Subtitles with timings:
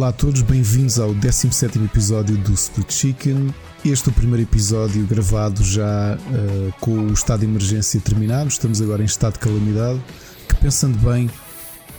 [0.00, 3.54] Olá a todos, bem-vindos ao 17 episódio do Split Chicken.
[3.84, 8.48] Este é o primeiro episódio gravado já uh, com o estado de emergência terminado.
[8.48, 10.02] Estamos agora em estado de calamidade.
[10.48, 11.30] Que pensando bem,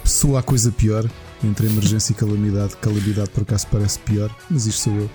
[0.03, 1.07] soa a coisa pior
[1.43, 2.75] entre emergência e calamidade.
[2.77, 5.09] Calamidade por acaso parece pior, mas isto sou eu.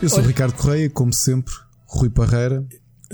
[0.00, 1.52] Eu sou o Ricardo Correia, como sempre,
[1.86, 2.64] Rui Parreira.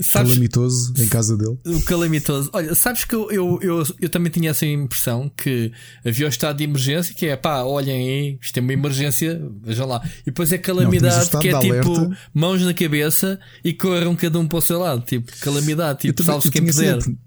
[0.01, 1.57] Sabes, calamitoso em casa dele.
[1.65, 2.49] O calamitoso.
[2.53, 5.71] Olha, sabes que eu, eu, eu, eu, também tinha essa impressão que
[6.05, 9.87] havia o estado de emergência, que é pá, olhem aí, isto é uma emergência, vejam
[9.87, 10.01] lá.
[10.21, 14.47] E depois é calamidade, Não, que é tipo mãos na cabeça e corram cada um
[14.47, 15.01] para o seu lado.
[15.05, 17.01] Tipo, calamidade, tipo, salve-se quem puder.
[17.01, 17.17] Sempre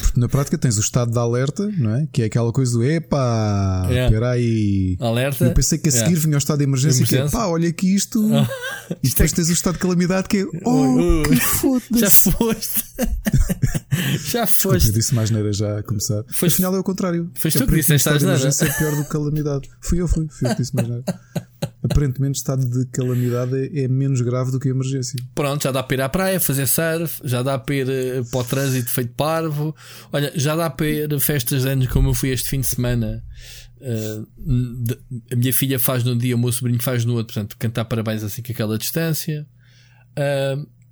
[0.00, 2.08] porque na prática tens o estado de alerta, não é?
[2.12, 4.06] Que é aquela coisa do epá, yeah.
[4.06, 4.96] espera aí.
[5.00, 5.44] Alerta.
[5.44, 6.20] Eu pensei que a seguir yeah.
[6.20, 7.28] vinha o estado de emergência, emergência.
[7.28, 8.20] que é pá, olha aqui isto.
[9.02, 9.36] e depois é...
[9.36, 12.00] tens o estado de calamidade que é oh, que foda-se.
[12.00, 12.84] Já foste.
[14.30, 14.46] já foste.
[14.46, 16.24] Desculpa, eu disse mais neira já a começar.
[16.28, 16.54] Foste...
[16.54, 17.30] Afinal é o contrário.
[17.34, 19.68] Foste tu que disseste estado de emergência é pior do que calamidade.
[19.80, 20.26] Fui eu, fui.
[20.30, 21.04] Fui eu que disse mais neira
[21.82, 25.18] aparentemente estado de calamidade é, é, menos grave do que a emergência.
[25.34, 28.40] Pronto, já dá para ir à praia, fazer surf, já dá para ir eh, para
[28.40, 29.74] o trânsito feito parvo.
[30.12, 33.22] Olha, já dá para ir festas de anos como eu fui este fim de semana.
[33.80, 34.28] Uh,
[35.32, 38.22] a minha filha faz num dia, o meu sobrinho faz no outro, portanto, cantar parabéns
[38.22, 39.46] assim com aquela distância.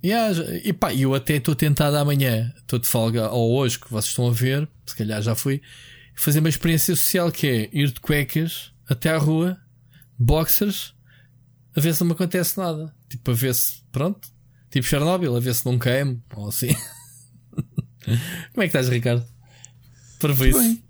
[0.03, 4.11] Yeah, e pá, eu até estou tentado amanhã, estou de folga, ou hoje, que vocês
[4.11, 5.61] estão a ver, se calhar já fui,
[6.15, 9.57] fazer uma experiência social que é ir de cuecas até à rua
[10.19, 10.93] boxers
[11.75, 12.93] a ver se não me acontece nada.
[13.09, 14.27] Tipo, a ver se, pronto,
[14.69, 16.75] tipo Chernobyl, a ver se não queimo ou assim.
[18.53, 19.25] Como é que estás, Ricardo?
[20.19, 20.83] Para ver isso.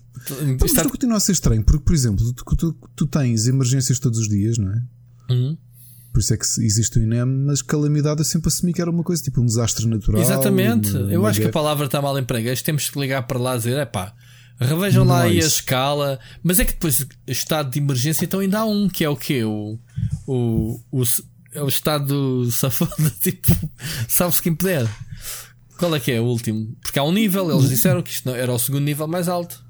[0.59, 0.89] Mas estado...
[0.89, 4.57] continua a ser estranho, porque, por exemplo, tu, tu, tu tens emergências todos os dias,
[4.57, 4.81] não é?
[5.29, 5.57] Uhum.
[6.11, 9.03] Por isso é que existe o INEM, mas calamidade eu sempre assumi que era uma
[9.03, 10.21] coisa tipo um desastre natural.
[10.21, 11.51] Exatamente, uma, eu uma acho guerra.
[11.51, 12.57] que a palavra está mal empregada.
[12.63, 14.15] Temos que ligar para lá e dizer: é pá,
[14.59, 16.19] Revejam lá aí a escala.
[16.43, 19.43] Mas é que depois, estado de emergência, então ainda há um, que é o quê?
[19.43, 19.77] O,
[20.25, 21.03] o, o,
[21.53, 23.53] é o estado safado, tipo,
[24.07, 24.87] sabe-se quem puder.
[25.77, 26.75] Qual é que é o último?
[26.81, 29.63] Porque há um nível, eles disseram que isto era o segundo nível mais alto.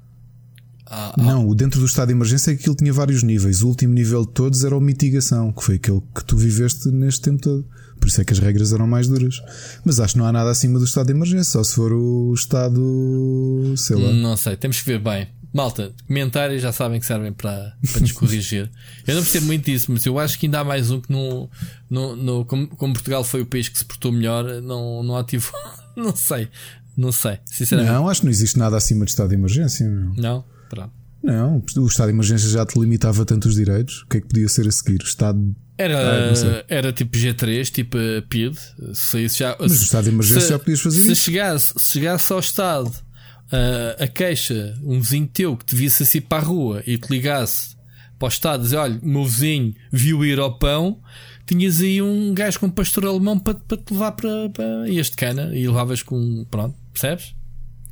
[0.86, 1.22] Ah, ah.
[1.22, 3.62] Não, dentro do estado de emergência é que aquilo tinha vários níveis.
[3.62, 7.22] O último nível de todos era o mitigação, que foi aquele que tu viveste neste
[7.22, 7.66] tempo todo.
[7.98, 9.40] Por isso é que as regras eram mais duras.
[9.84, 12.32] Mas acho que não há nada acima do estado de emergência, só se for o
[12.34, 13.74] estado.
[13.76, 14.12] sei lá.
[14.12, 15.28] Não sei, temos que ver bem.
[15.52, 18.70] Malta, comentários já sabem que servem para, para nos corrigir.
[19.06, 21.48] eu não percebo muito disso, mas eu acho que ainda há mais um que no,
[21.88, 25.58] no, como, como, Portugal foi o país que se portou melhor, não, não ativou.
[25.96, 26.48] não sei,
[26.94, 27.90] não sei, sinceramente.
[27.90, 29.88] Não, acho que não existe nada acima do estado de emergência.
[29.88, 30.92] Não, pronto.
[31.22, 34.02] Não, o estado de emergência já te limitava tantos direitos.
[34.02, 35.00] O que é que podia ser a seguir?
[35.00, 37.98] O estado era, ah, era tipo G3, tipo
[38.28, 38.56] PID.
[38.94, 41.22] Se já, Mas o estado de emergência já podias fazer se isso.
[41.22, 46.20] Chegasse, se chegasse ao estado uh, a queixa, um vizinho teu que te visse assim
[46.20, 47.76] para a rua e te ligasse
[48.18, 51.00] para o estado, dizer: Olha, meu vizinho viu ir ao pão,
[51.46, 55.16] tinhas aí um gajo com um pastor alemão para, para te levar para, para este
[55.16, 56.44] cana e levavas com.
[56.50, 57.34] Pronto, percebes?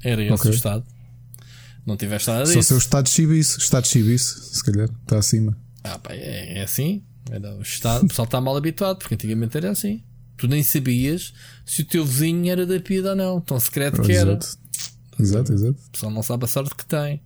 [0.03, 0.51] Era esse okay.
[0.51, 0.85] o estado.
[1.87, 2.55] Não tiveste nada disso.
[2.55, 5.57] Só ser o estado de chibice, estado de chibice, se calhar, está acima.
[5.83, 7.03] Ah, pá, é, é assim.
[7.35, 10.03] Era o, estado, o pessoal está mal habituado, porque antigamente era assim.
[10.37, 11.33] Tu nem sabias
[11.67, 14.33] se o teu vizinho era da PIDA ou não, tão secreto oh, que era.
[14.33, 14.59] Exato,
[15.19, 15.53] exato.
[15.53, 15.79] exato.
[15.89, 17.21] O pessoal não sabe a sorte que tem.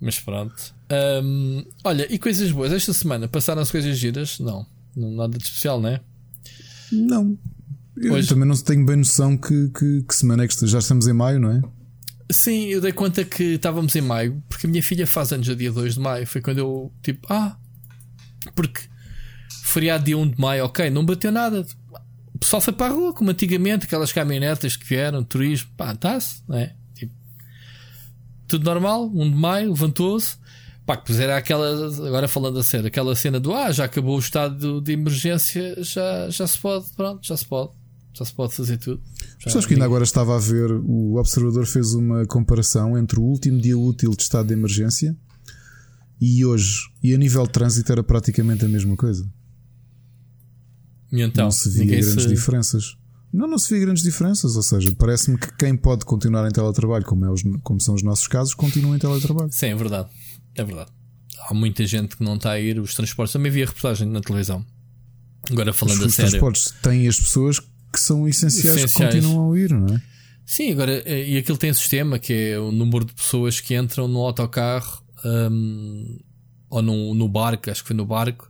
[0.00, 0.74] Mas pronto.
[1.22, 2.72] Um, olha, e coisas boas.
[2.72, 4.38] Esta semana passaram-se coisas giras?
[4.38, 4.66] Não.
[4.96, 5.10] não.
[5.10, 6.00] Nada de especial, não é?
[6.90, 7.38] Não.
[7.96, 8.28] Eu Hoje...
[8.28, 11.38] também não tenho bem noção que, que, que semana é que já estamos em maio,
[11.38, 11.62] não é?
[12.32, 15.54] Sim, eu dei conta que estávamos em maio, porque a minha filha faz anos a
[15.54, 16.26] dia 2 de maio.
[16.26, 17.58] Foi quando eu, tipo, ah,
[18.54, 18.89] porque
[19.70, 21.64] feriado dia 1 de maio, ok, não bateu nada.
[22.34, 26.42] O pessoal foi para a rua, como antigamente, aquelas caminhonetas que vieram, turismo, pá, está-se,
[26.48, 26.74] não é?
[26.94, 27.12] Tipo,
[28.48, 30.36] tudo normal, 1 de maio, levantou-se.
[30.86, 34.18] Pá, que era aquela, agora falando a sério, aquela cena do ah, já acabou o
[34.18, 37.70] estado de emergência, já, já se pode, pronto, já se pode,
[38.12, 39.00] já se pode fazer tudo.
[39.46, 43.60] Sabes que ainda agora estava a ver, o observador fez uma comparação entre o último
[43.60, 45.16] dia útil de estado de emergência
[46.20, 49.26] e hoje, e a nível de trânsito era praticamente a mesma coisa.
[51.12, 52.28] E então, não se via grandes se...
[52.28, 52.96] diferenças.
[53.32, 54.56] Não, não se via grandes diferenças.
[54.56, 58.02] Ou seja, parece-me que quem pode continuar em teletrabalho, como, é os, como são os
[58.02, 59.50] nossos casos, continua em teletrabalho.
[59.52, 60.08] Sim, é verdade.
[60.54, 60.90] É verdade.
[61.48, 62.78] Há muita gente que não está a ir.
[62.78, 64.64] Os transportes também via reportagem na televisão.
[65.50, 66.24] Agora falando os, a sério.
[66.26, 69.14] Os transportes têm as pessoas que são essenciais, essenciais.
[69.14, 70.02] que continuam a ir, não é?
[70.46, 74.18] Sim, agora, e aquilo tem sistema que é o número de pessoas que entram no
[74.18, 76.18] autocarro um,
[76.68, 78.49] ou no, no barco, acho que foi no barco,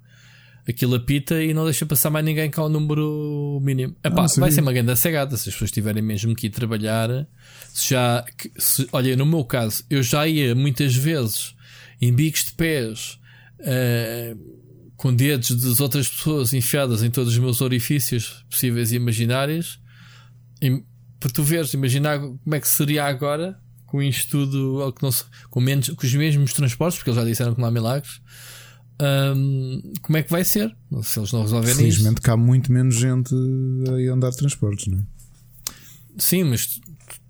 [0.68, 3.96] aquilo apita e não deixa passar mais ninguém com o número mínimo.
[4.04, 7.26] Epá, ah, vai ser uma grande cegada se as pessoas tiverem mesmo que ir trabalhar.
[7.72, 8.24] Se já,
[8.58, 11.54] se, olha, no meu caso, eu já ia muitas vezes
[12.00, 13.18] em bicos de pés
[13.60, 14.60] uh,
[14.96, 19.80] com dedos das outras pessoas enfiadas em todos os meus orifícios possíveis e imaginários.
[20.62, 20.82] E,
[21.18, 23.58] para tu veres, imaginar como é que seria agora
[23.90, 25.10] com isto tudo, com,
[25.50, 28.20] com, menos, com os mesmos transportes, porque eles já disseram que não há milagres
[29.00, 30.76] um, como é que vai ser?
[31.02, 32.22] Se eles não resolverem Felizmente isso.
[32.22, 35.02] cá há muito menos gente a andar de transportes, não é?
[36.18, 36.80] Sim, mas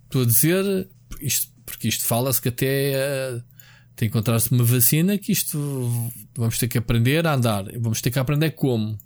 [0.05, 0.89] estou a dizer
[1.21, 2.97] isto, porque isto fala-se que até
[3.37, 3.43] uh,
[3.95, 7.65] tem encontrar-se uma vacina que isto vamos ter que aprender a andar.
[7.79, 8.99] Vamos ter que aprender como.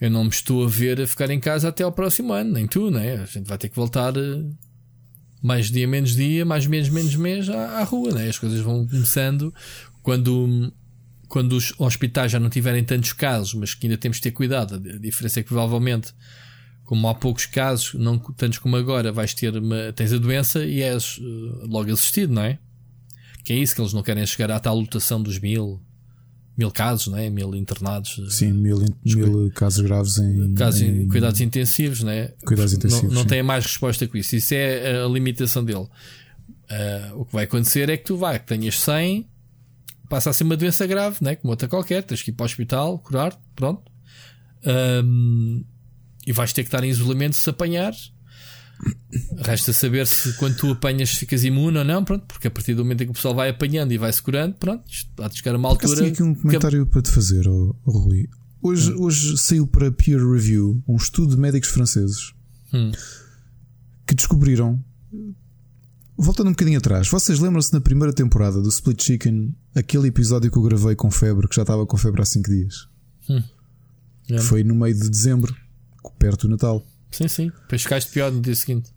[0.00, 2.66] Eu não me estou a ver a ficar em casa até ao próximo ano, nem
[2.66, 3.16] tu, né?
[3.16, 4.56] A gente vai ter que voltar uh,
[5.40, 8.28] mais dia, menos dia, mais menos, menos mês à, à rua, né?
[8.28, 9.54] As coisas vão começando
[10.02, 10.72] quando
[11.28, 14.74] quando os hospitais já não tiverem tantos casos, mas que ainda temos de ter cuidado,
[14.74, 16.12] a diferença é que provavelmente,
[16.84, 20.82] como há poucos casos, não tantos como agora, vais ter uma, tens a doença e
[20.82, 22.58] és uh, logo assistido, não é?
[23.44, 25.80] Que é isso que eles não querem chegar à tal lotação dos mil,
[26.56, 27.28] mil casos, não é?
[27.30, 28.20] Mil internados.
[28.24, 32.34] Eh, Sim, mil, mil casos graves em, casos em cuidados intensivos, não é?
[32.44, 33.08] Cuidados intensivos.
[33.08, 34.34] Não, não tem mais resposta com isso.
[34.34, 35.86] Isso é a limitação dele.
[36.68, 39.28] Uh, o que vai acontecer é que tu vai, que tenhas 100
[40.08, 41.36] passa a ser uma doença grave, né?
[41.36, 43.90] como outra qualquer, tens que ir para o hospital, curar, pronto.
[44.64, 45.64] Um,
[46.26, 48.12] e vais ter que estar em isolamento se apanhares.
[49.38, 52.84] Resta saber se quando tu apanhas ficas imune ou não, pronto, porque a partir do
[52.84, 54.84] momento em que o pessoal vai apanhando e vai se curando, pronto,
[55.18, 55.96] há de chegar a uma altura.
[55.96, 56.92] Tenho aqui um comentário que...
[56.92, 58.28] para te fazer, oh, oh Rui.
[58.60, 59.04] Hoje, hum.
[59.04, 62.34] hoje saiu para peer review um estudo de médicos franceses
[62.72, 62.90] hum.
[64.06, 64.84] que descobriram
[66.18, 70.56] Voltando um bocadinho atrás, vocês lembram-se na primeira temporada do Split Chicken, aquele episódio que
[70.56, 72.88] eu gravei com febre, que já estava com febre há 5 dias?
[73.28, 73.42] Hum.
[74.40, 75.54] Foi no meio de dezembro,
[76.18, 76.84] perto do Natal.
[77.10, 77.52] Sim, sim.
[77.62, 78.90] Depois ficaste pior no dia seguinte.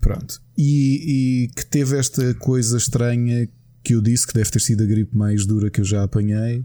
[0.00, 0.40] Pronto.
[0.56, 3.48] E, e, que teve esta coisa estranha
[3.82, 6.64] que eu disse que deve ter sido a gripe mais dura que eu já apanhei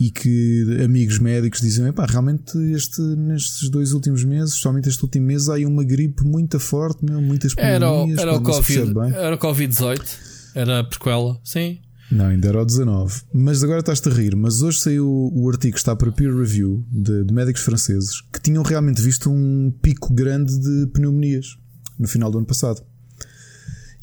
[0.00, 5.26] e que amigos médicos dizem: pá, realmente este, nestes dois últimos meses, somente este último
[5.26, 8.18] mês, há aí uma gripe muito forte, meu, muitas pandemias.
[8.18, 10.16] Era, era, o COVID, era o Covid-18,
[10.54, 11.80] era a prequela, sim.
[12.10, 13.22] Não, ainda era o 19.
[13.32, 14.34] Mas agora estás-te a rir.
[14.34, 18.64] Mas hoje saiu o artigo, está para peer review de, de médicos franceses que tinham
[18.64, 21.56] realmente visto um pico grande de pneumonias
[21.96, 22.82] no final do ano passado.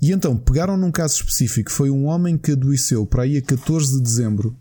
[0.01, 1.69] E então pegaram num caso específico.
[1.69, 4.57] Foi um homem que adoeceu para aí a 14 de dezembro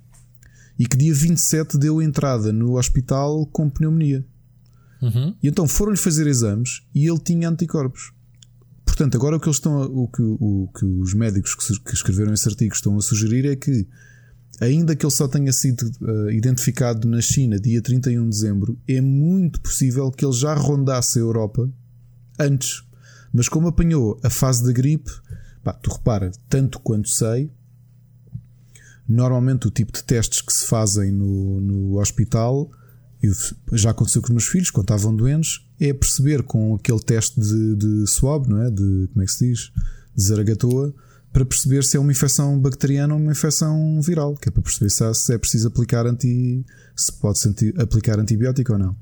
[0.79, 4.25] e que dia 27 deu entrada no hospital com pneumonia.
[5.01, 5.35] Uhum.
[5.43, 8.13] E então foram-lhe fazer exames e ele tinha anticorpos.
[8.85, 11.95] Portanto, agora o que eles estão a, o, que, o que os médicos que, que,
[11.95, 13.87] escreveram esse artigo estão a sugerir é que,
[14.61, 19.01] ainda que ele só tenha sido uh, identificado na China dia 31 de dezembro, é
[19.01, 21.71] muito possível que ele já rondasse a Europa
[22.39, 22.85] antes.
[23.33, 25.11] Mas como apanhou a fase da gripe,
[25.63, 27.51] pá, tu repara, tanto quanto sei,
[29.09, 32.71] Normalmente o tipo de testes que se fazem no, no hospital,
[33.73, 37.77] já aconteceu com os meus filhos, quando estavam doentes, é perceber com aquele teste de,
[37.77, 38.71] de swab, não é?
[38.71, 39.73] De, como é que se diz?
[40.15, 40.95] De zaragatoa,
[41.33, 44.91] para perceber se é uma infecção bacteriana ou uma infecção viral, que é para perceber
[44.91, 46.65] se, se é preciso aplicar anti,
[46.95, 47.39] se pode
[47.79, 48.97] aplicar antibiótico ou não.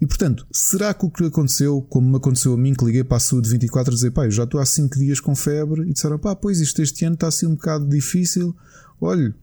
[0.00, 3.18] E portanto, será que o que aconteceu, como me aconteceu a mim, que liguei para
[3.18, 5.92] a saúde 24 a dizer, pá, eu já estou há 5 dias com febre, e
[5.92, 8.56] disseram, pá, pois isto este ano está assim um bocado difícil,
[9.00, 9.34] olha,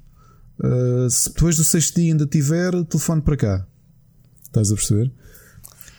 [0.59, 3.67] uh, se depois do sexto dia ainda tiver, telefone para cá.
[4.43, 5.11] Estás a perceber?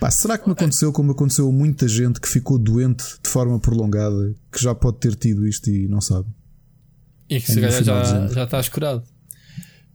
[0.00, 3.58] Pá, será que me aconteceu como aconteceu a muita gente que ficou doente de forma
[3.58, 6.28] prolongada, que já pode ter tido isto e não sabe?
[7.28, 9.02] E que se calhar já, já estás curado.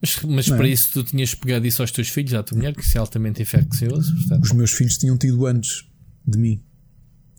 [0.01, 0.71] Mas, mas para é?
[0.71, 3.41] isso tu tinhas pegado isso aos teus filhos, à tua mulher, que isso é altamente
[3.41, 4.13] infeccioso.
[4.13, 4.43] Portanto...
[4.43, 5.85] Os meus filhos tinham tido antes
[6.27, 6.61] de mim.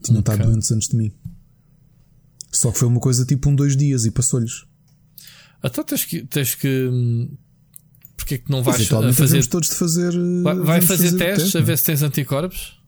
[0.02, 0.34] Tinham okay.
[0.34, 1.12] estado doentes antes de mim.
[2.50, 4.64] Só que foi uma coisa tipo um, dois dias e passou-lhes.
[5.64, 6.24] Então tens que.
[6.24, 6.90] Tens que
[8.16, 9.46] porque é que não vais fazer.
[9.46, 10.12] todos de fazer.
[10.42, 12.80] Vai, vai fazer, fazer, testes teste, a ver se tens anticorpos?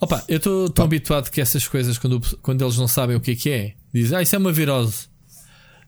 [0.00, 3.32] Opa, eu estou tão habituado que essas coisas, quando, quando eles não sabem o que
[3.32, 5.08] é que é, dizem, ah, isso é uma virose.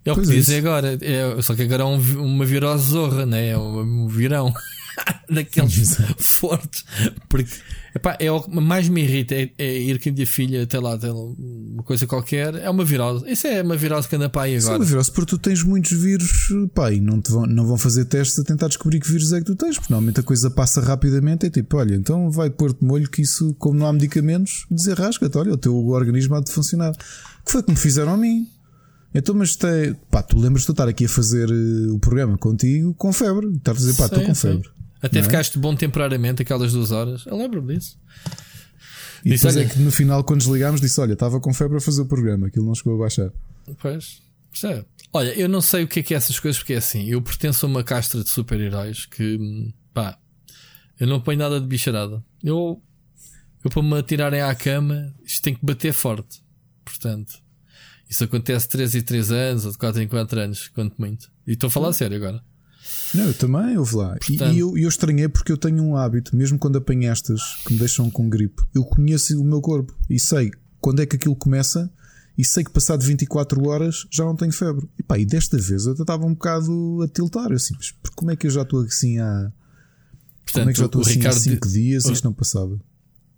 [0.05, 0.99] É o que é dizem agora.
[1.01, 3.49] É, só que agora é um, uma virose zorra, né?
[3.49, 4.53] É um, um virão.
[5.29, 6.85] Daqueles fortes.
[7.29, 7.53] Porque
[7.97, 10.79] epá, é o que mais me irrita é, é ir com a minha filha até
[10.79, 12.55] lá, até uma coisa qualquer.
[12.55, 13.25] É uma virose.
[13.31, 14.59] Isso é uma virose que anda para aí agora.
[14.59, 17.67] Isso é uma virose porque tu tens muitos vírus, pá, e não, te vão, não
[17.67, 19.77] vão fazer testes a tentar descobrir que vírus é que tu tens.
[19.77, 21.47] Porque normalmente a coisa passa rapidamente.
[21.47, 25.37] É tipo, olha, então vai pôr-te molho que isso, como não há medicamentos, desenrasca-te.
[25.39, 26.93] Olha, o teu organismo há de funcionar.
[27.45, 28.47] Que foi que me fizeram a mim?
[29.15, 32.93] Então, mas te, pá, tu lembras de estar aqui a fazer uh, o programa contigo
[32.95, 33.49] com febre?
[33.57, 34.76] Estás a dizer, pá, estou com febre.
[35.07, 35.23] Até é?
[35.23, 37.25] ficaste bom temporariamente aquelas duas horas.
[37.27, 37.99] Eu lembro-me disso.
[39.25, 41.81] E disse, depois é que no final, quando desligámos, disse: Olha, estava com febre a
[41.81, 43.33] fazer o programa, aquilo não chegou a baixar.
[43.81, 44.21] Pois,
[44.65, 44.85] é.
[45.13, 47.23] Olha, eu não sei o que é que é essas coisas, porque é assim, eu
[47.23, 50.19] pertenço a uma castra de super-heróis que, pá,
[51.01, 52.23] eu não ponho nada de bicharada.
[52.43, 52.83] Eu,
[53.65, 56.43] eu para me atirarem à cama, isto tem que bater forte.
[56.85, 57.35] Portanto,
[58.09, 61.31] isso acontece de 3 em 3 anos ou de 4 em 4 anos, quanto muito.
[61.47, 61.93] E estou a falar hum.
[61.93, 62.43] sério agora.
[63.17, 64.17] Não, eu também, ouve lá.
[64.17, 67.41] Portanto, e, e eu, eu estranhei porque eu tenho um hábito, mesmo quando apanho estas
[67.65, 71.17] que me deixam com gripe, eu conheço o meu corpo e sei quando é que
[71.17, 71.91] aquilo começa
[72.37, 74.87] e sei que passado 24 horas já não tenho febre.
[74.99, 77.51] E pá, e desta vez eu estava um bocado a tiltar.
[77.51, 79.51] Eu assim, mas como é que eu já estou assim há.
[80.45, 82.79] Portanto, como é que já estou assim Ricardo, há 5 dias e isto não passava?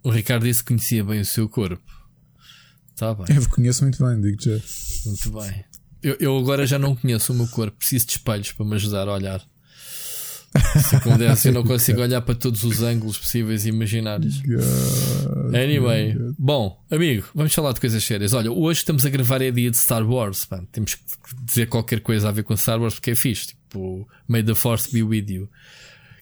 [0.03, 1.83] O Ricardo disse que conhecia bem o seu corpo.
[2.93, 3.37] Está bem.
[3.37, 4.61] Eu conheço muito bem, digo já.
[5.07, 5.65] Muito bem.
[6.03, 9.09] Eu, eu agora já não conheço o meu corpo, preciso de espelhos para me ajudar
[9.09, 9.48] a olhar.
[10.57, 14.41] Se como eu não consigo olhar para todos os ângulos possíveis e imaginários.
[14.41, 16.35] God, anyway, God.
[16.39, 18.33] bom, amigo, vamos falar de coisas sérias.
[18.33, 20.47] Olha, hoje estamos a gravar é dia de Star Wars.
[20.47, 20.63] Pá.
[20.73, 21.03] Temos que
[21.45, 23.49] dizer qualquer coisa a ver com Star Wars porque é fixe.
[23.49, 25.49] Tipo, May the Force be with you.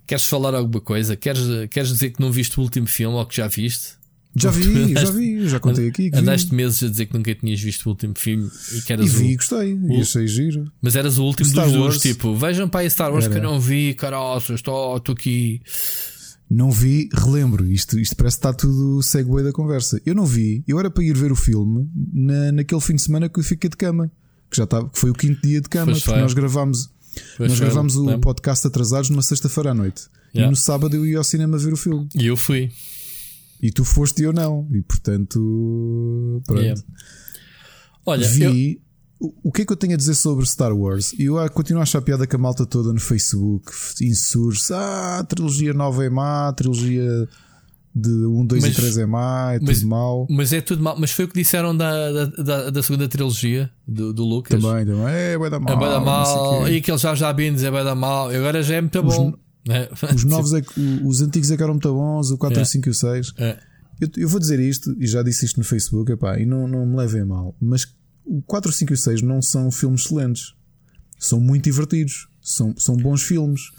[0.07, 1.17] Queres falar alguma coisa?
[1.17, 3.95] Queres, queres dizer que não viste o último filme ou que já viste?
[4.39, 6.11] Já vi, já vi, já contei aqui.
[6.13, 6.57] Andaste vi.
[6.57, 9.35] meses a dizer que nunca tinhas visto o último filme e que eras e vi,
[9.35, 10.71] o, gostei, o, e achei giro.
[10.83, 13.35] Mas eras o último Star dos dois, tipo, vejam para aí Star Wars Era.
[13.35, 15.63] que eu não vi, caralho, estou, estou aqui.
[16.49, 20.01] Não vi, relembro, isto, isto parece que está tudo segue da conversa.
[20.05, 23.29] Eu não vi, eu era para ir ver o filme na, naquele fim de semana
[23.29, 24.11] que eu fiquei de cama,
[24.51, 26.91] que já estava, que foi o quinto dia de cama, porque nós gravámos,
[27.39, 30.05] nós gravámos o podcast atrasados numa sexta-feira à noite.
[30.35, 30.47] Yeah.
[30.47, 32.07] E no sábado eu ia ao cinema ver o filme.
[32.15, 32.71] E eu fui.
[33.61, 34.69] E tu foste e eu não.
[34.73, 36.63] E portanto, pronto.
[36.63, 36.83] Yeah.
[38.05, 38.75] Olha, vi.
[38.75, 38.87] Eu...
[39.19, 41.15] O que é que eu tenho a dizer sobre Star Wars?
[41.19, 43.73] Eu continuo a achar piada com a malta toda no Facebook
[44.03, 47.27] insurge Ah, a trilogia nova é má, a trilogia
[47.95, 50.27] de 1, 2 mas, e 3 é má, é mas, tudo mau.
[50.29, 50.97] Mas é tudo mau.
[50.99, 54.61] Mas foi o que disseram da, da, da segunda trilogia do, do Lucas.
[54.61, 55.15] Também, também.
[55.15, 55.73] É, vai dar mal.
[55.75, 56.69] É vai dar mal.
[56.69, 58.31] E aqueles já já Binds é vai dar mal.
[58.31, 59.33] E agora já é muito bom.
[59.69, 59.91] É.
[60.15, 62.65] Os novos é que, os antigos é que eram muito bons, o 4, é.
[62.65, 63.33] 5 e o 6.
[63.39, 63.59] É.
[64.01, 66.85] Eu, eu, vou dizer isto, e já disse isto no Facebook, epá, e não, não
[66.85, 67.87] me levem a mal, mas
[68.27, 70.55] o 4, 5 e o 6 não são filmes excelentes.
[71.19, 72.29] São muito divertidos.
[72.43, 73.71] São, são bons filmes.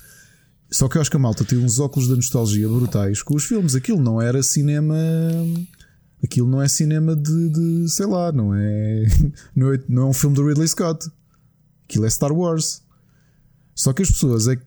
[0.72, 3.46] Só que eu acho que a malta tem uns óculos de nostalgia brutais com os
[3.46, 3.76] filmes.
[3.76, 4.96] Aquilo não era cinema.
[6.24, 9.06] Aquilo não é cinema de, de sei lá, não é,
[9.56, 9.84] não é.
[9.88, 11.10] Não é um filme do Ridley Scott.
[11.86, 12.82] Aquilo é Star Wars.
[13.76, 14.66] Só que as pessoas é que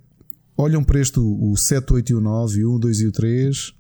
[0.61, 3.73] olham para este o, 7, 8 e o 9, o 1, 2 e o 3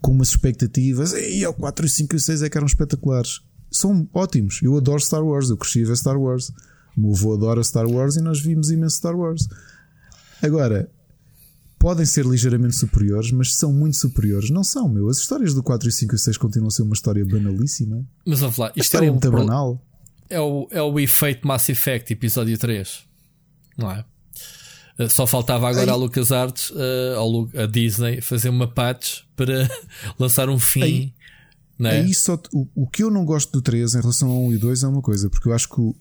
[0.00, 1.12] com umas expectativas.
[1.12, 3.40] E o 4, 5 e o 6 é que eram espetaculares.
[3.70, 4.60] São ótimos.
[4.62, 5.50] Eu adoro Star Wars.
[5.50, 6.52] Eu cresci a ver Star Wars.
[6.96, 9.48] O meu avô adora Star Wars e nós vimos imenso Star Wars.
[10.42, 10.90] Agora,
[11.78, 14.50] podem ser ligeiramente superiores, mas são muito superiores.
[14.50, 15.08] Não são, meu.
[15.08, 18.06] As histórias do 4 e 5 e 6 continuam a ser uma história banalíssima.
[18.26, 19.82] Mas vamos lá, isto é, é muito banal.
[20.28, 23.04] É o, é o efeito Mass Effect, episódio 3.
[23.76, 24.04] Não é?
[24.98, 29.68] Eh, só faltava agora a LucasArts, uh, a Disney, fazer uma patch para
[30.18, 30.82] lançar um fim.
[30.82, 31.14] Aí,
[31.78, 32.00] não é?
[32.00, 34.58] aí só, o, o que eu não gosto do 3 em relação ao 1 e
[34.58, 35.94] 2 é uma coisa, porque eu acho que o,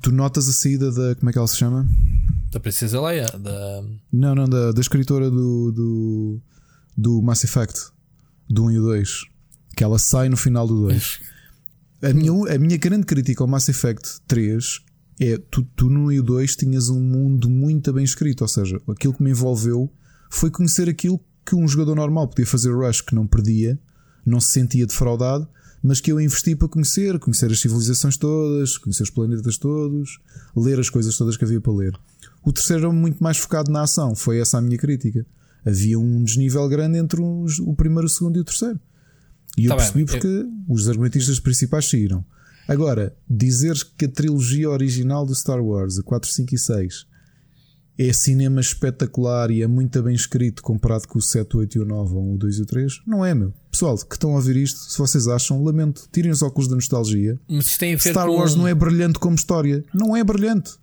[0.00, 1.14] tu notas a saída da.
[1.16, 1.86] Como é que ela se chama?
[2.52, 3.26] Da Princesa Leia?
[3.30, 3.82] Da...
[4.12, 6.40] Não, não, da, da escritora do, do,
[6.96, 7.90] do Mass Effect,
[8.48, 9.10] do 1 e 2.
[9.76, 11.20] Que ela sai no final do 2.
[12.02, 14.80] A minha, a minha grande crítica ao Mass Effect 3
[15.24, 19.14] é tu, tu no e 2 tinhas um mundo muito bem escrito, ou seja, aquilo
[19.14, 19.92] que me envolveu
[20.30, 23.78] foi conhecer aquilo que um jogador normal podia fazer rush que não perdia,
[24.24, 25.48] não se sentia defraudado,
[25.82, 30.20] mas que eu investi para conhecer, conhecer as civilizações todas, conhecer os planetas todos,
[30.56, 31.92] ler as coisas todas que havia para ler.
[32.44, 35.26] O terceiro era muito mais focado na ação, foi essa a minha crítica.
[35.64, 38.80] Havia um desnível grande entre os, o primeiro, o segundo e o terceiro.
[39.56, 40.06] E tá eu percebi bem.
[40.06, 40.48] porque eu...
[40.68, 42.24] os argumentistas principais saíram.
[42.66, 47.06] Agora, dizeres que a trilogia original do Star Wars, a 4, 5 e 6,
[47.98, 51.84] é cinema espetacular e é muito bem escrito comparado com o 7, 8 e o
[51.84, 53.52] 9 ou o 2 e o 3, não é, meu.
[53.70, 57.38] Pessoal que estão a ouvir isto, se vocês acham, lamento, tirem os óculos da nostalgia.
[58.10, 59.84] Star Wars não é brilhante como história.
[59.92, 60.81] Não é brilhante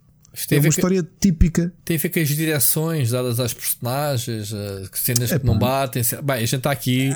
[0.52, 1.74] é uma história que, típica.
[1.84, 4.54] Tem a ver com as direções dadas às personagens,
[4.94, 6.04] cenas é, que não batem.
[6.24, 7.14] Bem, a gente está aqui,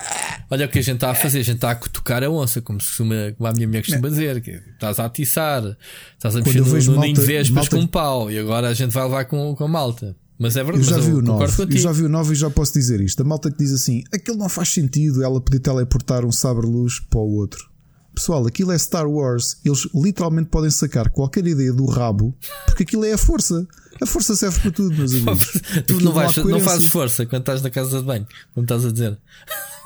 [0.49, 2.61] olha o que a gente está a fazer, a gente está a tocar a onça,
[2.61, 4.11] como, se como a minha mulher costuma é.
[4.11, 5.77] dizer, que estás a atiçar,
[6.13, 8.91] estás a mexer no, no ninho de vespas com um pau e agora a gente
[8.91, 10.15] vai levar com, com a malta.
[10.37, 11.63] Mas é verdade, eu já vi o 9.
[11.63, 13.21] Eu já vi o 9 e já posso dizer isto.
[13.21, 17.19] A malta que diz assim: aquilo não faz sentido ela poder teleportar um sabre-luz para
[17.19, 17.69] o outro.
[18.13, 19.57] Pessoal, aquilo é Star Wars.
[19.65, 23.67] Eles literalmente podem sacar qualquer ideia do rabo, porque aquilo é a força.
[24.01, 25.61] A força serve para tudo, meus amigos.
[25.87, 28.91] tu não, vais, não fazes força quando estás na casa de banho, como estás a
[28.91, 29.17] dizer.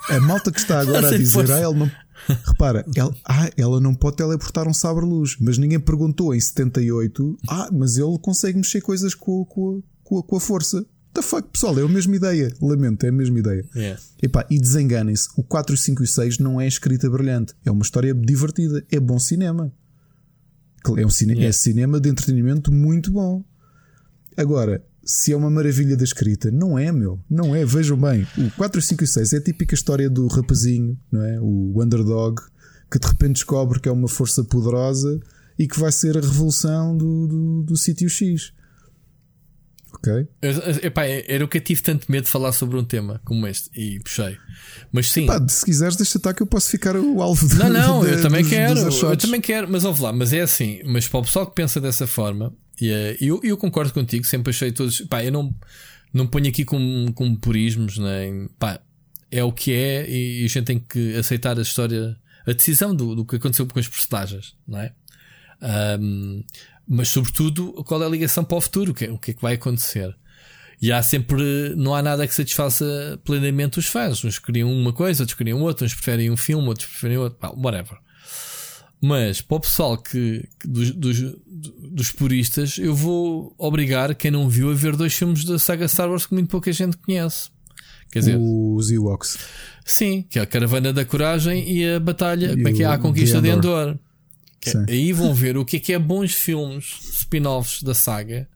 [0.10, 1.92] A malta que está agora a dizer, ah, ele não.
[2.46, 7.38] Repara, ela, ah, ela não pode teleportar um sabre-luz, mas ninguém perguntou em 78.
[7.48, 11.78] Ah, mas ele consegue mexer coisas com, com, com, com a força the fuck, pessoal,
[11.80, 12.54] é a mesma ideia.
[12.62, 13.66] Lamento, é a mesma ideia.
[13.76, 14.02] Yeah.
[14.22, 17.54] Epá, e desenganem-se, o 4, 5 e 6 não é escrita brilhante.
[17.66, 18.86] É uma história divertida.
[18.92, 19.72] É bom cinema.
[20.96, 21.50] É, um cine yeah.
[21.50, 23.44] é cinema de entretenimento muito bom.
[24.38, 27.20] Agora, se é uma maravilha da escrita, não é, meu.
[27.30, 27.66] Não é.
[27.66, 31.40] Vejam bem, o 4, 5 e 6 é a típica história do rapazinho, não é?
[31.42, 32.42] O underdog,
[32.92, 35.20] que de repente descobre que é uma força poderosa
[35.58, 38.54] e que vai ser a revolução do, do, do sítio X.
[39.98, 40.28] Ok?
[40.84, 43.70] Epá, era o que eu tive tanto medo de falar sobre um tema como este
[43.76, 44.38] e puxei.
[44.92, 45.24] Mas sim.
[45.24, 48.22] Epá, se quiseres, deixa estar que eu posso ficar o alvo Não, não, de, eu
[48.22, 48.76] também dos, quero.
[48.86, 50.82] Dos eu também quero, mas ouve lá, mas é assim.
[50.86, 54.52] Mas para o pessoal que pensa dessa forma, e eh, eu, eu concordo contigo, sempre
[54.52, 55.02] achei todos.
[55.02, 55.54] Pá, eu não,
[56.14, 58.48] não ponho aqui com, com purismos, nem.
[58.60, 58.80] Pá,
[59.32, 63.16] é o que é e a gente tem que aceitar a história, a decisão do,
[63.16, 64.94] do que aconteceu com as personagens, não é?
[66.00, 66.44] Um,
[66.88, 69.34] mas sobretudo qual é a ligação para o futuro, o que, é, o que é
[69.34, 70.16] que vai acontecer.
[70.82, 74.24] E há sempre, não há nada que satisfaça plenamente os fãs.
[74.24, 77.98] Uns queriam uma coisa, outros queriam outra, uns preferem um filme, outros preferem outro, whatever.
[79.02, 84.72] Mas para o pessoal que, dos, dos, dos, puristas, eu vou obrigar quem não viu
[84.72, 87.50] a ver dois filmes da saga Star Wars que muito pouca gente conhece.
[88.12, 89.38] Quer dizer, os Ewoks.
[89.86, 92.86] Sim, que é a Caravana da Coragem e a Batalha, e como é que é?
[92.86, 93.98] A Conquista de Endor.
[94.66, 98.48] É, aí vão ver o que é que é bons filmes spin-offs da saga.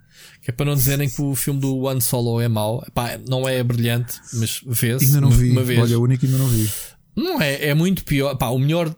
[0.41, 2.83] Que é para não dizerem que o filme do One Solo é mau.
[2.93, 5.05] Pá, não é brilhante, mas vê-se.
[5.05, 5.51] Ainda não uma, vi.
[5.51, 5.79] Uma vez.
[5.79, 6.69] Olha, o único ainda não vi.
[7.15, 8.35] Não é, é muito pior.
[8.35, 8.95] Pá, o melhor.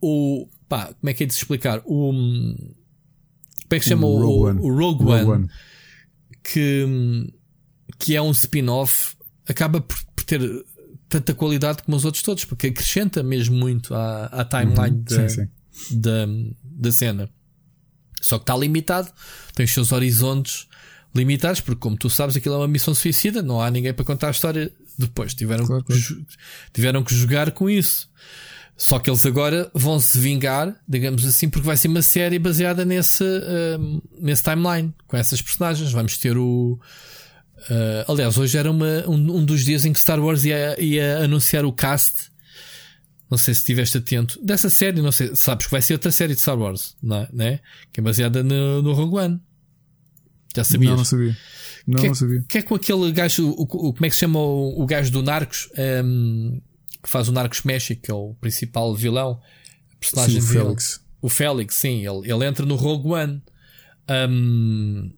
[0.00, 0.46] O.
[0.68, 1.80] Pá, como é que é de se explicar?
[1.86, 2.12] O.
[2.12, 2.74] Como
[3.70, 4.06] é que se chama?
[4.06, 4.60] O Rogue, o, One.
[4.60, 5.48] O Rogue, Rogue One, One.
[6.42, 7.32] Que,
[7.98, 9.16] que é um spin-off.
[9.48, 10.40] Acaba por, por, ter
[11.08, 15.28] tanta qualidade como os outros todos, porque acrescenta mesmo muito à, à timeline uhum.
[15.28, 15.48] sim, sim
[15.90, 16.26] da,
[16.62, 17.28] da cena.
[18.20, 19.10] Só que está limitado,
[19.54, 20.68] tem os seus horizontes
[21.14, 24.28] limitados, porque, como tu sabes, aquilo é uma missão suicida, não há ninguém para contar
[24.28, 25.34] a história depois.
[25.34, 26.26] Tiveram, claro, que, claro.
[26.72, 28.08] tiveram que jogar com isso.
[28.76, 32.82] Só que eles agora vão se vingar, digamos assim, porque vai ser uma série baseada
[32.82, 35.92] nesse, uh, nesse timeline, com essas personagens.
[35.92, 36.80] Vamos ter o.
[37.68, 41.18] Uh, aliás, hoje era uma, um, um, dos dias em que Star Wars ia, ia
[41.18, 42.29] anunciar o cast
[43.30, 44.44] não sei se estiveste atento.
[44.44, 45.36] Dessa série, não sei.
[45.36, 47.28] Sabes que vai ser outra série de Star Wars, não é?
[47.32, 47.60] Né?
[47.92, 49.40] Que é baseada no, no Rogue One.
[50.54, 50.90] Já sabias?
[50.90, 51.36] Não, não sabia.
[51.86, 52.44] Não, que, é não sabia.
[52.48, 55.12] Que é com aquele gajo, o, o, como é que se chama o, o gajo
[55.12, 56.60] do Narcos, um, ehm,
[57.00, 59.40] que faz o Narcos México, que é o principal vilão,
[60.00, 61.00] personagem sim, o Félix.
[61.22, 63.42] O Félix, sim, ele, ele entra no Rogue One.
[64.28, 65.12] Um,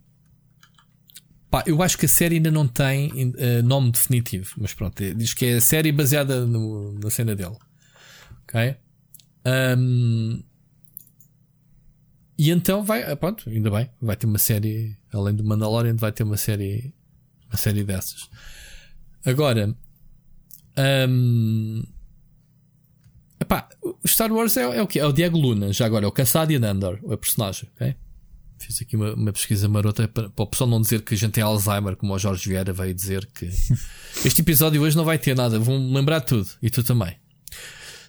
[1.51, 5.33] pá, eu acho que a série ainda não tem uh, nome definitivo, mas pronto, diz
[5.33, 7.57] que é a série baseada no, na cena dele.
[8.53, 8.77] Ok?
[9.47, 10.43] Um,
[12.39, 16.13] e então vai, ah, pronto, ainda bem, vai ter uma série, além do Mandalorian, vai
[16.13, 16.93] ter uma série,
[17.49, 18.29] uma série dessas.
[19.25, 19.75] Agora,
[21.09, 21.83] um,
[23.41, 23.69] epá,
[24.07, 24.99] Star Wars é, é, o que?
[24.99, 27.95] É o Diego Luna, já agora, é o Cassadian Andor, o personagem, ok?
[28.59, 31.33] Fiz aqui uma, uma, pesquisa marota para, para o pessoal não dizer que a gente
[31.33, 33.47] tem Alzheimer, como o Jorge Vieira veio dizer que
[34.25, 37.22] este episódio hoje não vai ter nada, vão lembrar tudo, e tu também.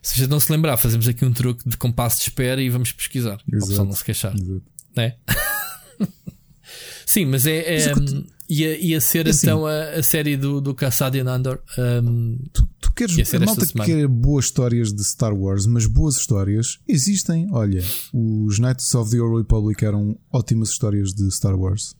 [0.03, 2.69] Se a gente não se lembrar, fazemos aqui um truque de compasso de espera e
[2.69, 3.39] vamos pesquisar.
[3.51, 3.73] Exato.
[3.73, 4.35] Para não se queixar.
[4.35, 4.61] Exato.
[4.97, 5.15] É?
[7.05, 7.75] Sim, mas é.
[7.75, 8.11] é mas
[8.49, 11.59] ia, ia ser assim, então a, a, série do, do Cassadian Andor.
[11.77, 16.17] Um, tu, tu queres a malta que quer boas histórias de Star Wars, mas boas
[16.17, 17.47] histórias existem.
[17.51, 21.95] Olha, os Knights of the Old Republic eram ótimas histórias de Star Wars.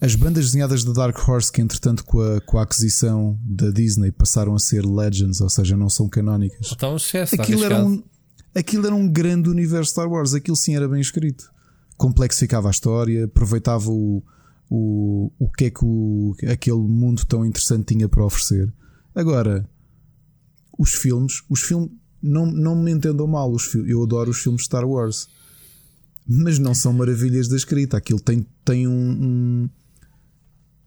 [0.00, 4.10] As bandas desenhadas da Dark Horse, que entretanto com a, com a aquisição da Disney
[4.10, 6.70] passaram a ser Legends, ou seja, não são canónicas.
[6.72, 8.02] Então, sucesso, aquilo, era um,
[8.54, 11.52] aquilo era um grande universo Star Wars, aquilo sim era bem escrito.
[11.98, 14.22] Complexificava a história, aproveitava o,
[14.70, 18.72] o, o que é que o, aquele mundo tão interessante tinha para oferecer.
[19.14, 19.68] Agora,
[20.78, 21.90] os filmes, os filmes,
[22.22, 25.28] não, não me entendam mal, os, eu adoro os filmes Star Wars,
[26.26, 27.98] mas não são maravilhas da escrita.
[27.98, 29.68] Aquilo tem, tem um, um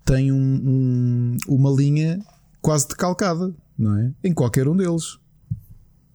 [0.05, 2.19] tem um, um, uma linha
[2.61, 4.13] quase decalcada, não é?
[4.23, 5.17] Em qualquer um deles.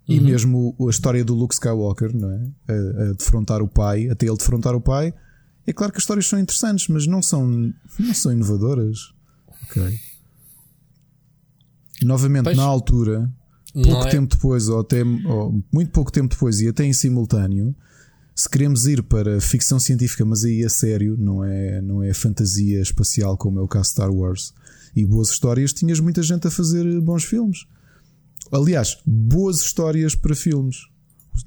[0.09, 0.25] E uhum.
[0.25, 2.51] mesmo a história do Luke Skywalker, não é?
[2.69, 2.73] A,
[3.11, 5.13] a, defrontar o pai, até ele defrontar o pai.
[5.67, 7.47] É claro que as histórias são interessantes, mas não são,
[7.99, 9.13] não são inovadoras.
[9.65, 9.99] Ok.
[12.03, 12.57] Novamente, pois.
[12.57, 13.31] na altura,
[13.75, 14.11] pouco é...
[14.11, 17.75] tempo depois, ou até ou muito pouco tempo depois, e até em simultâneo,
[18.39, 22.81] se queremos ir para ficção científica, mas aí a sério, não é, não é fantasia
[22.81, 24.55] espacial como é o caso Star Wars,
[24.95, 27.67] e boas histórias, tinhas muita gente a fazer bons filmes.
[28.53, 30.87] Aliás, boas histórias para filmes.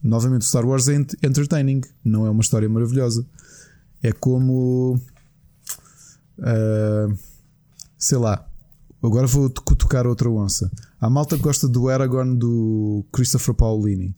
[0.03, 3.25] Novamente, Star Wars é entertaining, não é uma história maravilhosa.
[4.03, 4.99] É como.
[6.39, 7.17] Uh,
[7.97, 8.45] sei lá.
[9.01, 10.69] Agora vou tocar outra onça.
[10.99, 14.13] A malta gosta do Aragorn do Christopher Paolini.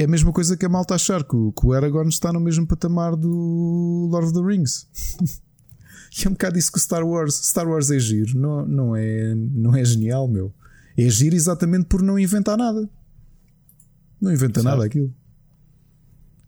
[0.00, 2.40] É a mesma coisa que a malta achar que o, que o Aragorn está no
[2.40, 4.88] mesmo patamar do Lord of the Rings.
[6.16, 7.34] e é um bocado isso que o Star Wars.
[7.34, 10.54] Star Wars é giro, não, não, é, não é genial, meu.
[10.96, 12.88] É giro exatamente por não inventar nada.
[14.18, 14.74] Não inventa certo.
[14.74, 15.14] nada aquilo.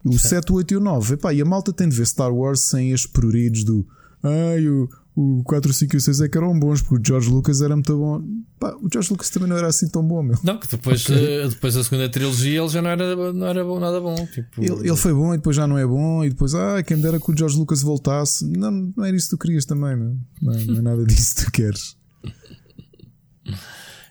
[0.03, 0.47] O certo.
[0.47, 1.15] 7, o 8 e o 9.
[1.15, 3.87] Epá, e a malta tem de ver Star Wars sem estes pruridos do.
[4.23, 7.29] Ai, o, o 4, 5 e o 6 é que eram bons, porque o George
[7.29, 8.22] Lucas era muito bom.
[8.59, 10.38] Pá, o George Lucas também não era assim tão bom, meu.
[10.42, 11.44] Não, que depois, okay.
[11.44, 14.14] uh, depois da segunda trilogia ele já não era, não era bom, nada bom.
[14.27, 14.62] Tipo...
[14.62, 17.03] Ele, ele, foi bom e depois já não é bom, e depois, ah, quem me
[17.03, 18.46] dera que o George Lucas voltasse.
[18.46, 20.16] Não, não era isso que tu querias também, meu.
[20.40, 21.96] Não, não é nada disso que tu queres.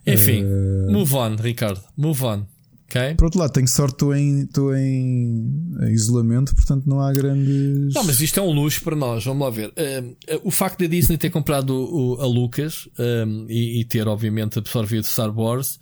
[0.06, 0.92] Enfim, uh...
[0.92, 1.82] move on, Ricardo.
[1.98, 2.46] Move on.
[2.92, 3.16] Okay.
[3.16, 7.94] Por outro lado, tenho sorte, estou em, estou em isolamento, portanto não há grandes.
[7.94, 9.70] Não, mas isto é um luxo para nós, vamos lá ver.
[9.70, 14.60] Uh, o facto da Disney ter comprado o, a Lucas um, e, e, ter, obviamente,
[14.60, 15.80] absorvido Star Wars,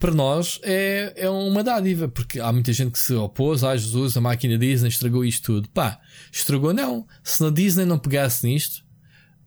[0.00, 3.62] para nós é, é uma dádiva, porque há muita gente que se opôs.
[3.62, 5.68] Ah, Jesus, a máquina Disney estragou isto tudo.
[5.68, 6.00] Pá,
[6.32, 7.06] estragou não.
[7.22, 8.82] Se na Disney não pegasse nisto,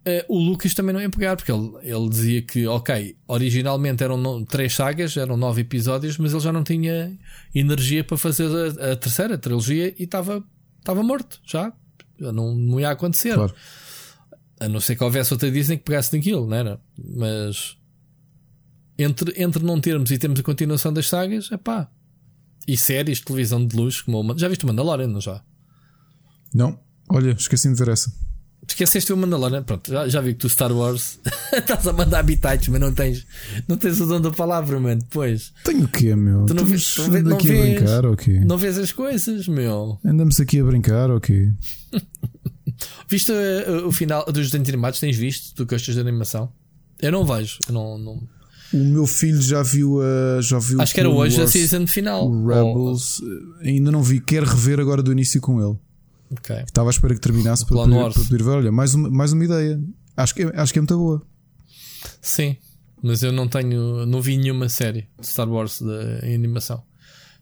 [0.06, 4.18] Uh, o Lucas também não ia pegar, porque ele, ele dizia que, ok, originalmente eram
[4.18, 7.18] no, três sagas, eram nove episódios, mas ele já não tinha
[7.56, 8.50] energia para fazer
[8.82, 10.44] a, a terceira trilogia e estava
[11.04, 11.72] morto já.
[12.20, 13.34] Não, não ia acontecer.
[13.36, 13.56] Claro.
[14.60, 16.82] A não ser que houvesse outra Disney que pegasse naquilo, não era?
[16.98, 17.78] Mas
[18.98, 21.89] entre, entre não termos e termos a continuação das sagas, é pá.
[22.68, 24.38] E séries de televisão de luz, como uma...
[24.38, 25.42] já viste o Mandalorian, não já?
[26.54, 28.13] Não, olha, esqueci de ver essa.
[28.67, 31.19] Esqueceste o Mandalorian, pronto, já, já vi que tu Star Wars
[31.52, 33.26] estás a mandar habitats, mas não tens,
[33.67, 35.02] não tens o dom da palavra, mano.
[35.02, 36.45] Depois tenho o quê, meu?
[36.45, 38.39] Tu não, vês, não, vês, não, aqui vês, a brincar, okay.
[38.39, 39.99] não vês as coisas, meu.
[40.06, 41.52] Andamos aqui a brincar, ok.
[43.08, 44.99] Viste uh, o final dos desenhos animados?
[44.99, 45.54] Tens visto?
[45.56, 46.52] Tu gostas de animação?
[47.02, 48.23] Eu não vejo, eu não, não.
[48.73, 50.41] O meu filho já viu a.
[50.41, 52.28] Já viu Acho que era hoje Wars, a season final.
[52.28, 53.21] O Rebels.
[53.21, 53.63] Oh.
[53.63, 55.78] Ainda não vi, quero rever agora do início com ele.
[56.32, 56.64] Okay.
[56.64, 58.50] Estava à espera que terminasse para poder, para poder, ver.
[58.50, 59.82] Olha, mais uma, mais uma ideia.
[60.18, 61.22] Acho que, acho que é muito boa.
[62.22, 62.58] Sim,
[63.02, 64.06] mas eu não tenho.
[64.06, 66.84] Não vi nenhuma série de Star Wars de, em animação.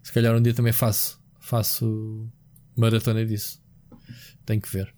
[0.04, 1.20] Se calhar um dia também faço.
[1.39, 2.28] Faço
[2.76, 3.62] maratona disso.
[4.46, 4.94] Tenho que ver.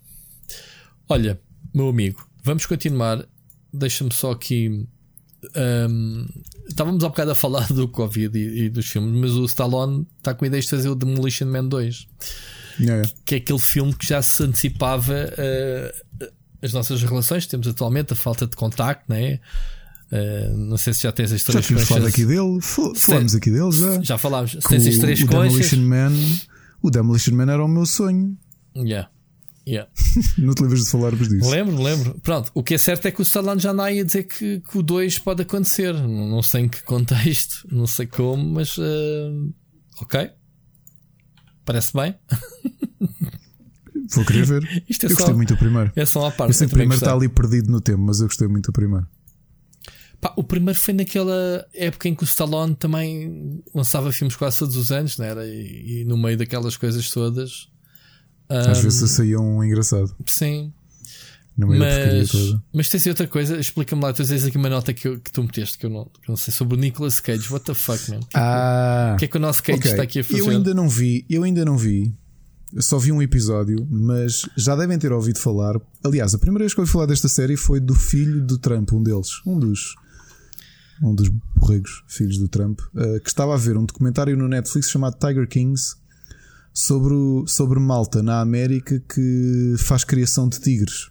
[1.10, 1.40] Olha,
[1.74, 3.28] meu amigo, vamos continuar.
[3.72, 4.88] Deixa-me só aqui.
[5.90, 6.26] Um,
[6.68, 10.34] estávamos há bocado a falar do Covid e, e, dos filmes, mas o Stallone está
[10.34, 12.08] com a ideia de fazer o Demolition Man 2.
[12.80, 13.10] Yeah.
[13.26, 16.28] Que é aquele filme que já se antecipava uh,
[16.62, 19.40] as nossas relações que temos atualmente, a falta de contacto, né?
[20.12, 21.88] Uh, não sei se já tens as três já conchas.
[21.88, 22.60] falado aqui dele,
[22.96, 24.02] falamos aqui dele já.
[24.02, 24.58] Já falámos.
[24.70, 25.72] tens as três o, conchas.
[25.72, 26.14] Demolition Man,
[26.82, 28.38] o Demolition Man era o meu sonho.
[28.76, 29.10] Yeah.
[29.68, 29.90] Yeah.
[30.38, 31.50] não te lembras de falarmos disso?
[31.50, 32.20] Lembro, lembro.
[32.22, 34.78] Pronto, o que é certo é que o Stallone já não ia dizer que, que
[34.78, 35.94] o 2 pode acontecer.
[35.94, 39.54] Não sei em que contexto, não sei como, mas uh,
[40.02, 40.30] ok.
[41.66, 42.16] Parece bem.
[44.14, 44.84] Vou querer ver.
[44.90, 45.92] Isto é eu só, gostei muito do primeiro.
[45.96, 46.50] É só a parte.
[46.50, 48.74] Eu sei que o primeiro está ali perdido no tempo, mas eu gostei muito do
[48.74, 49.08] primeiro.
[50.22, 54.76] Pá, o primeiro foi naquela época em que o Stallone também lançava filmes quase todos
[54.76, 55.46] os anos, não era?
[55.46, 57.68] E, e no meio daquelas coisas todas.
[58.48, 60.16] Às um, vezes saía um engraçado.
[60.26, 60.72] Sim.
[61.56, 62.64] No meio mas, toda.
[62.74, 65.44] mas tens outra coisa, explica-me lá, tu tens aqui uma nota que, eu, que tu
[65.44, 67.52] meteste que eu, não, que eu não sei sobre o Nicolas Cage.
[67.52, 68.18] What the fuck, man?
[68.18, 69.92] O que, ah, é que, que é que o nosso Cage okay.
[69.92, 70.40] está aqui a fazer?
[70.40, 72.14] Eu ainda não vi, eu ainda não vi.
[72.74, 75.80] Eu só vi um episódio, mas já devem ter ouvido falar.
[76.04, 78.92] Aliás, a primeira vez que eu ouvi falar desta série foi do filho do Trump,
[78.94, 79.96] um deles, um dos
[81.02, 84.90] um dos borregos, filhos do Trump, uh, que estava a ver um documentário no Netflix
[84.90, 85.96] chamado Tiger Kings
[86.74, 87.16] sobre,
[87.48, 91.10] sobre Malta na América que faz criação de tigres.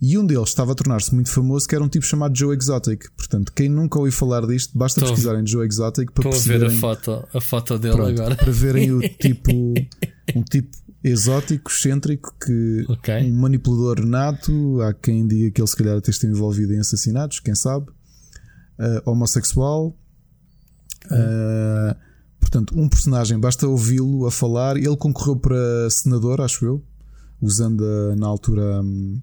[0.00, 3.10] E um deles estava a tornar-se muito famoso, que era um tipo chamado Joe Exotic.
[3.16, 5.06] Portanto, quem nunca ouviu falar disto, basta Tô.
[5.06, 8.36] pesquisarem Joe Exotic para ver a foto, a foto dele Pronto, agora.
[8.36, 9.52] Para verem o tipo,
[10.34, 13.30] um tipo exótico, excêntrico, que okay.
[13.30, 14.80] um manipulador nato.
[14.80, 17.86] Há quem diga que ele se calhar até esteve envolvido em assassinatos, quem sabe.
[18.78, 19.96] Uh, homossexual.
[21.06, 21.94] Uh,
[22.40, 24.76] portanto, um personagem, basta ouvi-lo a falar.
[24.76, 26.82] Ele concorreu para senador, acho eu,
[27.40, 28.82] usando a, na altura.
[28.82, 29.20] Um,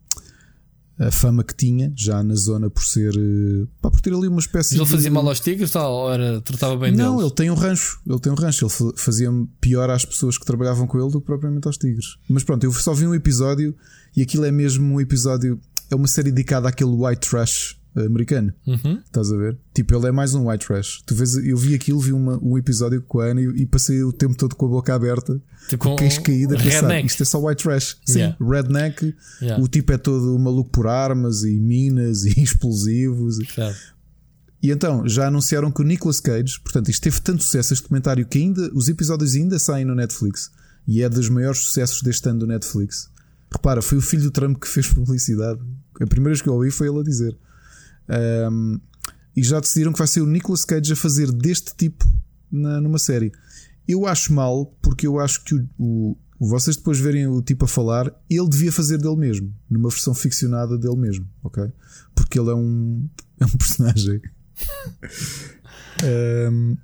[0.99, 3.13] a fama que tinha, já na zona por ser.
[3.15, 4.91] Eh, pá, por ter ali uma espécie Mas ele de.
[4.95, 7.25] fazia mal aos tigres ou era, tratava bem Não, deles?
[7.27, 7.99] ele tem um rancho.
[8.07, 8.65] Ele tem um rancho.
[8.65, 12.17] Ele fazia pior às pessoas que trabalhavam com ele do que propriamente aos tigres.
[12.29, 13.75] Mas pronto, eu só vi um episódio
[14.15, 15.59] e aquilo é mesmo um episódio.
[15.89, 18.53] É uma série dedicada àquele white trash americano.
[18.65, 18.99] Uhum.
[19.05, 19.57] Estás a ver?
[19.73, 21.01] Tipo, ele é mais um white trash.
[21.05, 24.03] Tu vês, eu vi aquilo, vi uma, um episódio com a Ana e, e, passei
[24.03, 27.07] o tempo todo com a boca aberta, tipo com queixo caído a pensar, redneck.
[27.07, 27.97] isto é só white trash.
[28.05, 28.37] Sim, Yeah.
[28.39, 29.15] redneck.
[29.41, 29.63] Yeah.
[29.63, 33.39] O tipo é todo maluco por armas e minas e explosivos.
[33.53, 33.75] Claro.
[34.63, 38.25] E então já anunciaram que o Nicolas Cage, portanto, isto teve tanto sucesso este comentário
[38.25, 40.51] que ainda os episódios ainda saem no Netflix
[40.87, 43.09] e é dos maiores sucessos deste ano do Netflix.
[43.51, 45.59] Repara, foi o filho do Trump que fez publicidade.
[45.99, 47.35] A primeira vez que eu ouvi foi ele a dizer.
[48.09, 48.79] Um,
[49.35, 52.05] e já decidiram que vai ser o Nicolas Cage a fazer deste tipo
[52.51, 53.31] na, numa série.
[53.87, 57.67] Eu acho mal, porque eu acho que o, o- vocês depois verem o tipo a
[57.67, 61.63] falar, ele devia fazer dele mesmo, numa versão ficcionada dele mesmo, ok?
[62.15, 63.07] Porque ele é um,
[63.39, 64.21] é um personagem.
[66.03, 66.77] Um,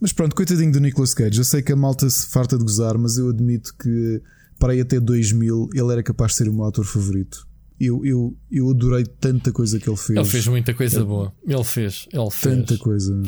[0.00, 1.38] mas pronto, coitadinho do Nicolas Cage.
[1.38, 4.22] Eu sei que a malta se farta de gozar, mas eu admito que
[4.58, 7.46] para aí até 2000 ele era capaz de ser o meu autor favorito.
[7.80, 10.16] Eu, eu, eu adorei tanta coisa que ele fez.
[10.18, 11.32] Ele fez muita coisa boa.
[11.46, 12.06] Ele fez.
[12.12, 12.54] Ele fez.
[12.56, 13.20] Tanta coisa.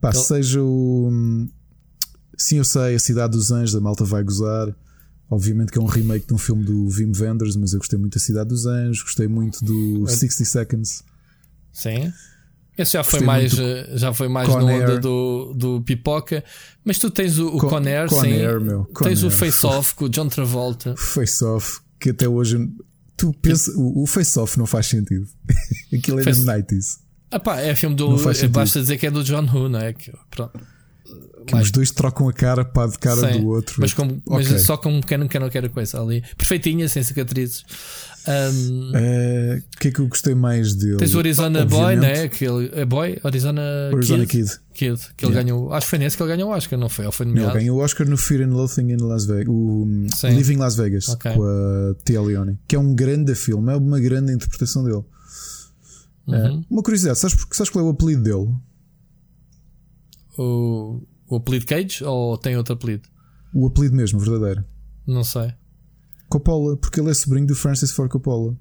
[0.00, 1.46] Pá, Ele- seja o.
[2.36, 4.74] Sim, eu sei, A Cidade dos Anjos, a malta vai gozar.
[5.30, 8.14] Obviamente que é um remake de um filme do Wim Wenders, mas eu gostei muito
[8.14, 11.04] da Cidade dos Anjos, gostei muito do É- 60 Seconds.
[11.72, 12.12] Sim.
[12.78, 13.62] Esse já foi Gostei mais, muito
[13.92, 16.44] eh, já foi mais Con na onda do, do pipoca.
[16.84, 18.32] Mas tu tens o, o Con- Con Air, Con sim.
[18.32, 18.84] Air, meu.
[18.86, 19.36] Con tens o Air.
[19.36, 20.94] Face Off com o John Travolta.
[20.96, 22.56] Face Off, que até hoje.
[23.18, 25.26] Tu pensa, o, o Face Off não faz sentido.
[25.92, 26.84] Aquilo é Face- de 90s.
[27.30, 28.08] Ah pá, é filme do.
[28.16, 28.48] Não.
[28.50, 29.92] Basta dizer que é do John Woo, não é?
[29.92, 30.58] Que, pronto.
[31.46, 33.76] Que os dois trocam a cara para de cara Sim, do outro.
[33.80, 34.58] Mas, com, mas Ok.
[34.58, 36.22] só com um pequeno, pequeno, pequena coisa ali.
[36.36, 37.64] Perfeitinha, sem cicatrizes.
[38.30, 40.98] Ahm, Eh, O que é que eu gostei mais dele?
[40.98, 42.22] tens o Arizona Boy, Obviamente, né?
[42.24, 43.18] Aquele, é Boy?
[43.24, 43.62] Arizona,
[43.92, 44.48] Arizona Kid.
[44.48, 44.60] Kid.
[44.74, 45.42] Kid, que ele Yeah.
[45.42, 45.72] ganhou.
[45.72, 47.06] Acho que foi nesse que ele ganhou o Oscar, não foi?
[47.06, 47.54] Ou foi nomeado?
[47.54, 49.48] ganhou o Oscar no Fear and Loathing in Las Vegas.
[49.48, 50.28] O um, Sim.
[50.36, 51.32] Living Las Vegas Ok.
[51.32, 55.02] com a Tia Leone, que é um grande filme, é uma grande interpretação dele.
[56.30, 56.64] Eh, Uhum.
[56.70, 58.54] uma curiosidade, sabes, sabes qual é o apelido dele?
[60.36, 63.08] O, o apelido Cage ou tem outro apelido?
[63.54, 64.64] O apelido mesmo, verdadeiro.
[65.06, 65.52] Não sei.
[66.28, 68.56] Coppola, porque ele é sobrinho do Francis Ford Coppola.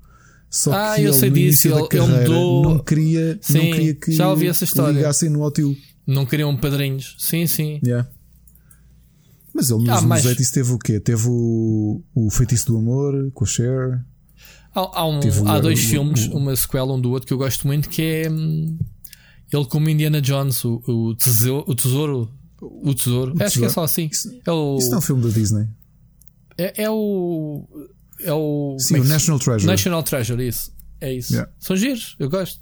[0.50, 3.62] Só Ah, que eu ele, sei disso, ele- ele carreira, mudou- não queria, Sim, não
[3.78, 4.94] queria que já ouvi essa história.
[4.94, 5.76] ligassem no OTU.
[6.06, 7.16] Não queriam padrinhos.
[7.20, 7.82] Sim, sim.
[7.84, 8.10] Yeah.
[9.54, 11.00] Mas ele nos Ah, mas- 80 teve o quê?
[11.00, 14.06] Teve o, o Feitiço do Amor com a Cher.
[14.74, 17.34] Há, há um- há o- dois o- filmes, o- uma sequela um do outro que
[17.34, 18.78] eu gosto muito, que é hum,
[19.52, 21.66] ele como Indiana Jones, o, o tesouro.
[21.68, 22.32] O tesouro.
[22.62, 23.34] O tesouro.
[23.40, 24.08] Acho que é só assim.
[24.12, 24.78] Isso, É o.
[24.78, 25.68] isso não é um filme da Disney.
[26.58, 27.68] É, é o.
[28.22, 28.78] É o.
[28.80, 29.68] Sim, é o National Treasure.
[29.68, 30.72] National Treasure, isso.
[31.00, 31.34] É isso.
[31.34, 31.52] Yeah.
[31.60, 32.60] São giros, eu gosto.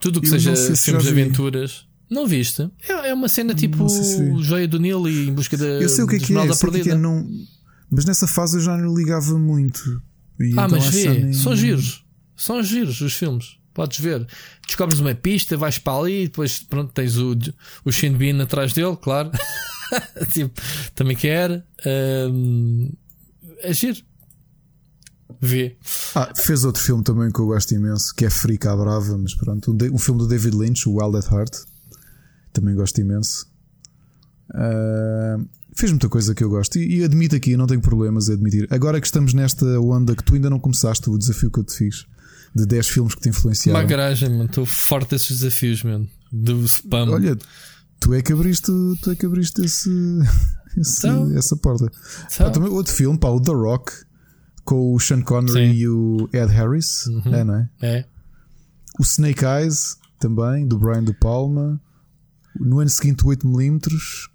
[0.00, 1.86] Tudo o que Eu seja se filmes de aventuras.
[2.08, 2.70] Não viste?
[2.88, 4.42] É, é uma cena tipo Não sei se.
[4.42, 5.64] Joia do Nilo e em busca da.
[5.64, 7.26] Eu sei o que é que é, sei que é, é, não...
[7.90, 9.80] mas nessa fase eu já não ligava muito.
[10.38, 12.04] E Ah, então mas vê, nem- são giros.
[12.36, 13.56] São giros os filmes.
[13.72, 14.26] Podes ver.
[14.66, 17.36] Descobres uma pista, vais para ali e depois pronto, tens o,
[17.84, 19.30] o Shin Bean atrás dele, claro.
[20.32, 20.60] tipo,
[20.94, 21.64] também quer.
[21.84, 22.90] Ahm,
[23.62, 23.98] é giro.
[25.40, 25.76] Vê.
[26.14, 29.34] Ah, fez outro filme também que eu gosto imenso, que é Frica à Brava, mas
[29.34, 31.54] pronto, um, um filme do David Lynch, o Wild at Heart,
[32.52, 33.46] também gosto imenso.
[34.54, 35.36] Ah,
[35.74, 38.66] fez muita coisa que eu gosto e, e admito aqui, não tenho problemas a admitir.
[38.70, 41.74] Agora que estamos nesta onda que tu ainda não começaste o desafio que eu te
[41.74, 42.06] fiz
[42.54, 43.86] de 10 filmes que te Uma influenciaram.
[43.86, 44.44] garagem, mano.
[44.46, 46.08] Estou forte desses desafios, mano.
[46.32, 47.10] Do spam.
[47.10, 47.36] Olha,
[48.00, 49.90] tu é que abriste, tu é que abriste esse,
[50.76, 51.36] esse- Então.
[51.36, 51.84] essa porta.
[51.86, 53.92] Então, Pá, também outro filme, pá, o The Rock,
[54.64, 55.72] com o Sean Connery Sim.
[55.78, 57.34] e o Ed Harris, Uhum.
[57.34, 57.68] é, não é?
[57.82, 58.04] é.
[58.98, 61.80] O Snake Eyes, também, do Brian De Palma.
[62.58, 64.28] No ano seguinte, 8mm.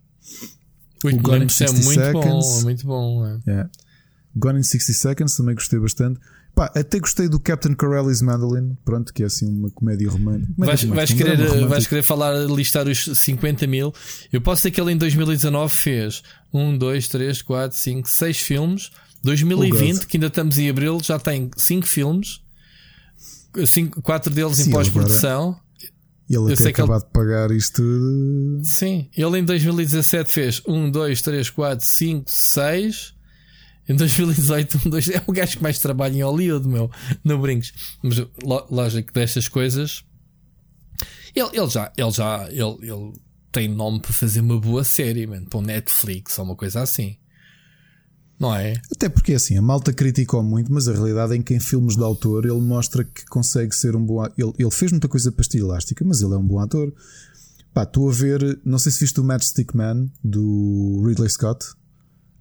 [1.03, 2.21] 8 Gone in milímetros é 60 muito bom.
[2.41, 2.59] Seconds.
[2.59, 3.25] É muito bom.
[3.25, 3.39] É.
[3.47, 3.69] Yeah.
[4.35, 6.19] Gone in 60 Seconds, também gostei bastante.
[6.61, 10.53] Pá, até gostei do Captain Corelli's Mandolin, pronto, que é assim uma comédia romântica.
[10.55, 11.69] Vais, vais, querer, drama romântico.
[11.69, 13.91] vais querer falar, listar os 50 mil.
[14.31, 16.21] Eu posso dizer que ele em 2019 fez
[16.53, 18.91] 1, 2, 3, 4, 5, 6 filmes.
[19.23, 22.41] 2020, Oh, que ainda estamos em abril, já tem 5 filmes.
[24.03, 25.57] 4 deles Sim, em pós-produção.
[26.29, 27.81] Ele até que ele- de pagar isto.
[27.81, 28.61] tudo.
[28.63, 33.13] Sim, ele em 2017 fez 1, 2, 3, 4, 5, 6.
[33.91, 36.89] Em 2018, 1, 2, é o gajo que mais trabalha em Hollywood, meu,
[37.23, 37.73] no Brincos.
[38.01, 40.03] Mas lo- lógico destas coisas,
[41.35, 43.13] ele, ele já, ele já, ele, ele
[43.51, 47.17] tem nome para fazer uma boa série, man, para um Netflix ou uma coisa assim.
[48.39, 48.73] Não é?
[48.91, 52.01] Até porque assim, a malta criticou muito, mas a realidade é que em filmes de
[52.03, 56.03] autor ele mostra que consegue ser um bom ele, ele fez muita coisa pastilha elástica,
[56.03, 56.91] mas ele é um bom ator.
[57.71, 61.67] Pá, estou a ver, não sei se viste o Matchstick Man do Ridley Scott.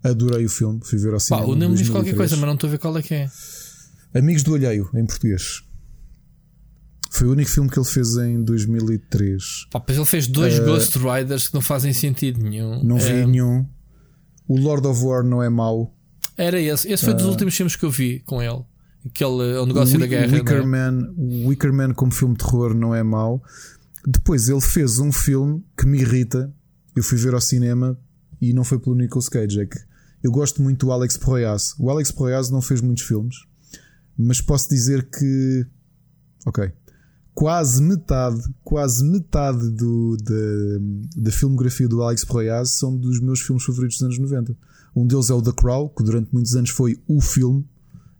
[0.03, 1.47] Adorei o filme, fui ver ao cinema.
[1.47, 3.31] Pá, o nome diz qualquer coisa, mas não estou a ver qual é que é.
[4.15, 5.63] Amigos do Alheio, em português.
[7.11, 9.67] Foi o único filme que ele fez em 2003.
[9.71, 12.83] Pá, mas ele fez dois uh, Ghost Riders que não fazem sentido nenhum.
[12.83, 13.27] Não vi é...
[13.27, 13.67] nenhum.
[14.49, 15.95] O Lord of War não é mau.
[16.37, 16.91] Era esse.
[16.91, 18.63] Esse foi uh, dos últimos filmes que eu vi com ele.
[19.05, 20.33] Aquele o negócio o da guerra.
[20.33, 20.65] Wicker, é?
[20.65, 21.15] Man,
[21.47, 23.43] Wicker Man como filme de terror não é mau.
[24.07, 26.53] Depois ele fez um filme que me irrita.
[26.97, 27.99] Eu fui ver ao cinema
[28.41, 29.61] e não foi pelo Nicolas Cage.
[29.61, 29.79] É que
[30.23, 31.75] eu gosto muito do Alex Proyas.
[31.79, 33.37] O Alex Proyas não fez muitos filmes,
[34.17, 35.67] mas posso dizer que,
[36.47, 36.71] ok,
[37.35, 43.65] quase metade, quase metade do, da, da filmografia do Alex Proyas são dos meus filmes
[43.65, 44.57] favoritos dos anos 90.
[44.95, 47.67] Um deles é o The Crow, que durante muitos anos foi o filme.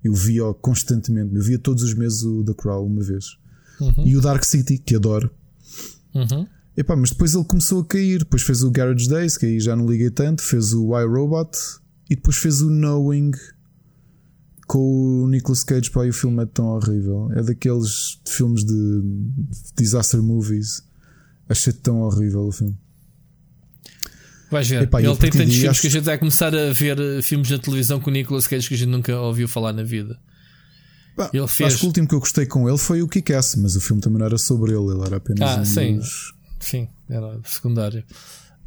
[0.03, 3.37] Eu via constantemente, eu via todos os meses o The Crow uma vez.
[3.79, 4.07] Uhum.
[4.07, 5.31] E o Dark City, que adoro.
[6.15, 6.47] Uhum.
[6.77, 8.21] Epá, mas depois ele começou a cair.
[8.21, 10.43] Depois fez o Garage Days, que aí já não liguei tanto.
[10.43, 11.51] Fez o I Robot
[12.11, 13.31] e depois fez o Knowing
[14.67, 15.91] com o Nicolas Cage.
[15.91, 17.31] Pá, e o filme é tão horrível.
[17.33, 19.03] É daqueles filmes de
[19.77, 20.83] disaster movies.
[21.49, 22.77] Achei tão horrível o filme.
[24.51, 24.83] Vais ver.
[24.83, 25.81] Epá, Ele tem tantos filmes acho...
[25.81, 28.67] que a gente vai começar a ver eh, filmes na televisão com o Nicolas Cage
[28.67, 30.19] que a gente nunca ouviu falar na vida.
[31.17, 31.69] Bah, ele fez...
[31.69, 34.03] Acho que o último que eu gostei com ele foi o Kick-Ass, mas o filme
[34.03, 35.97] também não era sobre ele, ele era apenas ah, um sim.
[35.97, 36.35] Dos...
[36.59, 38.03] Sim, era secundário.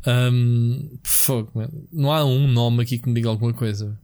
[0.06, 1.52] Um, fogo,
[1.92, 3.98] não há um nome aqui que me diga alguma coisa.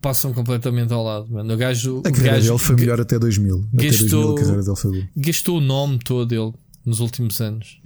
[0.00, 1.30] Passam completamente ao lado.
[1.30, 1.54] Mano.
[1.54, 3.68] O gajo, a carreira gajo, dele foi melhor até 2000.
[3.72, 6.52] Gastou, até 2000 a carreira dele foi gastou o nome todo dele
[6.84, 7.80] nos últimos anos.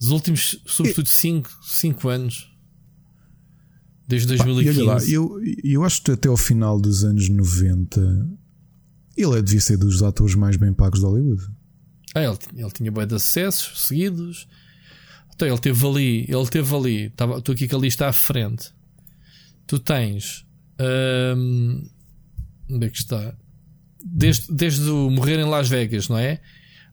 [0.00, 2.50] Os últimos, sobretudo 5 anos.
[4.08, 4.84] Desde 2015.
[4.84, 8.28] Pá, lá, eu, eu acho que até ao final dos anos 90
[9.16, 11.42] ele é, devia ser dos atores mais bem pagos de Hollywood.
[12.14, 14.48] Ah, ele, ele tinha bem de acessos seguidos.
[15.40, 18.74] Então ele teve ali, ele teve ali, estava, tu aqui que ali está à frente.
[19.66, 20.44] Tu tens.
[20.78, 21.88] Hum,
[22.70, 23.34] onde é que está?
[24.04, 26.40] Desde, desde o morrer em Las Vegas, não é?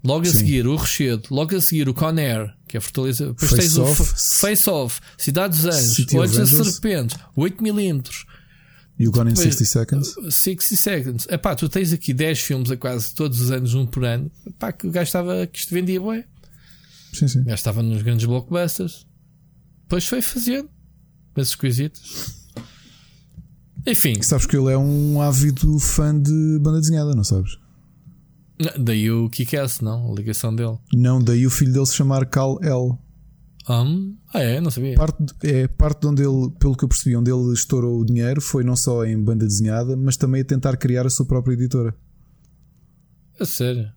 [0.01, 0.38] Logo a Sim.
[0.38, 3.27] seguir o Rochedo, logo a seguir o Conair, que é a Fortaleza.
[3.27, 4.01] Depois face tens off.
[4.01, 8.25] o Face Off, Cidade dos Anjos, Olhos das Serpentes, 8mm.
[8.97, 10.15] E o Gone in 60 Seconds?
[10.29, 11.27] 60 Seconds.
[11.29, 14.31] Epá, tu tens aqui 10 filmes a quase todos os anos, um por ano.
[14.45, 16.23] Epá, que o gajo estava, que isto vendia bué.
[17.13, 17.43] Sim, sim.
[17.43, 19.05] Gajo estava nos grandes blockbusters.
[19.83, 20.69] Depois foi fazendo
[21.35, 22.47] esses coisitos.
[23.85, 24.21] Enfim.
[24.21, 27.57] Sabes que ele é um ávido fã de banda desenhada, não sabes?
[28.77, 30.11] Daí o Kick-Ass, não?
[30.11, 30.77] A ligação dele.
[30.93, 32.97] Não, daí o filho dele se chamar Cal L.
[33.69, 34.59] Um, ah, é?
[34.59, 34.95] Não sabia.
[34.95, 38.41] Parte, é, parte de onde ele, pelo que eu percebi, onde ele estourou o dinheiro
[38.41, 41.93] foi não só em banda desenhada, mas também a tentar criar a sua própria editora.
[43.39, 43.91] A sério?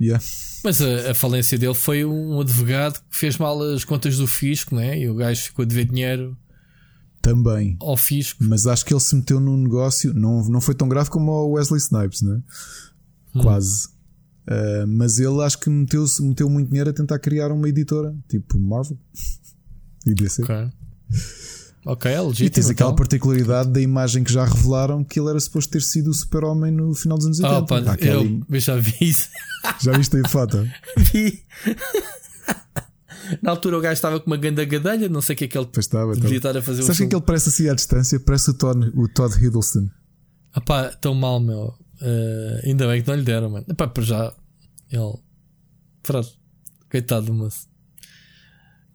[0.00, 0.22] Yeah.
[0.64, 4.74] Mas a, a, falência dele foi um advogado que fez mal as contas do fisco,
[4.74, 4.98] né?
[4.98, 6.36] E o gajo ficou a dever dinheiro
[7.22, 8.44] também ao fisco.
[8.44, 11.52] Mas acho que ele se meteu num negócio, não, não foi tão grave como o
[11.52, 12.42] Wesley Snipes, né?
[13.34, 13.42] Hum.
[13.42, 13.88] Quase.
[14.46, 18.58] Uh, mas ele acho que meteu, meteu muito dinheiro a tentar criar uma editora, tipo
[18.58, 18.98] Marvel
[20.06, 20.42] e DC.
[21.86, 22.46] Ok, é legítimo.
[22.46, 22.96] E tens aquela então.
[22.96, 26.94] particularidade da imagem que já revelaram que ele era suposto ter sido o super-homem no
[26.94, 27.58] final dos anos 80.
[27.58, 29.28] Oh, pá, eu, eu já vi isso.
[29.82, 30.66] Já viste aí foto?
[30.96, 31.44] Vi.
[33.42, 35.56] Na altura o gajo estava com uma ganda gadelha, não sei o que é que
[35.56, 36.82] ele pois estava, devia estar a fazer.
[36.82, 38.20] Sabes o que é que ele parece assim à distância?
[38.20, 39.88] Parece o Todd, o Todd Hiddleston.
[40.52, 41.74] Ah pá, tão mal, meu.
[42.00, 43.64] Uh, ainda bem que não lhe deram, mano.
[43.68, 44.34] Epá, para já,
[44.90, 45.14] ele.
[46.02, 46.28] Pronto.
[46.90, 47.66] Coitado do moço.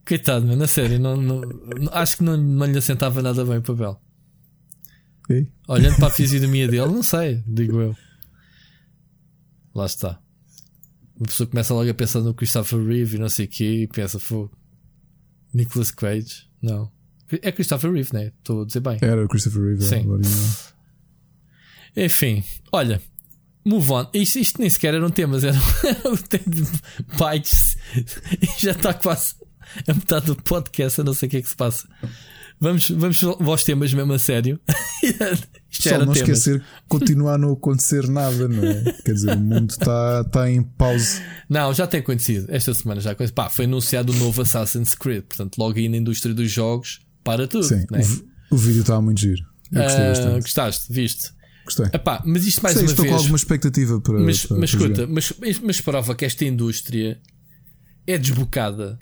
[0.09, 0.99] Coitado, mano, a sério.
[0.99, 1.43] Não, não,
[1.91, 4.01] acho que não, não lhe assentava nada bem o papel.
[5.19, 5.47] Okay.
[5.67, 7.95] Olhando para a fisionomia dele, não sei, digo eu.
[9.75, 10.19] Lá está.
[11.15, 13.87] Uma pessoa começa logo a pensar no Christopher Reeve e não sei o que e
[13.87, 14.51] pensa, fogo.
[15.53, 16.49] Nicholas Cage?
[16.59, 16.91] Não.
[17.43, 18.31] É Christopher Reeve, né?
[18.39, 18.97] Estou a dizer bem.
[19.03, 20.07] Era o Christopher Reeve, Sim.
[21.95, 22.99] Enfim, olha,
[23.63, 24.07] move on.
[24.11, 25.55] Isto, isto nem sequer eram temas, era
[26.11, 26.63] o tempo de.
[28.41, 29.35] E já está quase
[29.87, 31.87] a metade do podcast, a não sei o que é que se passa.
[32.59, 34.59] Vamos, vamos aos temas mesmo a sério.
[35.71, 36.17] Isto Só não temas.
[36.17, 38.83] esquecer continuar a não acontecer nada, não é?
[39.05, 41.21] Quer dizer, o mundo está tá em pausa.
[41.47, 42.47] Não, já tem acontecido.
[42.49, 43.33] Esta semana já aconteceu.
[43.33, 45.23] Pá, foi anunciado o novo Assassin's Creed.
[45.23, 47.63] Portanto, logo aí na indústria dos jogos, para tudo.
[47.63, 48.01] Sim, né?
[48.51, 49.41] o, o vídeo estava muito giro.
[49.71, 50.41] Eu gostei uh, bastante.
[50.41, 51.31] Gostaste, viste?
[51.63, 51.85] Gostei.
[51.93, 53.13] Epá, mas isto mais Sei, uma estou vez.
[53.13, 54.19] com alguma expectativa para.
[54.19, 57.21] Mas, para, mas para escuta, mas, mas prova que esta indústria
[58.07, 58.99] é desbocada.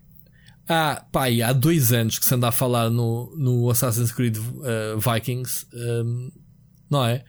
[0.68, 5.00] Há, pá, há dois anos que se anda a falar no, no Assassin's Creed uh,
[5.00, 6.32] Vikings, um,
[6.90, 7.24] não é?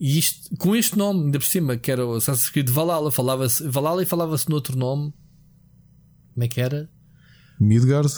[0.00, 3.66] E isto, com este nome, ainda por cima, que era o Assassin's Creed Valhalla, falava-se
[3.68, 5.12] Valhalla e falava-se noutro nome.
[6.34, 6.90] Como é que era?
[7.60, 8.12] Midgard.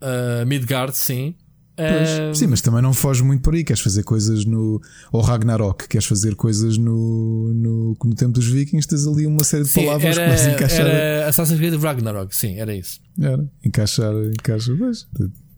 [0.00, 1.34] Uh, Midgard, sim.
[1.78, 2.34] Uh...
[2.34, 3.62] Sim, mas também não foge muito por aí.
[3.62, 4.80] Queres fazer coisas no.
[5.12, 9.64] Ou Ragnarok, queres fazer coisas no, no, no tempo dos Vikings, tens ali uma série
[9.64, 10.86] de sim, palavras era, que encaixar.
[10.86, 13.00] Era Assassin's Creed Ragnarok, sim, era isso.
[13.20, 14.74] Era, encaixar, encaixa.
[14.74, 15.06] Mas...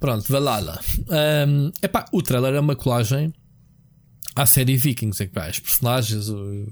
[0.00, 0.80] Pronto, Valhalla.
[1.08, 3.32] Um, epá, o trailer é uma colagem
[4.34, 5.22] à série Vikings.
[5.22, 6.66] É que, pá, as personagens, o...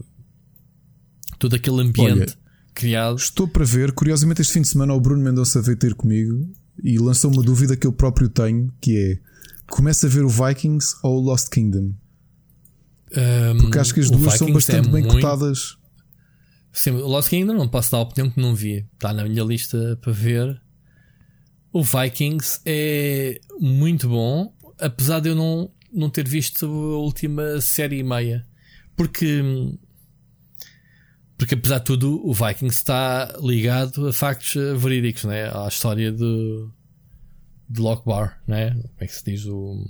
[1.38, 2.26] todo aquele ambiente Olha,
[2.74, 3.16] criado.
[3.16, 6.48] Estou para ver, curiosamente, este fim de semana o Bruno Mendonça veio ter comigo
[6.82, 9.25] e lançou uma dúvida que eu próprio tenho, que é
[9.68, 11.94] começa a ver o Vikings ou o Lost Kingdom?
[13.16, 15.14] Um, Porque acho que as duas são bastante é bem muito...
[15.14, 15.76] cotadas.
[16.72, 18.86] Sim, o Lost Kingdom não posso dar a opinião que não vi.
[18.94, 20.60] Está na minha lista para ver.
[21.72, 27.98] O Vikings é muito bom, apesar de eu não, não ter visto a última série
[27.98, 28.46] e meia.
[28.94, 29.42] Porque
[31.38, 35.50] porque apesar de tudo, o Vikings está ligado a factos verídicos, né?
[35.54, 36.72] à história do,
[37.68, 38.70] de Lockbar, né?
[38.70, 39.46] Como é que se diz?
[39.46, 39.84] O,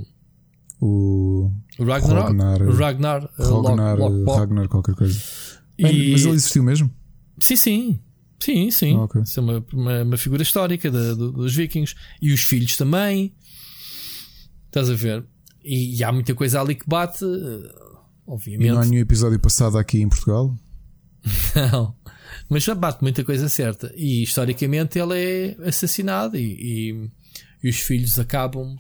[0.80, 2.24] o, Ragnar.
[2.24, 2.62] Ragnar.
[2.62, 3.30] O Ragnar.
[3.38, 5.18] Ragnar, Lock, Ragnar qualquer coisa.
[5.78, 6.12] E...
[6.12, 6.90] Mas ele existiu mesmo?
[7.38, 8.00] Sim, sim.
[8.38, 8.96] Sim, sim.
[8.96, 9.22] okay.
[9.22, 11.94] Isso é uma, uma, uma figura histórica de, dos vikings.
[12.20, 13.34] E os filhos também.
[14.66, 15.24] Estás a ver?
[15.64, 17.24] E, e, há muita coisa ali que bate.
[18.26, 18.68] Obviamente.
[18.68, 20.54] E não há nenhum episódio passado aqui em Portugal?
[21.72, 21.94] não.
[22.48, 23.92] Mas já bate muita coisa certa.
[23.96, 27.10] E historicamente ele é assassinado e,
[27.66, 28.76] e os filhos acabam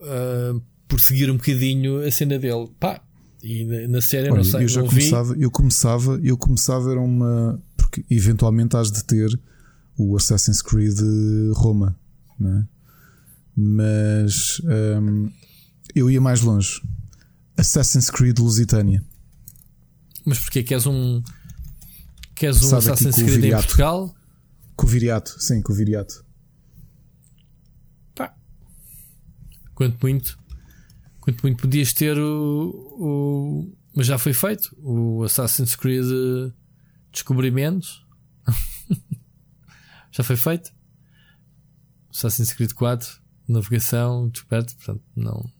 [0.00, 2.68] uh, por seguir um bocadinho a cena dele.
[2.80, 3.00] Pá,
[3.40, 4.64] e na série Olha, não sei.
[4.64, 5.42] Eu já começava, vi.
[5.42, 7.62] eu começava, eu começava era uma.
[7.76, 9.40] Porque eventualmente has de ter
[9.96, 10.98] o Assassin's Creed
[11.54, 11.96] Roma,
[12.36, 12.66] não é?
[13.56, 14.60] Mas
[15.00, 15.30] um,
[15.94, 16.82] eu ia mais longe.
[17.56, 19.04] Assassin's Creed Lusitânia.
[20.26, 20.64] Mas porquê?
[20.64, 21.22] Queres um.
[22.34, 24.12] Queres um Assassin's Creed em Portugal?
[24.74, 26.28] Com o Viriato, sim, com o Viriato.
[29.80, 30.38] Quanto muito,
[31.22, 32.68] quanto muito podias ter o,
[33.00, 33.72] o.
[33.96, 34.76] Mas já foi feito.
[34.82, 36.04] O Assassin's Creed
[37.10, 38.04] Descobrimentos.
[40.12, 40.70] já foi feito.
[42.14, 43.08] Assassin's Creed 4,
[43.48, 45.50] navegação, descoberto, portanto, não.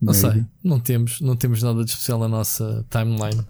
[0.00, 0.18] Não Maybe.
[0.18, 3.46] sei, não temos, não temos nada de especial na nossa timeline.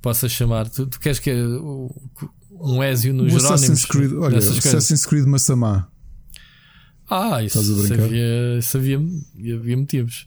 [0.00, 0.70] Possa chamar.
[0.70, 1.30] Tu, tu queres que
[2.50, 3.44] um Ezio no Jerónimos?
[3.44, 5.86] Assassin's Creed, olha, Assassin's Creed Massamá.
[7.08, 10.26] Ah, isso, havia, isso havia, havia motivos.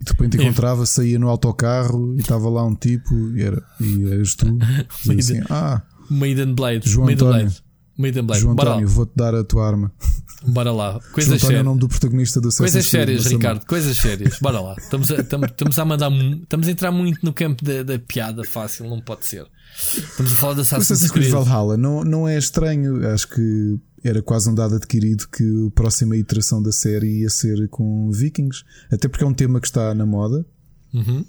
[0.00, 4.12] E de repente encontrava, saía no autocarro e estava lá um tipo e, era, e
[4.12, 4.46] eras tu.
[5.06, 6.88] Maiden, assim, ah, Maiden Blade.
[6.88, 7.46] João Maiden António.
[7.46, 7.62] Blade.
[7.96, 8.42] Maiden Blade.
[8.42, 9.92] João António, vou-te dar a tua arma.
[10.46, 11.00] Bora lá.
[11.12, 13.66] Coisas João António é o nome do protagonista do Coisas sérias, Ricardo.
[13.66, 14.38] Coisas sérias.
[14.40, 14.76] Bora lá.
[14.78, 16.12] Estamos a, estamos, estamos a mandar.
[16.12, 19.46] Estamos a entrar muito no campo da, da piada fácil, não pode ser.
[19.76, 21.30] Estamos a falar da Assassin's Creed.
[21.30, 23.04] Valhalla não, não é estranho.
[23.12, 27.68] Acho que era quase um dado adquirido que a próxima iteração da série ia ser
[27.68, 30.46] com Vikings, até porque é um tema que está na moda,
[30.92, 31.24] uhum.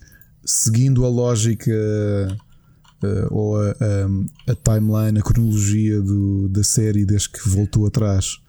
[0.45, 1.72] seguindo a lógica
[3.03, 8.39] uh, ou a, a, a, timeline, a cronologia do, da série desde que voltou atrás,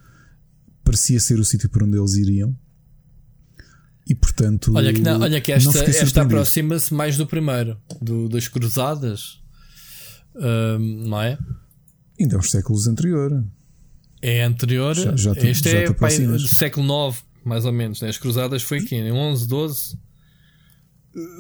[0.84, 2.56] parecia ser o sítio para onde eles iriam.
[4.06, 8.48] E portanto, olha que, não, olha que esta, esta aproxima-se mais do primeiro, do, das
[8.48, 9.40] cruzadas,
[10.34, 11.38] um, não é?
[12.18, 13.44] Ainda é uns séculos anterior.
[14.22, 14.94] É anterior.
[14.94, 18.00] Já, já te, este já é pai, do século IX, mais ou menos.
[18.00, 18.08] Né?
[18.08, 19.98] As Cruzadas foi aqui, em 11, 12.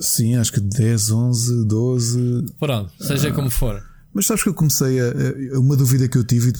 [0.00, 2.46] Sim, acho que 10, 11, 12.
[2.58, 3.82] Pronto, seja ah, como for.
[4.12, 6.52] Mas sabes que eu comecei a, a, Uma dúvida que eu tive,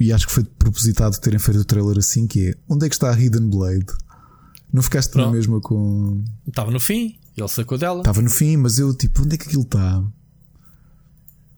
[0.00, 2.94] e acho que foi propositado terem feito o trailer assim: que é onde é que
[2.94, 3.86] está a Hidden Blade?
[4.72, 6.22] Não ficaste na mesma com.
[6.46, 8.00] Estava no fim, ele sacou dela.
[8.00, 10.04] Estava no fim, mas eu tipo, onde é que aquilo está?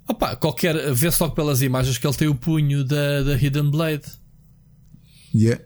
[0.09, 0.93] Opa, qualquer.
[0.93, 4.05] Vê-se logo pelas imagens que ele tem o punho da, da Hidden Blade.
[5.35, 5.63] Yeah.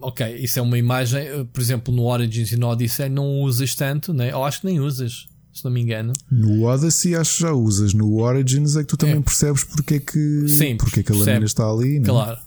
[0.00, 4.12] Ok, isso é uma imagem, por exemplo, no Origins e no Odyssey não usas tanto,
[4.12, 4.34] né?
[4.36, 6.12] Ou acho que nem usas, se não me engano.
[6.30, 9.20] No Odyssey acho que já usas, no Origins é que tu também é.
[9.22, 12.00] percebes porque é que, Sim, porque é que a lâmina está ali.
[12.00, 12.06] Né?
[12.06, 12.38] Claro.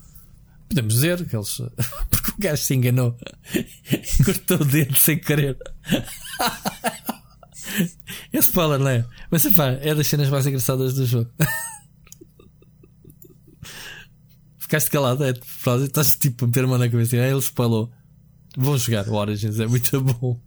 [0.70, 1.58] Podemos dizer que eles.
[2.12, 3.18] porque o gajo se enganou.
[4.24, 5.58] Cortou o dedo sem querer.
[8.34, 9.06] É spoiler, não é?
[9.30, 11.30] Mas pá, é das cenas mais engraçadas do jogo.
[14.58, 15.34] Ficaste calado, é?
[15.84, 17.16] Estás tipo a meter a mão na cabeça.
[17.16, 17.90] Ele spoilou.
[18.58, 20.42] Vão jogar o Origins, é muito bom.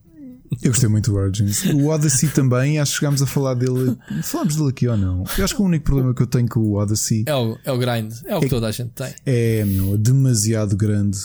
[0.63, 1.65] Eu gostei muito do Origins.
[1.67, 3.97] O Odyssey também, acho que chegámos a falar dele.
[4.23, 5.25] Falámos dele aqui ou não?
[5.39, 7.71] Eu acho que o único problema que eu tenho com o Odyssey é o, é
[7.71, 9.15] o grind, é o que é, toda a gente tem.
[9.25, 11.19] É, meu, demasiado grande.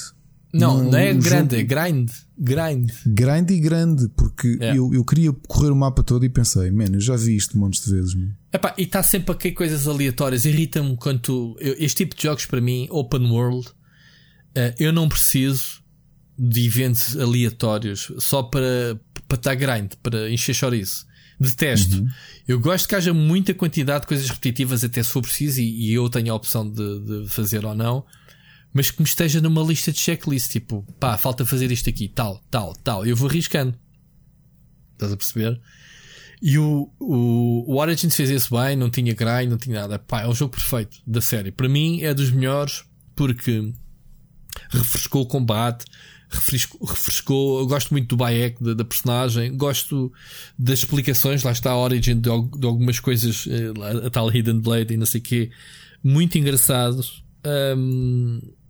[0.58, 1.56] Não, não, não é grande, jogo...
[1.56, 2.12] é grind.
[2.38, 2.92] Grind.
[3.06, 4.78] Grind e grande, porque é.
[4.78, 7.84] eu, eu queria correr o mapa todo e pensei, mano, eu já vi isto montes
[7.86, 8.14] de vezes.
[8.14, 8.30] Man.
[8.54, 10.46] Epá, e está sempre a cair coisas aleatórias.
[10.46, 11.58] Irrita-me quando.
[11.60, 15.84] Eu, este tipo de jogos para mim, open world, uh, eu não preciso
[16.38, 21.06] de eventos aleatórios só para, para estar grind, para encher chouriço.
[21.40, 21.98] Detesto.
[21.98, 22.08] Uhum.
[22.48, 25.94] Eu gosto que haja muita quantidade de coisas repetitivas, até se for preciso, e, e
[25.94, 28.06] eu tenho a opção de, de, fazer ou não,
[28.76, 32.44] mas que me esteja numa lista de checklist, tipo, pá, falta fazer isto aqui, tal,
[32.52, 33.06] tal, tal.
[33.06, 33.74] Eu vou arriscando.
[34.92, 35.62] Estás a perceber?
[36.42, 39.98] E o, o, o Origins fez isso bem, não tinha grind, não tinha nada.
[39.98, 41.54] Pá, é um jogo perfeito da série.
[41.54, 42.84] Para mim é dos melhores
[43.16, 43.72] porque
[44.70, 45.86] refrescou o combate,
[46.30, 47.60] refrescou, refrescou.
[47.62, 50.12] Eu gosto muito do Bayek, da, da, personagem, gosto
[50.60, 51.44] das explicações.
[51.44, 55.06] Lá está a origin de, de algumas coisas, eh, a tal Hidden Blade e não
[55.06, 55.50] sei o quê,
[56.04, 57.24] muito engraçados.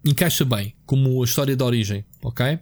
[0.05, 2.59] Encaixa bem como a história da origem, ok?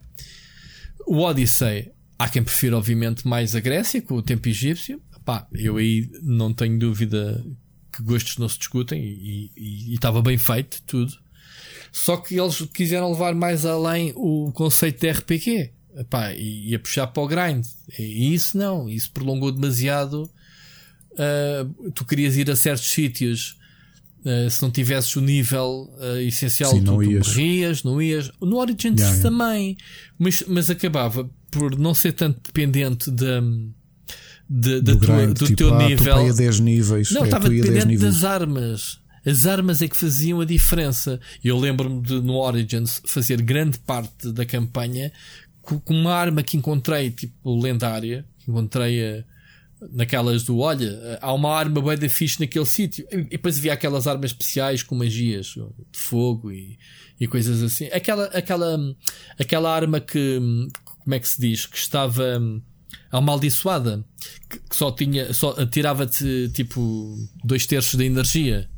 [1.05, 5.01] O Odyssey, há quem prefira, obviamente, mais a Grécia, com o tempo egípcio.
[5.25, 7.43] Pá, eu aí não tenho dúvida
[7.91, 11.13] que gostos não se discutem e estava bem feito tudo.
[11.91, 16.79] Só que eles quiseram levar mais além o conceito de RPG Epá, e, e a
[16.79, 17.65] puxar para o grind.
[17.97, 20.29] E isso não, isso prolongou demasiado.
[21.11, 23.59] Uh, tu querias ir a certos sítios.
[24.25, 27.27] Uh, se não tivesses o nível uh, essencial, Sim, tu, não tu ias.
[27.27, 28.31] morrias, não ias.
[28.39, 29.21] No Origins yeah, yeah.
[29.21, 29.77] também,
[30.17, 33.25] mas, mas acabava por não ser tanto dependente de,
[34.49, 36.29] de, do, tua, grind, do tipo, teu ah, nível.
[36.29, 38.99] a 10 níveis, não, é, estava dependente das armas.
[39.25, 41.19] As armas é que faziam a diferença.
[41.43, 45.11] Eu lembro-me de no Origins fazer grande parte da campanha
[45.61, 49.23] com, uma arma que encontrei, tipo lendária, que encontrei a,
[49.91, 53.05] naquelas do olha, há uma arma bem da fixe naquele sítio.
[53.11, 56.77] E depois havia aquelas armas especiais com magias de fogo e,
[57.19, 57.85] e coisas assim.
[57.91, 58.77] Aquela, aquela,
[59.39, 60.39] aquela arma que,
[61.03, 61.65] como é que se diz?
[61.65, 62.39] Que estava
[63.11, 64.03] amaldiçoada,
[64.49, 68.69] que, que só tinha, só tirava-te tipo dois terços da energia.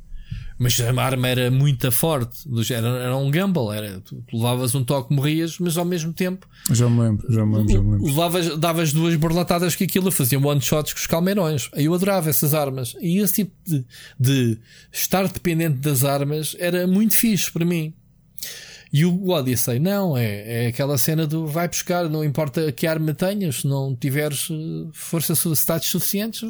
[0.57, 2.47] Mas a arma era muito forte.
[2.71, 3.75] Era, era um gamble.
[3.75, 6.47] Era, tu, levavas um toque, morrias, mas ao mesmo tempo.
[6.71, 8.05] Já me lembro, já me lembro, já me lembro.
[8.05, 11.69] Levavas, davas duas borlatadas que aquilo fazia one shots com os calmeirões.
[11.73, 12.95] Eu adorava essas armas.
[13.01, 13.85] E esse tipo de,
[14.19, 14.57] de
[14.91, 17.93] estar dependente das armas era muito fixe para mim.
[18.91, 23.13] E o Odyssey, não, é, é aquela cena do vai buscar, não importa que arma
[23.13, 26.43] tenhas, se não tiveres eh, força, status suficientes,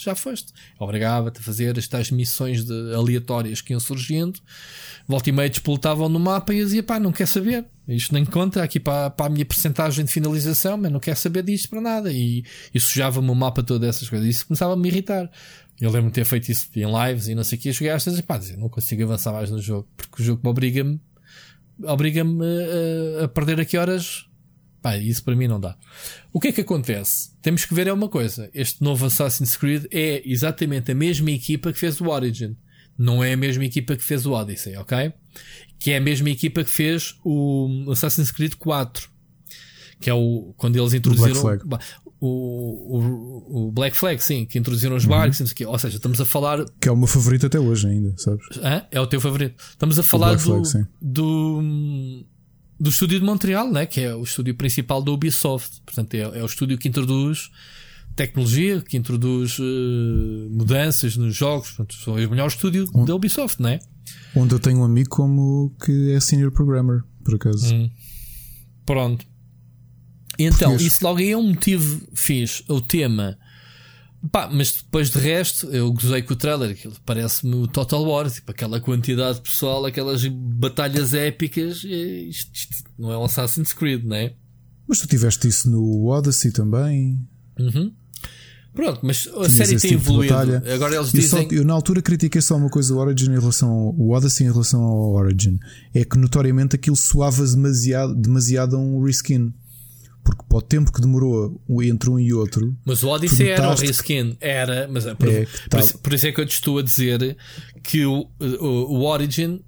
[0.00, 0.52] já foste.
[0.78, 4.40] Obrigava-te a fazer estas missões de, aleatórias que iam surgindo.
[5.06, 7.64] Volta e meia despoletavam no mapa e dizia, pá, não quer saber.
[7.86, 11.42] Isto nem conta aqui para, para a minha percentagem de finalização, mas não quer saber
[11.42, 12.12] disto para nada.
[12.12, 14.26] E, e sujava-me o mapa todas essas coisas.
[14.26, 15.30] Isso começava a me irritar.
[15.80, 17.72] Eu lembro de ter feito isso em lives e não sei o que.
[17.72, 20.50] Cheguei às vezes, pá, dizer, não consigo avançar mais no jogo, porque o jogo me
[20.50, 21.00] obriga-me
[21.82, 22.44] obriga-me
[23.20, 24.26] a, a, perder aqui horas.
[24.82, 25.76] Pá, isso para mim não dá.
[26.32, 27.30] O que é que acontece?
[27.40, 28.50] Temos que ver é uma coisa.
[28.52, 32.56] Este novo Assassin's Creed é exatamente a mesma equipa que fez o Origin.
[32.96, 35.12] Não é a mesma equipa que fez o Odyssey, ok?
[35.78, 39.08] Que é a mesma equipa que fez o Assassin's Creed 4.
[40.00, 41.40] Que é o, quando eles introduziram
[42.03, 45.68] o, o, o, Black Flag, sim, que introduziram os barcos, uhum.
[45.68, 46.64] ou seja, estamos a falar.
[46.80, 48.44] Que é o meu favorito até hoje, ainda, sabes?
[48.62, 48.82] Hã?
[48.90, 49.62] É o teu favorito.
[49.70, 52.24] Estamos a falar do, Flag, do,
[52.80, 53.84] do estúdio de Montreal, né?
[53.84, 55.82] que é o estúdio principal da Ubisoft.
[55.84, 57.50] Portanto, é, é o estúdio que introduz
[58.16, 61.70] tecnologia, que introduz uh, mudanças nos jogos.
[61.70, 63.80] Portanto, são o melhor estúdio um, da Ubisoft, não é?
[64.34, 67.74] Onde eu tenho um amigo como que é senior programmer, por acaso.
[67.74, 67.90] Hum.
[68.86, 69.26] Pronto.
[70.38, 73.38] Então, isso logo aí é um motivo fiz o tema.
[74.32, 78.30] Pá, mas depois de resto, eu gozei com o trailer, aquilo parece-me o Total War,
[78.30, 81.84] tipo aquela quantidade de pessoal, aquelas batalhas épicas.
[81.84, 84.34] Isto, isto não é um Assassin's Creed, não é?
[84.88, 87.18] Mas tu tiveste isso no Odyssey também.
[87.58, 87.92] Uhum.
[88.74, 90.34] Pronto, mas a série tem tipo evoluído.
[90.74, 91.48] Agora eles dizem.
[91.48, 94.46] Só, eu na altura critiquei só uma coisa o Origin em relação ao o Odyssey
[94.46, 95.58] em relação ao Origin.
[95.94, 99.52] É que notoriamente aquilo soava demasiado, demasiado a um reskin
[100.24, 102.74] porque para o tempo que demorou entre um e outro.
[102.84, 105.50] Mas o Odyssey era o reskin, era, mas é, por, é, tá.
[105.70, 107.36] por, isso, por, isso, é que eu te estou a dizer
[107.82, 109.62] que o, o, o Origin,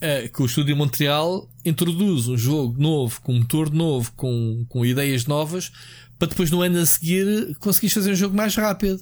[0.00, 4.86] é, que o estúdio Montreal introduz um jogo novo, com um motor novo, com, com
[4.86, 5.72] ideias novas,
[6.18, 9.00] para depois no ano a seguir conseguires fazer um jogo mais rápido.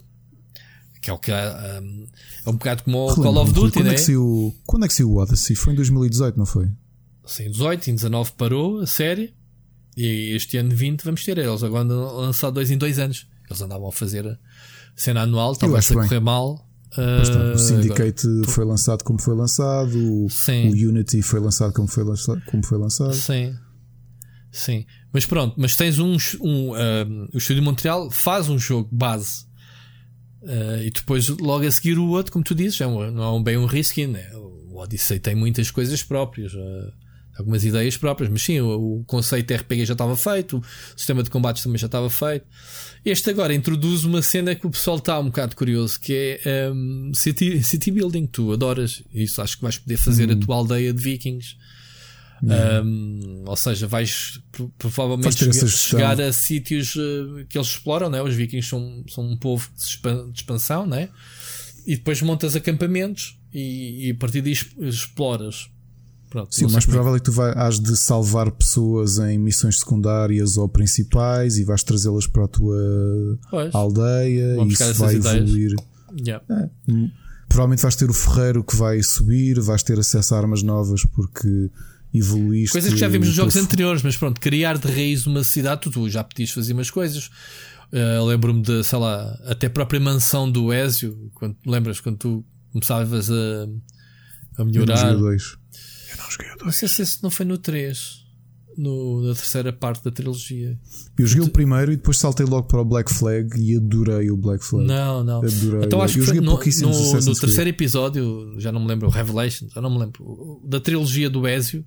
[1.02, 2.06] Que é o que é, um,
[2.46, 3.90] é um bocado como o Call of Duty, quando né?
[3.90, 5.56] É que saiu, quando é que saiu o Odyssey?
[5.56, 6.70] Foi em 2018, não foi?
[7.26, 9.34] Sim, 18, em 19 parou a série.
[9.96, 11.38] E este ano 20 vamos ter.
[11.38, 13.26] Eles agora andam a lançar dois em dois anos.
[13.48, 14.38] Eles andavam a fazer
[14.96, 16.66] cena anual, estava a correr mal.
[16.96, 20.68] Uh, o Syndicate agora, foi lançado como foi lançado, sim.
[20.68, 22.42] o Unity foi lançado como foi lançado.
[22.46, 23.14] Como foi lançado.
[23.14, 23.56] Sim.
[24.50, 24.84] Sim.
[25.10, 26.16] Mas pronto, mas tens um.
[26.40, 29.46] um uh, o Estúdio Montreal faz um jogo base
[30.42, 33.32] uh, e depois logo a seguir o outro, como tu dizes, é um, não é
[33.32, 34.08] um bem um reskin.
[34.08, 34.30] Né?
[34.34, 36.52] O Odyssey tem muitas coisas próprias.
[36.52, 36.92] Uh,
[37.36, 40.62] algumas ideias próprias, mas sim, o, o, conceito de RPG já estava feito, o
[40.96, 42.46] sistema de combates também já estava feito.
[43.04, 47.12] Este agora introduz uma cena que o pessoal está um bocado curioso, que é um,
[47.14, 48.26] city, city building.
[48.26, 50.40] Tu adoras isso, acho que vais poder fazer a hum.
[50.40, 51.56] tua aldeia de vikings.
[52.42, 54.40] Um, ou seja, vais
[54.76, 58.20] provavelmente chegar, chegar, a sítios uh, que eles exploram, né?
[58.20, 61.08] os vikings são, são um povo de expansão, né?
[61.86, 65.70] e depois montas acampamentos e, e a partir disso exploras
[66.32, 70.56] Pronto, Sim, o mais provável é que tu vais de salvar pessoas em missões secundárias
[70.56, 72.78] ou principais e vais trazê-las para a tua
[73.50, 73.74] pois.
[73.74, 75.74] aldeia e isso vai evoluir.
[76.18, 76.42] Yeah.
[76.50, 76.70] É.
[76.90, 77.10] Hum.
[77.48, 81.70] Provavelmente vais ter o ferreiro que vai subir, vais ter acesso a armas novas porque
[82.14, 82.72] evoluíste.
[82.72, 85.90] Coisas que já vimos nos jogos anteriores, mas pronto, criar de raiz uma cidade, tu,
[85.90, 87.30] tu já podias fazer umas coisas.
[87.92, 92.44] Uh, Lembro-me de, sei lá, até a própria mansão do Ezio, quando, lembras quando tu
[92.72, 93.68] começavas a,
[94.56, 95.14] a melhorar.
[96.32, 96.64] Joguei o 2.
[96.64, 98.22] Não sei se esse não foi no 3.
[98.76, 100.78] No, na terceira parte da trilogia.
[101.18, 104.36] Eu joguei o primeiro e depois saltei logo para o Black Flag e adorei o
[104.36, 104.86] Black Flag.
[104.86, 105.38] Não, não.
[105.40, 105.84] Adorei.
[105.84, 109.68] Então acho que eu no, no, no terceiro episódio, já não me lembro, o Revelation,
[109.68, 111.84] já não me lembro, da trilogia do Ezio.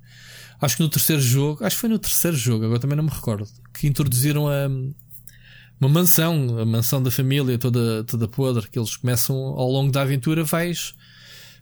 [0.61, 3.09] Acho que no terceiro jogo, acho que foi no terceiro jogo, agora também não me
[3.09, 4.67] recordo, que introduziram a,
[5.81, 10.03] uma mansão, a mansão da família toda, toda podre, que eles começam ao longo da
[10.03, 10.93] aventura, vais,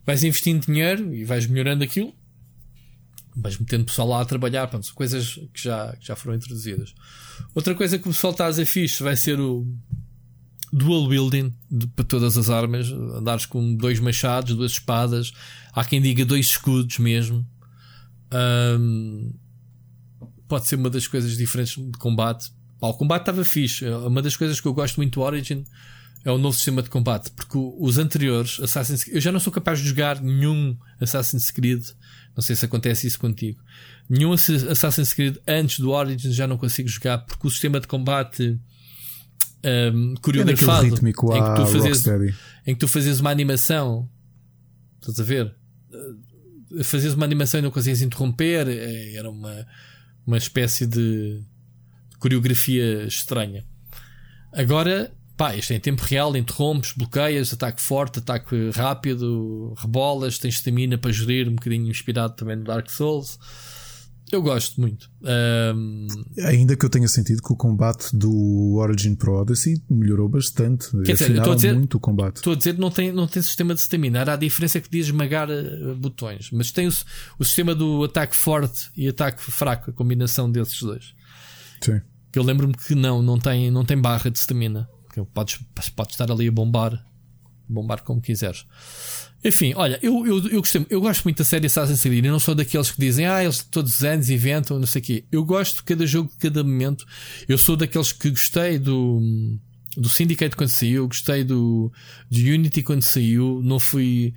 [0.06, 2.14] vais investindo dinheiro e vais melhorando aquilo
[3.36, 6.94] mas metendo pessoal lá a trabalhar, pronto, são coisas que já, que já foram introduzidas.
[7.54, 9.68] Outra coisa que o pessoal está a dizer fixe vai ser o
[10.72, 15.32] dual wielding de, para todas as armas, andares com dois machados, duas espadas,
[15.72, 17.46] há quem diga dois escudos mesmo.
[18.80, 19.34] Um,
[20.48, 22.52] pode ser uma das coisas diferentes de combate.
[22.82, 23.88] o combate estava fixe.
[23.88, 25.64] Uma das coisas que eu gosto muito do Origin
[26.26, 29.52] é o novo sistema de combate, porque os anteriores Assassin's Creed, eu já não sou
[29.52, 31.84] capaz de jogar nenhum Assassin's Creed
[32.36, 33.62] não sei se acontece isso contigo.
[34.10, 38.60] Nenhum Assassin's Creed antes do Origins já não consigo jogar porque o sistema de combate
[39.94, 42.08] um, coreografado é em, que tu fazes,
[42.68, 44.10] em que tu fazes uma animação,
[45.00, 45.56] estás a ver?
[45.92, 49.66] Uh, fazes uma animação e não conseguias interromper, é, era uma,
[50.26, 51.42] uma espécie de
[52.20, 53.66] coreografia estranha.
[54.52, 60.56] Agora Pá, isto é em tempo real, interrompes, bloqueias, ataque forte, ataque rápido, rebolas, tens
[60.56, 63.40] estamina para gerir, um bocadinho inspirado também no Dark Souls.
[64.32, 65.12] Eu gosto muito.
[65.22, 66.08] Um...
[66.46, 70.90] Ainda que eu tenha sentido que o combate do Origin Pro Odyssey melhorou bastante.
[71.04, 72.38] Quer dizer, estou a dizer, muito o combate.
[72.38, 74.20] Estou a dizer que não tem, não tem sistema de stamina.
[74.20, 76.50] Era a diferença que podia esmagar uh, botões.
[76.52, 76.92] Mas tem o,
[77.38, 81.14] o sistema do ataque forte e ataque fraco, a combinação desses dois.
[81.80, 82.02] Sim.
[82.36, 84.90] Eu lembro-me que não, não tem, não tem barra de stamina.
[85.34, 85.60] Podes,
[85.96, 87.06] podes estar ali a bombar,
[87.68, 88.66] bombar como quiseres.
[89.44, 92.24] Enfim, olha, eu, eu, eu, gostei, eu gosto muito da série Assassin's Creed.
[92.24, 95.06] Eu não sou daqueles que dizem, ah, eles todos os anos inventam, não sei o
[95.06, 95.26] quê.
[95.32, 97.06] Eu gosto de cada jogo, de cada momento.
[97.48, 99.22] Eu sou daqueles que gostei do,
[99.98, 101.92] do Syndicate quando saiu, gostei do,
[102.32, 103.62] do Unity quando saiu.
[103.64, 104.34] Não fui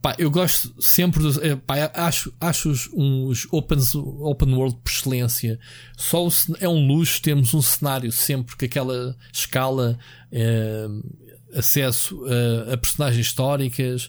[0.00, 1.38] Pá, eu gosto sempre dos.
[1.38, 3.78] Eh, pá, acho, acho os, uns open,
[4.20, 5.58] open world por excelência.
[5.96, 9.98] Só o, é um luxo termos um cenário sempre com aquela escala,
[10.30, 10.86] é,
[11.52, 14.08] acesso a, a, personagens históricas.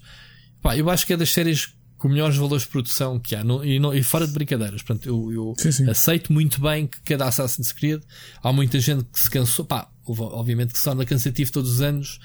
[0.61, 3.65] Pá, eu acho que é das séries com melhores valores de produção que há, não,
[3.65, 4.83] e, não, e, fora de brincadeiras.
[4.83, 5.89] Portanto, eu, eu sim, sim.
[5.89, 8.01] aceito muito bem que cada Assassin's Creed
[8.43, 9.65] há muita gente que se cansou.
[9.65, 12.19] Pá, obviamente que se torna cansativo todos os anos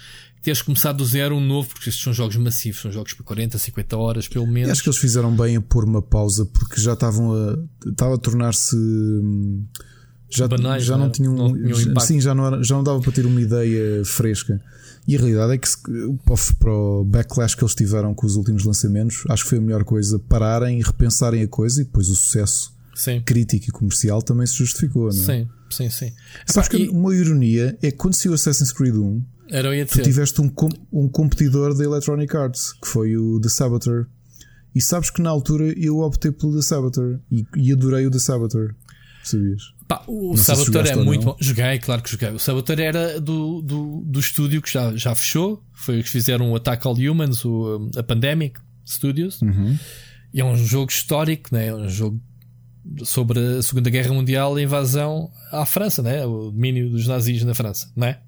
[0.44, 3.58] teres começado do zero um novo, porque estes são jogos massivos, são jogos para 40,
[3.58, 4.70] 50 horas, pelo menos.
[4.70, 7.58] acho que eles fizeram bem a pôr uma pausa, porque já estavam a.
[7.88, 8.76] estava a tornar-se.
[10.28, 11.34] Já, Banais, já não, não tinham.
[11.34, 14.60] Não sim, já não, era, já não dava para ter uma ideia fresca.
[15.06, 15.68] E a realidade é que
[16.60, 19.84] para o backlash que eles tiveram com os últimos lançamentos, acho que foi a melhor
[19.84, 23.20] coisa pararem e repensarem a coisa e depois o sucesso sim.
[23.22, 25.24] crítico e comercial também se justificou, não é?
[25.24, 26.12] Sim, sim, sim.
[26.46, 29.24] Sabes que uma ironia é que quando saiu Assassin's Creed 1, era o
[29.86, 30.52] tu tiveste um,
[30.92, 34.06] um competidor da Electronic Arts que foi o The Saboteur.
[34.74, 38.18] E sabes que na altura eu optei pelo The Saboteur e, e adorei o The
[38.18, 38.74] Saboteur.
[39.22, 39.62] Sabias?
[39.86, 41.36] Pá, o Saboteur é muito bom.
[41.40, 42.30] Joguei, claro que joguei.
[42.30, 45.62] O Saboteur era do, do, do estúdio que já, já fechou.
[45.72, 49.40] Foi os que fizeram o Attack All Humans, o, a Pandemic Studios.
[49.42, 49.78] Uhum.
[50.32, 51.68] E é um jogo histórico, né?
[51.68, 52.20] é um jogo
[53.04, 56.24] sobre a Segunda Guerra Mundial, a invasão à França, né?
[56.26, 58.20] o domínio dos nazis na França, não é?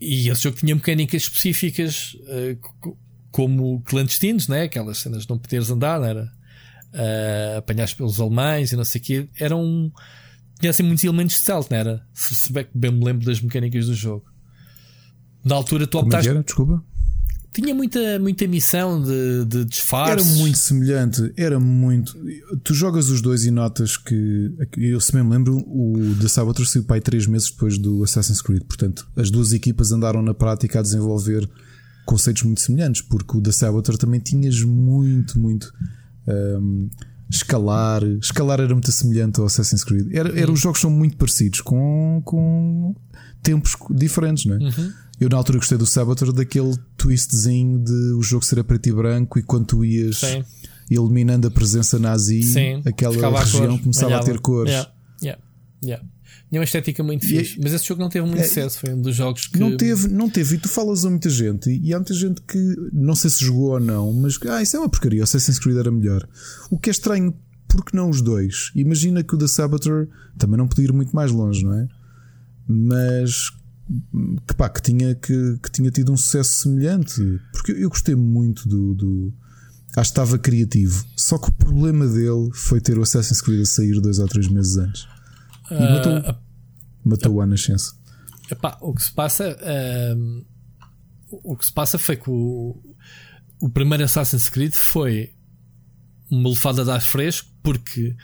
[0.00, 2.96] E esse jogo tinha mecânicas específicas uh,
[3.30, 4.62] como clandestinos, né?
[4.62, 6.32] aquelas cenas de não poderes andar, era?
[6.92, 9.28] Uh, apanhados pelos alemães e não sei o quê.
[9.38, 9.62] Eram.
[9.62, 9.92] Um,
[10.58, 12.06] tinha assim muitos elementos de stealth, não era?
[12.12, 14.24] Se, se bem me lembro das mecânicas do jogo.
[15.44, 16.28] Na altura tu é optaste.
[16.28, 16.42] Era?
[16.42, 16.84] Desculpa.
[17.52, 20.12] Tinha muita, muita missão de, de disfarce.
[20.12, 22.16] Era muito semelhante, era muito.
[22.62, 24.52] Tu jogas os dois e notas que.
[24.76, 28.62] Eu se me lembro, o The Saboteur saiu pai três meses depois do Assassin's Creed.
[28.62, 31.48] Portanto, as duas equipas andaram na prática a desenvolver
[32.06, 35.72] conceitos muito semelhantes, porque o The Saboteur também tinhas muito, muito.
[36.28, 36.88] Um,
[37.30, 38.02] escalar.
[38.20, 40.12] Escalar era muito semelhante ao Assassin's Creed.
[40.12, 42.94] Era, era, os jogos são muito parecidos, com, com
[43.42, 44.58] tempos diferentes, não é?
[44.58, 44.92] Uhum.
[45.20, 48.92] Eu na altura gostei do Saboteur daquele twistzinho de o jogo ser a preto e
[48.92, 50.42] branco e quando tu ias Sim.
[50.90, 52.82] eliminando a presença nazi, Sim.
[52.86, 54.72] aquela região começava a ter cores.
[54.72, 54.92] Yeah.
[55.22, 55.42] Yeah.
[55.84, 56.06] Yeah.
[56.48, 58.80] Tinha uma estética muito fixe, mas esse jogo não teve muito é, sucesso.
[58.80, 59.58] Foi um dos jogos que.
[59.58, 60.56] Não teve, não teve.
[60.56, 63.70] E tu falas a muita gente, e há muita gente que não sei se jogou
[63.70, 65.20] ou não, mas ah, isso é uma porcaria.
[65.20, 66.26] O Assassin's Creed era melhor.
[66.68, 67.32] O que é estranho,
[67.68, 68.72] porque não os dois?
[68.74, 70.08] Imagina que o The Saboteur
[70.38, 71.86] também não podia ir muito mais longe, não é?
[72.66, 73.50] Mas
[74.46, 77.20] que, pá, que, tinha, que, que tinha tido um sucesso semelhante.
[77.52, 79.34] Porque eu gostei muito do, do.
[79.96, 81.04] Acho que estava criativo.
[81.16, 84.48] Só que o problema dele foi ter o Assassin's Creed a sair dois ou três
[84.48, 85.06] meses antes.
[85.70, 86.38] E uh, matou, uh,
[87.04, 87.94] matou uh, a nascença.
[88.50, 89.56] Epá, o que se passa.
[89.56, 90.44] Uh,
[91.30, 92.80] o que se passa foi que o,
[93.60, 95.32] o primeiro Assassin's Creed foi
[96.30, 98.16] uma lefada de ar fresco, porque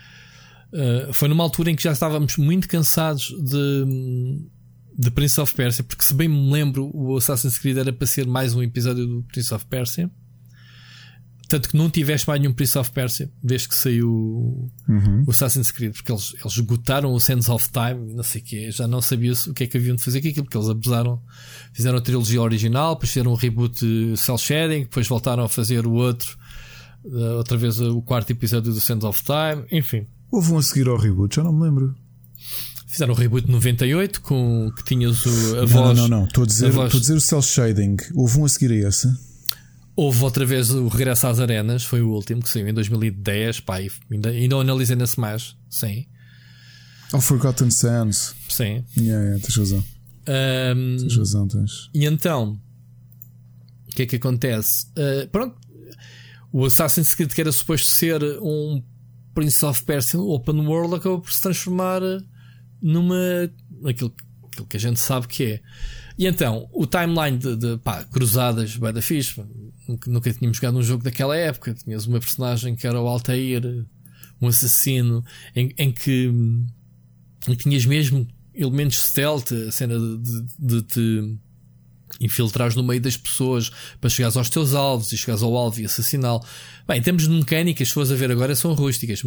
[0.73, 3.85] uh, foi numa altura em que já estávamos muito cansados de
[4.99, 8.27] de Prince of Persia, porque se bem me lembro, o Assassin's Creed era para ser
[8.27, 10.11] mais um episódio do Prince of Persia.
[11.49, 14.09] Tanto que não tiveste mais nenhum Prince of Persia desde que saiu
[14.89, 15.25] uhum.
[15.27, 18.71] o Assassin's Creed, porque eles, eles esgotaram o Sands of Time, não sei o que,
[18.73, 21.23] já não sabia o que é que haviam de fazer com aquilo, porque eles abusaram,
[21.73, 25.87] fizeram a trilogia original, depois fizeram um reboot de Cell Shading, depois voltaram a fazer
[25.87, 26.37] o outro,
[27.05, 30.05] eh, outra vez o quarto episódio do Sands of Time, enfim.
[30.33, 31.95] Houve um a seguir ao reboot, já não me lembro.
[32.87, 35.99] Fizeram o reboot 98 com que tinhas o, a não, voz.
[35.99, 36.25] Não, não, não.
[36.27, 36.87] Estou a dizer, voz...
[36.87, 37.97] estou a dizer o cel shading.
[38.15, 39.13] Houve um a seguir a esse.
[39.97, 43.61] Houve outra vez o Regresso às Arenas, foi o último que saiu em 2010.
[43.61, 43.79] Pá,
[44.11, 45.57] ainda, ainda analisei na Smash.
[45.69, 46.07] Sim.
[47.13, 48.35] Oh, Forgotten Sands.
[48.49, 48.85] Sim.
[48.97, 49.85] Yeah, yeah, tens razão.
[50.29, 51.91] Um, tens razão, tens.
[51.95, 52.61] E então,
[53.89, 54.87] o que é que acontece?
[54.91, 55.57] Uh, pronto,
[56.53, 58.83] o Assassin's Creed, que era suposto ser um
[59.35, 62.01] Prince of Persia Open World, acabou por se transformar
[62.81, 63.17] numa.
[63.85, 64.15] aquilo,
[64.53, 65.61] aquilo que a gente sabe que é.
[66.19, 69.43] E então, o timeline de, de pá, cruzadas, bem da fixe,
[69.87, 71.75] nunca, nunca tínhamos jogado um jogo daquela época.
[71.75, 73.85] Tinhas uma personagem que era o Altair,
[74.41, 75.25] um assassino,
[75.55, 76.33] em, em que
[77.49, 81.39] em tinhas mesmo elementos stealth, a cena de, de, de,
[82.21, 85.85] infiltrares no meio das pessoas para chegares aos teus alvos e chegares ao alvo e
[85.85, 86.45] assassiná-lo.
[86.87, 89.23] Bem, em termos de mecânicas, se fores a ver agora, são rústicas.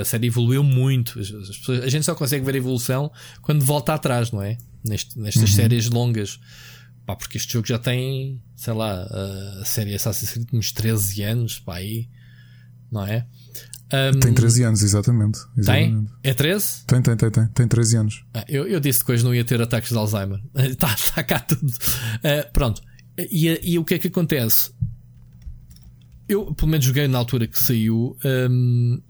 [0.00, 1.18] A série evoluiu muito.
[1.18, 3.10] As, as pessoas, a gente só consegue ver a evolução
[3.42, 4.58] quando volta atrás, não é?
[4.84, 5.56] Neste, nestas uhum.
[5.56, 6.38] séries longas.
[7.04, 9.02] Pá, porque este jogo já tem, sei lá,
[9.60, 12.08] a série Assassin's Creed uns 13 anos, pá, aí,
[12.92, 13.26] não é?
[13.92, 16.10] Um, tem 13 anos, exatamente, exatamente.
[16.22, 16.30] Tem?
[16.30, 16.84] É 13?
[16.86, 17.46] Tem, tem, tem, tem.
[17.48, 18.24] Tem 13 anos.
[18.34, 20.40] Ah, eu, eu disse que hoje não ia ter ataques de Alzheimer.
[20.54, 21.66] Está tá cá tudo.
[21.66, 22.82] Uh, pronto.
[23.18, 24.70] E, e o que é que acontece?
[26.28, 28.14] Eu, pelo menos, joguei na altura que saiu.
[28.24, 29.00] Um,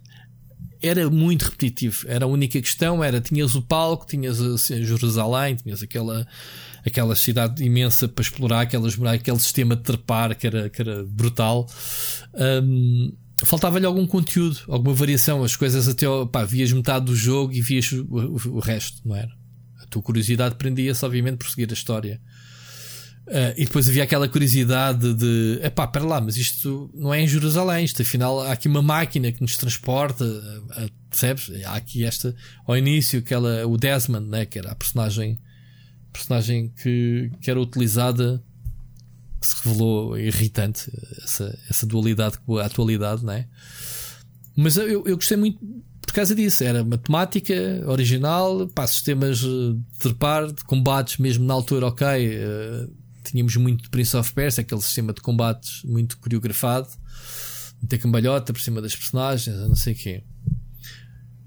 [0.81, 2.05] era muito repetitivo.
[2.07, 3.03] Era a única questão.
[3.03, 6.25] Era tinhas o palco, tinhas assim, Jerusalém, tinhas aquela,
[6.87, 11.69] aquela cidade imensa para explorar, aquelas aquele sistema de trepar que era, que era brutal.
[12.63, 13.13] Um,
[13.45, 15.45] faltava-lhe algum conteúdo, alguma variação.
[15.45, 19.15] As coisas até pá, vias metade do jogo e vias o, o, o resto, não
[19.15, 19.31] era?
[19.83, 22.21] A tua curiosidade prendia-se, obviamente, por seguir a história.
[23.29, 27.29] Uh, e depois havia aquela curiosidade de epá, pera lá, mas isto não é em
[27.29, 31.51] Jerusalém, isto afinal há aqui uma máquina que nos transporta, uh, percebes?
[31.67, 32.35] Há aqui esta,
[32.67, 35.39] ao início, aquela, o Desmond, né, que era a personagem,
[36.11, 38.43] personagem que, que era utilizada
[39.41, 40.91] que se revelou irritante,
[41.23, 43.47] essa, essa dualidade com a atualidade, não é?
[44.57, 45.59] Mas eu, eu gostei muito
[46.09, 46.65] por causa disso.
[46.65, 47.55] Era matemática
[47.87, 52.07] original, pá, sistemas de trepar, de combates, mesmo na altura, ok.
[52.07, 56.89] Uh, tínhamos muito Prince of Persia, aquele sistema de combates muito coreografado,
[57.81, 60.25] muita cambalhota por cima das personagens, não sei o quê.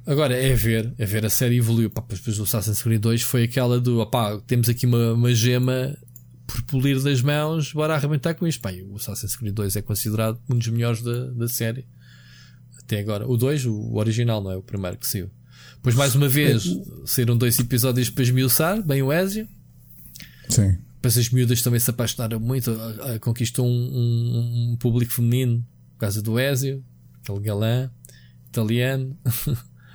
[0.05, 1.89] Agora é ver, é ver a série evoluiu.
[1.89, 5.97] Pá, depois do Assassin's Creed 2 foi aquela do opá, temos aqui uma, uma gema
[6.51, 8.61] por polir das mãos, bora arrebentar com isto.
[8.61, 11.87] Pá, o Assassin's Creed 2 é considerado um dos melhores da, da série.
[12.77, 13.27] até agora.
[13.27, 14.57] O 2, o original, não é?
[14.57, 15.29] O primeiro que saiu.
[15.75, 16.63] Depois, mais uma vez,
[17.05, 19.47] saíram dois episódios para esmiuçar, bem o Ezio.
[20.49, 20.77] Sim.
[20.95, 22.71] Depois as miúdas também se apaixonaram muito,
[23.21, 26.83] conquistou um, um, um, público feminino por causa do Ezio,
[27.21, 27.89] aquele galã
[28.47, 29.17] italiano.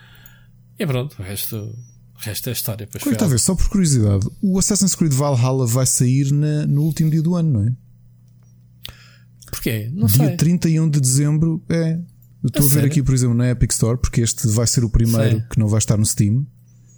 [0.76, 1.78] e pronto, o resto,
[2.16, 2.88] o resto é história.
[2.90, 7.22] Pois talvez, só por curiosidade, o Assassin's Creed Valhalla vai sair na, no último dia
[7.22, 7.72] do ano, não é?
[9.50, 9.90] Porquê?
[9.92, 10.36] Não dia sei.
[10.36, 12.00] 31 de dezembro é.
[12.44, 12.88] estou a, a ver sério?
[12.88, 15.78] aqui, por exemplo, na Epic Store, porque este vai ser o primeiro que não vai
[15.78, 16.46] estar no Steam.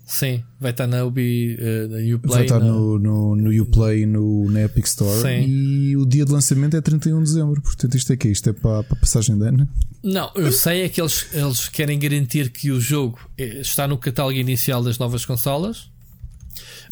[0.09, 2.35] Sim, vai estar na Ubi, uh, Uplay.
[2.35, 5.21] Vai estar no, no, no Uplay no, na Epic Store.
[5.21, 5.47] Sim.
[5.47, 7.61] E o dia de lançamento é 31 de dezembro.
[7.61, 9.69] Portanto, isto é que Isto é para, para a passagem de ano?
[10.03, 13.99] Não, eu sei é que eles, eles querem garantir que o jogo eh, está no
[13.99, 15.91] catálogo inicial das novas consolas.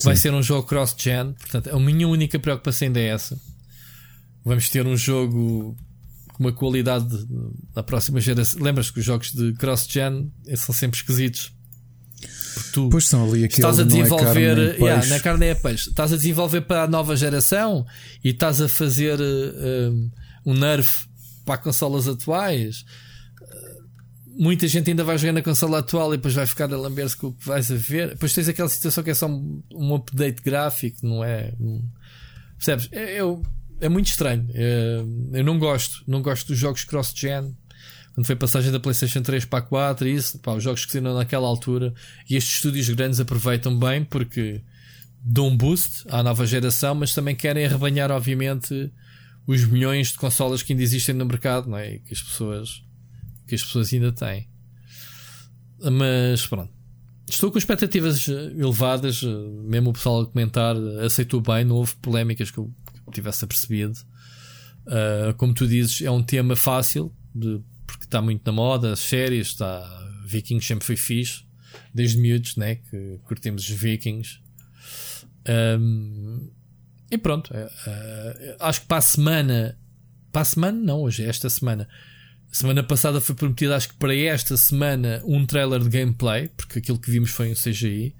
[0.05, 0.23] Vai Sim.
[0.23, 1.33] ser um jogo cross-gen.
[1.33, 3.41] Portanto, a minha única preocupação ainda é essa.
[4.45, 5.75] Vamos ter um jogo
[6.35, 7.27] com uma qualidade
[7.75, 8.63] na próxima geração.
[8.63, 11.56] Lembras que os jogos de cross-gen são sempre esquisitos
[12.77, 16.17] tu pois são ali estás a desenvolver é yeah, na carne é peixe, estás a
[16.17, 17.87] desenvolver para a nova geração
[18.23, 20.11] e estás a fazer uh,
[20.45, 21.07] um nerf
[21.47, 22.85] para consolas atuais.
[23.41, 27.17] Uh, muita gente ainda vai jogar na consola atual e depois vai ficar a lamber-se
[27.17, 28.11] com o que vais a ver.
[28.11, 31.55] Depois tens aquela situação que é só um, um update gráfico, não é?
[31.59, 31.83] Um,
[32.59, 32.91] percebes?
[32.93, 33.43] É, eu,
[33.81, 34.47] é muito estranho.
[34.53, 35.03] É,
[35.33, 37.57] eu não gosto, não gosto dos jogos cross-gen
[38.17, 40.93] quando foi a passagem da PlayStation 3 para a 4, isso, pá, os jogos que
[40.93, 41.93] saíram naquela altura,
[42.27, 44.63] e estes estúdios grandes aproveitam bem porque
[45.23, 48.91] dão um boost à nova geração, mas também querem arrebanhar, obviamente,
[49.47, 51.97] os milhões de consolas que ainda existem no mercado, não é?
[51.97, 52.83] E que as pessoas,
[53.47, 54.49] que as pessoas ainda têm.
[55.79, 56.73] Mas pronto.
[57.29, 62.57] Estou com expectativas elevadas, mesmo o pessoal a comentar aceitou bem, não houve polémicas que
[62.57, 62.73] eu
[63.13, 63.99] tivesse apercebido.
[64.87, 69.01] Uh, como tu dizes, é um tema fácil de porque está muito na moda, as
[69.01, 70.03] séries, está.
[70.27, 71.45] Vikings sempre foi fixe,
[71.95, 72.77] desde miúdos, né?
[72.77, 74.41] Que curtimos os Vikings.
[75.49, 76.51] Um,
[77.11, 79.79] e pronto, uh, acho que para a semana,
[80.33, 81.89] para a semana, não, hoje é esta semana.
[82.51, 86.99] Semana passada foi prometido, acho que para esta semana, um trailer de gameplay, porque aquilo
[86.99, 88.15] que vimos foi um CGI.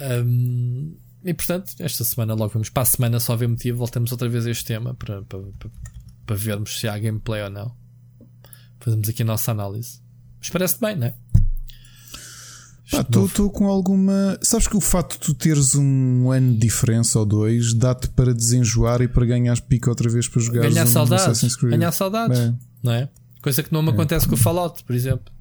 [0.00, 4.28] Um, e portanto, esta semana logo vamos para a semana, só ver motivo, voltamos outra
[4.28, 5.70] vez a este tema para, para, para,
[6.26, 7.85] para vermos se há gameplay ou não.
[8.86, 9.98] Fazemos aqui a nossa análise.
[10.38, 11.14] Mas parece bem, não é?
[12.86, 14.38] Estou com alguma.
[14.40, 18.32] Sabes que o facto de tu teres um ano de diferença ou dois dá-te para
[18.32, 21.56] desenjoar e para ganhar pico outra vez para jogar Ganhar um saudades.
[21.56, 22.38] Ganhar saudades.
[22.38, 22.54] É.
[22.80, 23.08] Não é?
[23.42, 23.92] Coisa que não me é.
[23.92, 25.34] acontece com o Fallout, por exemplo.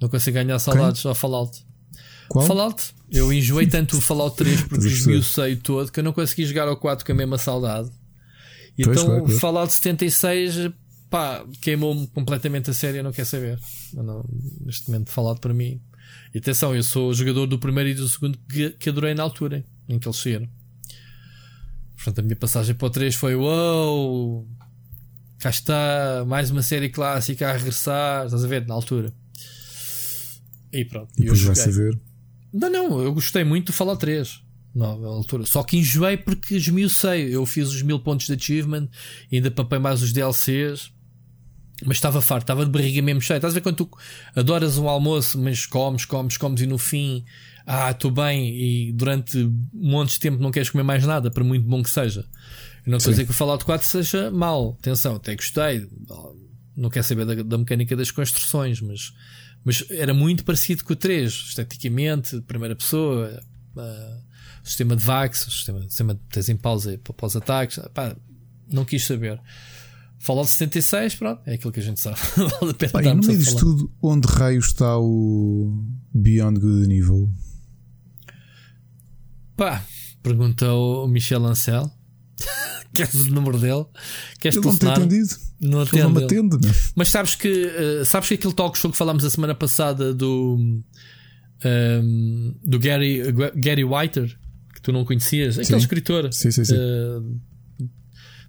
[0.00, 1.08] Não consigo ganhar saudades Quem?
[1.10, 1.66] ao Fallout.
[2.30, 2.46] Qual?
[2.46, 2.94] Fallout.
[3.10, 6.78] Eu enjoei tanto o Fallout 3 porque esmiucei todo que eu não consegui jogar ao
[6.78, 7.90] 4 com a mesma saudade.
[8.78, 10.72] E pois, então, claro, Fallout 76
[11.14, 13.56] pá, queimou-me completamente a série, eu não quero saber.
[13.92, 14.28] Não,
[14.60, 15.80] neste momento, falado para mim.
[16.34, 19.22] E atenção, eu sou o jogador do primeiro e do segundo que, que adorei na
[19.22, 20.48] altura em que eles saíram.
[21.94, 24.48] Portanto, a minha passagem para o 3 foi: Uou,
[25.38, 28.24] cá está, mais uma série clássica a regressar.
[28.24, 28.66] Estás a ver?
[28.66, 29.14] Na altura.
[30.72, 31.12] E pronto.
[31.16, 31.96] E depois vai saber.
[32.52, 34.42] Não, não, eu gostei muito do Fallout 3.
[34.74, 35.46] Não, na altura.
[35.46, 37.32] Só que enjoei porque esmiucei.
[37.32, 38.88] Eu fiz os mil pontos de achievement,
[39.32, 40.92] ainda papei mais os DLCs.
[41.84, 43.36] Mas estava farto, estava de barriga mesmo cheia.
[43.36, 43.90] Estás a ver quando tu
[44.34, 47.24] adoras um almoço, mas comes, comes, comes e no fim,
[47.66, 51.44] ah, estou bem, e durante um monte de tempo não queres comer mais nada, por
[51.44, 52.26] muito bom que seja.
[52.86, 55.88] Eu não estou a dizer que o Fallout 4 seja mau, atenção, até gostei,
[56.76, 59.14] não quero saber da, da, mecânica das construções, mas,
[59.64, 63.42] mas era muito parecido com o 3, esteticamente, primeira pessoa,
[63.76, 64.22] uh,
[64.62, 68.14] sistema de VAX, sistema, sistema de tens em pausa para os ataques, pá,
[68.68, 69.40] não quis saber.
[70.24, 72.16] Fallout 66, pronto, é aquilo que a gente sabe.
[72.34, 76.94] vale a pena e no meio disto tudo, onde raio está o Beyond Good and
[76.94, 77.30] Evil?
[79.54, 79.84] Pá,
[80.22, 81.90] perguntou o Michel Ancel.
[82.94, 83.84] Queres o número dele?
[84.40, 85.28] Queres Ele não tem atendido.
[85.60, 85.96] Não atende.
[85.96, 86.56] Ele não me atende?
[86.96, 90.56] Mas sabes que, uh, sabes que aquele talk show que falámos a semana passada do,
[90.58, 90.82] um,
[91.62, 93.20] ehm, do Gary,
[93.56, 94.34] Gary Whiter,
[94.74, 95.84] que tu não conhecias, aquele sim.
[95.84, 96.74] escritor sim, sim, sim.
[96.74, 97.40] Uh,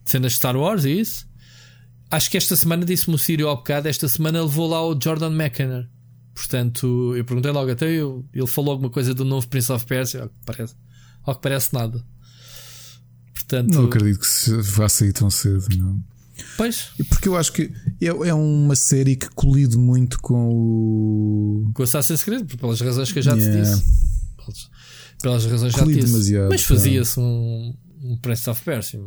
[0.05, 1.34] de cenas de Star Wars e isso
[2.09, 5.31] acho que esta semana disse-me o Sírio ao bocado, esta semana levou lá o Jordan
[5.31, 5.89] McKenna.
[6.33, 10.23] Portanto, eu perguntei logo até eu, ele falou alguma coisa do novo Prince of Persia,
[10.23, 10.75] ao que parece,
[11.23, 12.05] ao que parece nada.
[13.33, 16.03] Portanto, não acredito que se vá sair tão cedo, não.
[16.57, 16.89] Pois.
[17.09, 21.71] Porque eu acho que é, é uma série que colide muito com o.
[21.73, 23.53] Com o Assassin's Creed, pelas razões que eu já yeah.
[23.53, 23.83] te disse.
[24.35, 24.69] Pelas,
[25.21, 26.33] pelas razões que já te disse.
[26.49, 28.99] Mas fazia-se um, um Prince of Persia.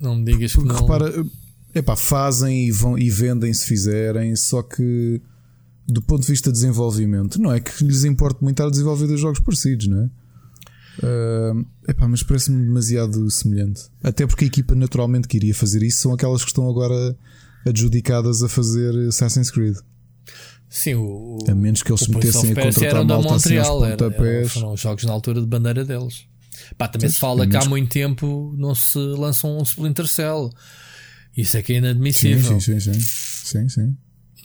[0.00, 0.80] Não me digas Porque que não.
[0.82, 1.26] repara,
[1.74, 5.20] epá, fazem e, vão, e vendem se fizerem, só que
[5.88, 9.06] do ponto de vista de desenvolvimento, não é que lhes importe muito estar a desenvolver
[9.06, 10.10] dois jogos parecidos, não é?
[11.00, 13.82] Uh, epá, mas parece-me demasiado semelhante.
[14.02, 17.16] Até porque a equipa naturalmente que iria fazer isso são aquelas que estão agora
[17.66, 19.76] adjudicadas a fazer Assassin's Creed.
[20.68, 24.48] Sim, o, a menos que eles se metessem a contratar malta assim Montreal, era, era,
[24.48, 26.26] foram os jogos na altura de bandeira deles.
[26.76, 30.50] Pá, também se fala que há muito tempo não se lançam um Splinter Cell.
[31.36, 32.60] Isso é que é inadmissível.
[32.60, 33.00] Sim, sim, sim.
[33.00, 33.96] sim, sim.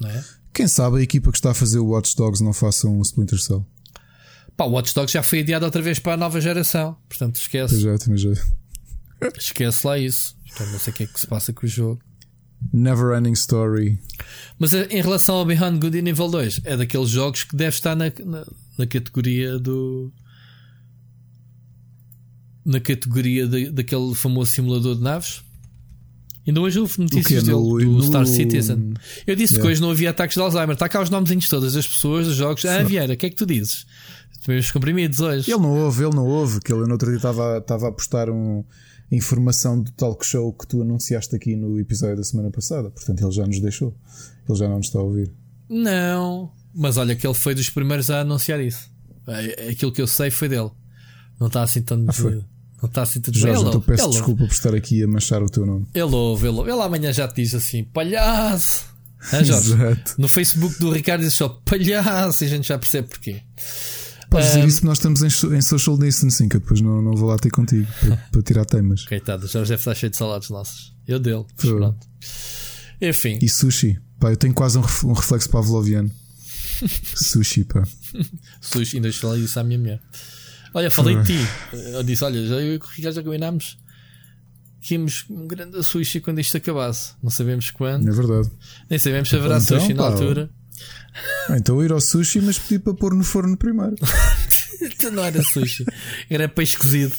[0.05, 0.23] É?
[0.53, 3.39] Quem sabe a equipa que está a fazer o Watch Dogs não faça um Splinter
[3.39, 3.65] Cell.
[4.55, 6.95] Pá, o Watch Dogs já foi adiado outra vez para a nova geração.
[7.09, 7.79] Portanto, esquece.
[7.79, 8.33] Já, já.
[9.37, 10.35] Esquece lá isso.
[10.47, 12.01] Portanto, não sei o que é que se passa com o jogo.
[12.71, 13.99] Never Ending Story.
[14.59, 17.75] Mas eh, em relação ao Beyond Good e nível 2, é daqueles jogos que deve
[17.75, 18.45] estar na, na,
[18.77, 20.13] na categoria do.
[22.65, 25.43] Na categoria de, daquele famoso simulador de naves.
[26.45, 28.03] Ainda hoje houve notícias dele, no, do no...
[28.03, 28.93] Star Citizen.
[29.25, 29.61] Eu disse yeah.
[29.61, 30.73] que hoje não havia ataques de Alzheimer.
[30.73, 32.65] Está cá os nomezinhos todas as pessoas, dos jogos.
[32.65, 33.85] Ah, Vieira, o que é que tu dizes?
[34.47, 35.49] Os comprimidos hoje.
[35.49, 36.59] Ele não ouve, ele não ouve.
[36.59, 38.63] Que ele no outro dia estava, estava a postar um,
[39.09, 42.89] informação do talk show que tu anunciaste aqui no episódio da semana passada.
[42.89, 43.95] Portanto, ele já nos deixou.
[44.47, 45.31] Ele já não nos está a ouvir.
[45.69, 48.91] Não, mas olha que ele foi dos primeiros a anunciar isso.
[49.27, 50.71] É, aquilo que eu sei foi dele.
[51.39, 52.03] Não está assim tão.
[52.05, 52.43] Ah, foi.
[52.83, 55.65] Não está assim tudo Jorge, então peço desculpa por estar aqui a manchar o teu
[55.65, 55.87] nome.
[55.93, 56.69] Ele ouve, ele ouve.
[56.69, 58.83] Ele amanhã já te diz assim: palhaço.
[59.31, 59.51] Jorge?
[59.51, 60.15] Exato.
[60.17, 63.41] No Facebook do Ricardo diz só palhaço e a gente já percebe porquê.
[64.29, 67.13] Podes dizer isso que nós estamos em, em social distancing, que eu depois não, não
[67.13, 69.05] vou lá ter contigo para, para tirar temas.
[69.05, 70.93] Coitado, já deve estar cheio de salados nossos.
[71.07, 72.05] Eu dele, pronto.
[73.01, 73.39] Enfim.
[73.41, 73.97] E sushi.
[74.19, 76.11] Pá, eu tenho quase um, um reflexo pavloviano.
[77.15, 77.83] sushi, pá.
[78.59, 80.01] sushi, ainda falei isso à minha mulher.
[80.73, 81.47] Olha, falei de ti.
[81.71, 83.77] Eu disse: Olha, já eu e o Ricardo já combinámos
[84.81, 87.13] que íamos um grande sushi quando isto acabasse.
[87.23, 88.07] Não sabemos quando.
[88.09, 88.51] É verdade.
[88.89, 90.49] Nem sabemos se haverá então, sushi pá, na altura.
[91.49, 93.95] Ah, então ir ao sushi, mas pedi para pôr no forno primeiro.
[94.81, 95.85] então não era sushi,
[96.29, 97.15] era peixe cozido.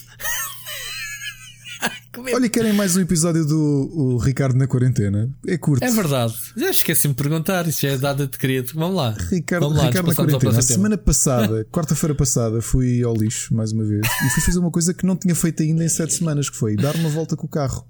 [2.34, 5.28] Olha, querem mais um episódio do o Ricardo na quarentena?
[5.46, 5.82] É curto.
[5.82, 6.34] É verdade.
[6.56, 8.72] Já esqueci-me de perguntar, isso já é dada de querido.
[8.74, 9.16] Vamos lá.
[9.30, 10.58] Ricardo, Vamos lá, Ricardo na quarentena.
[10.58, 14.70] A semana passada, quarta-feira passada, fui ao lixo mais uma vez e fui fazer uma
[14.70, 17.46] coisa que não tinha feito ainda em sete semanas, que foi dar uma volta com
[17.46, 17.86] o carro.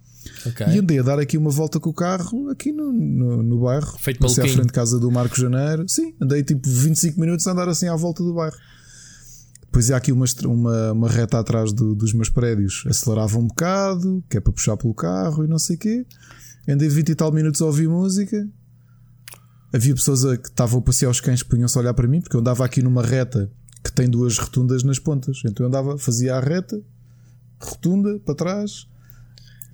[0.46, 0.66] Okay.
[0.68, 3.96] E andei a dar aqui uma volta com o carro aqui no, no, no bairro.
[3.98, 5.84] Feito Passei à frente de casa do Marco Janeiro.
[5.88, 8.56] Sim, andei tipo 25 minutos a andar assim à volta do bairro.
[9.74, 12.84] Depois há aqui uma, uma, uma reta atrás do, dos meus prédios.
[12.86, 16.06] Acelerava um bocado, que é para puxar pelo carro e não sei o quê.
[16.68, 18.48] Andei 20 e tal minutos a ouvir música.
[19.72, 22.20] Havia pessoas a, que estavam a passear os cães que punham-se a olhar para mim,
[22.20, 23.50] porque eu andava aqui numa reta
[23.82, 25.42] que tem duas rotundas nas pontas.
[25.44, 26.80] Então eu andava, fazia a reta,
[27.60, 28.86] rotunda para trás,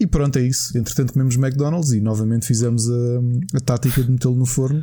[0.00, 0.78] e pronto, é isso.
[0.78, 4.82] Entretanto, comemos McDonald's e novamente fizemos a, a tática de metê-lo no forno.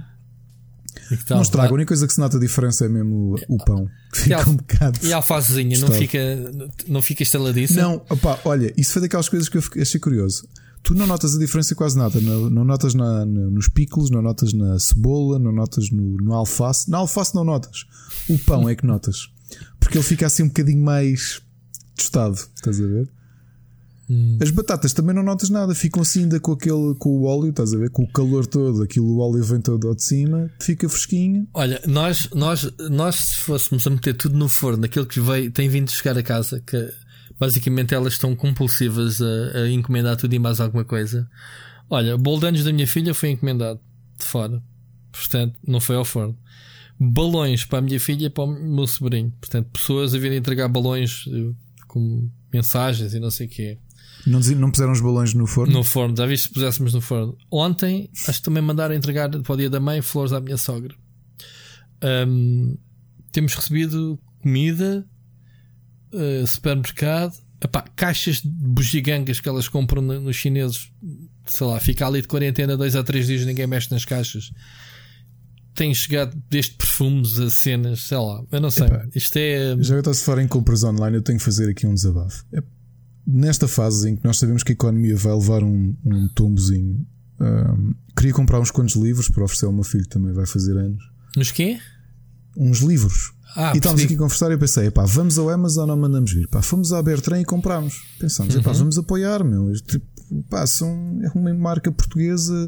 [1.30, 3.90] Não estraga, a única coisa que se nota a diferença é mesmo o, pão.
[4.12, 5.00] Que fica um bocado.
[5.04, 6.20] E a alfacezinha não fica,
[6.88, 7.82] não fica estaladiça?
[7.82, 10.48] Não, opá, olha, isso foi daquelas coisas que eu achei curioso.
[10.84, 12.22] Tu não notas a diferença quase nada.
[12.22, 16.34] Não, não notas na, na, nos picos, não notas na cebola, não notas no, no
[16.34, 16.90] alface.
[16.90, 17.86] Na alface não notas.
[18.30, 19.30] O pão é que notas.
[19.80, 21.42] Porque ele fica assim um bocadinho mais
[21.96, 22.38] tostado.
[22.56, 23.10] Estás a ver?
[24.10, 24.38] Hum.
[24.42, 27.74] As batatas também não notas nada, ficam assim ainda com aquele com o óleo, estás
[27.74, 27.90] a ver?
[27.90, 31.48] Com o calor todo, aquilo o óleo vem todo ao de cima, fica fresquinho.
[31.54, 35.68] Olha, nós, nós, nós se fôssemos a meter tudo no forno, aquilo que veio, tem
[35.68, 36.90] vindo chegar a casa, que
[37.38, 41.30] basicamente elas estão compulsivas a, a encomendar tudo e mais alguma coisa.
[41.90, 43.80] Olha, o bolo de anos da minha filha foi encomendado
[44.18, 44.64] de fora,
[45.12, 46.38] portanto, não foi ao forno.
[47.00, 50.68] Balões para a minha filha e para o meu sobrinho, portanto, pessoas a virem entregar
[50.70, 51.54] balões eh,
[51.88, 53.78] com mensagens e não sei o que
[54.28, 55.74] não, não puseram os balões no forno?
[55.74, 57.38] No forno, já viste se puséssemos no forno.
[57.50, 60.94] Ontem, acho que também mandaram entregar para o dia da mãe flores à minha sogra.
[62.04, 62.78] Um,
[63.32, 65.08] temos recebido comida,
[66.14, 70.92] uh, supermercado, epá, caixas de bugigangas que elas compram nos chineses.
[71.46, 74.52] Sei lá, fica ali de quarentena dois a três dias, ninguém mexe nas caixas.
[75.74, 78.88] Tem chegado desde perfumes a cenas, sei lá, eu não sei.
[78.88, 79.78] Epá, Isto é.
[79.80, 82.44] Já que estou se falar em compras online, eu tenho que fazer aqui um desabafo
[83.28, 87.06] nesta fase em que nós sabemos que a economia vai levar um, um tombozinho,
[87.42, 91.04] um, queria comprar uns quantos livros para oferecer ao meu filho também, vai fazer anos.
[91.36, 91.78] Nos quê?
[92.56, 93.34] Uns livros.
[93.56, 96.32] Ah, e estávamos aqui a conversar e eu pensei, pá, vamos ao Amazon ou mandamos
[96.32, 96.48] vir?
[96.48, 98.02] Pá, fomos à Bertrand e comprámos.
[98.20, 98.62] Pensámos, uhum.
[98.62, 99.72] vamos apoiar, meu.
[99.74, 100.06] Tipo,
[100.50, 102.68] pá, são, é uma marca portuguesa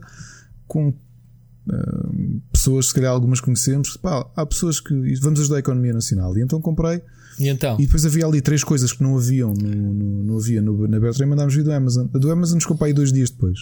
[0.67, 3.97] com uh, pessoas, se calhar algumas conhecemos.
[3.97, 6.37] Pá, há pessoas que vamos ajudar a economia nacional.
[6.37, 7.01] E então comprei
[7.39, 7.77] e, então?
[7.79, 10.99] e depois havia ali três coisas que não haviam no, no, não havia no, na
[10.99, 12.07] Bertrand e mandámos vir do Amazon.
[12.13, 13.59] A do Amazon nos comprei dois dias depois.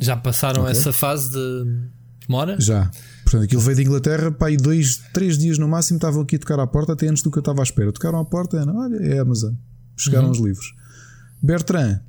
[0.00, 0.72] Já passaram okay.
[0.72, 1.64] essa fase de
[2.26, 2.56] demora?
[2.60, 2.90] Já.
[3.22, 6.38] Portanto, aquilo veio de Inglaterra, pá, e dois, três dias no máximo estavam aqui a
[6.38, 7.92] tocar à porta, até antes do que eu estava à espera.
[7.92, 9.54] Tocaram à porta, Ana, olha, é Amazon.
[9.96, 10.32] Chegaram uhum.
[10.32, 10.74] os livros.
[11.42, 12.00] Bertrand,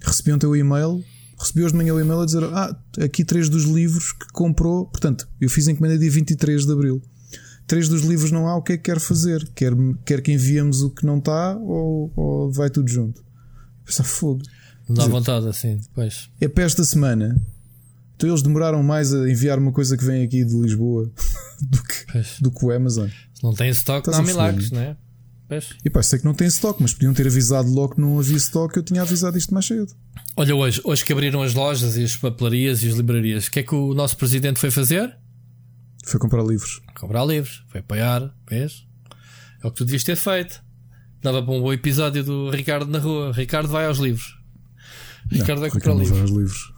[0.00, 1.02] recebi o teu e-mail,
[1.38, 4.86] recebi hoje de manhã o e-mail a dizer: Ah, aqui três dos livros que comprou.
[4.86, 7.02] Portanto, eu fiz a encomenda dia 23 de abril.
[7.68, 9.46] Três dos livros não há, o que é que quer fazer?
[9.54, 9.74] Quer,
[10.06, 13.22] quer que enviemos o que não está ou, ou vai tudo junto?
[13.84, 14.42] Pensa fogo.
[14.88, 16.30] Não dá dizer, vontade assim, depois.
[16.40, 17.38] É para esta semana.
[18.16, 21.12] Então eles demoraram mais a enviar uma coisa que vem aqui de Lisboa
[21.60, 23.08] do que, do que o Amazon.
[23.34, 24.96] Se não tem estoque, não há milagres, não é?
[25.46, 25.68] Pois.
[25.84, 28.36] E pá, sei que não tem estoque, mas podiam ter avisado logo que não havia
[28.36, 29.92] estoque, eu tinha avisado isto mais cedo.
[30.36, 33.60] Olha, hoje, hoje que abriram as lojas e as papelarias e as livrarias, o que
[33.60, 35.14] é que o nosso presidente foi fazer?
[36.08, 36.80] Foi comprar livros.
[36.98, 38.86] Comprar livros, foi apoiar, vês?
[39.62, 40.62] É o que tu devias ter feito.
[41.22, 43.30] Dava para um bom episódio do Ricardo na rua.
[43.32, 44.38] Ricardo vai aos livros.
[45.30, 46.10] Ricardo não, vai comprar livros.
[46.10, 46.72] Vai aos livros.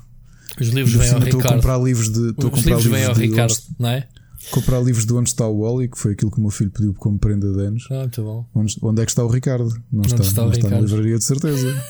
[0.61, 1.26] Os livros vêm ao Ricardo.
[1.26, 2.31] Estou a comprar livros de.
[2.31, 4.09] Estou Os livros vêm ao Ricardo, não é?
[4.51, 6.95] Comprar livros de onde está o Wally, que foi aquilo que o meu filho pediu
[6.95, 7.87] como prenda de anos.
[7.89, 8.49] Ah, muito bom.
[8.53, 9.70] Onde, onde é que está o Ricardo?
[9.93, 11.85] Não onde está, está, não está na livraria, de certeza.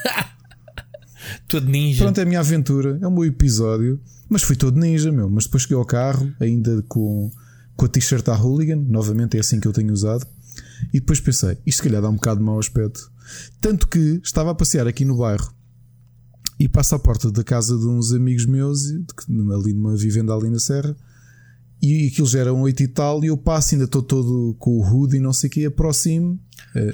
[1.48, 2.04] todo ninja.
[2.04, 3.98] Pronto, é a minha aventura, é o meu episódio.
[4.30, 5.28] Mas fui todo ninja, meu.
[5.28, 7.30] Mas depois cheguei ao carro, ainda com,
[7.76, 10.24] com a t-shirt à Hooligan, novamente é assim que eu tenho usado.
[10.94, 13.10] E depois pensei, isto se calhar dá um bocado de mau aspecto.
[13.60, 15.52] Tanto que estava a passear aqui no bairro
[16.58, 20.58] e passo à porta da casa de uns amigos meus, ali numa vivenda ali na
[20.58, 20.94] Serra,
[21.82, 24.78] e aquilo já era um oito e tal, e eu passo, ainda estou todo com
[24.78, 26.38] o hood e não sei o que, aproximo.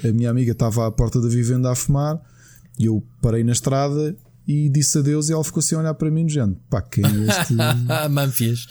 [0.07, 2.17] A minha amiga estava à porta da vivenda a fumar,
[2.79, 4.15] e eu parei na estrada
[4.47, 7.09] e disse adeus e ela ficou assim a olhar para mim, gente, pá, quem é
[7.09, 7.53] este?
[8.09, 8.65] Manfias.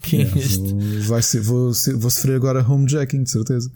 [0.00, 0.58] Quem é, é este?
[0.58, 3.70] Vou, vai ser, vou, vou sofrer agora homejacking, de certeza.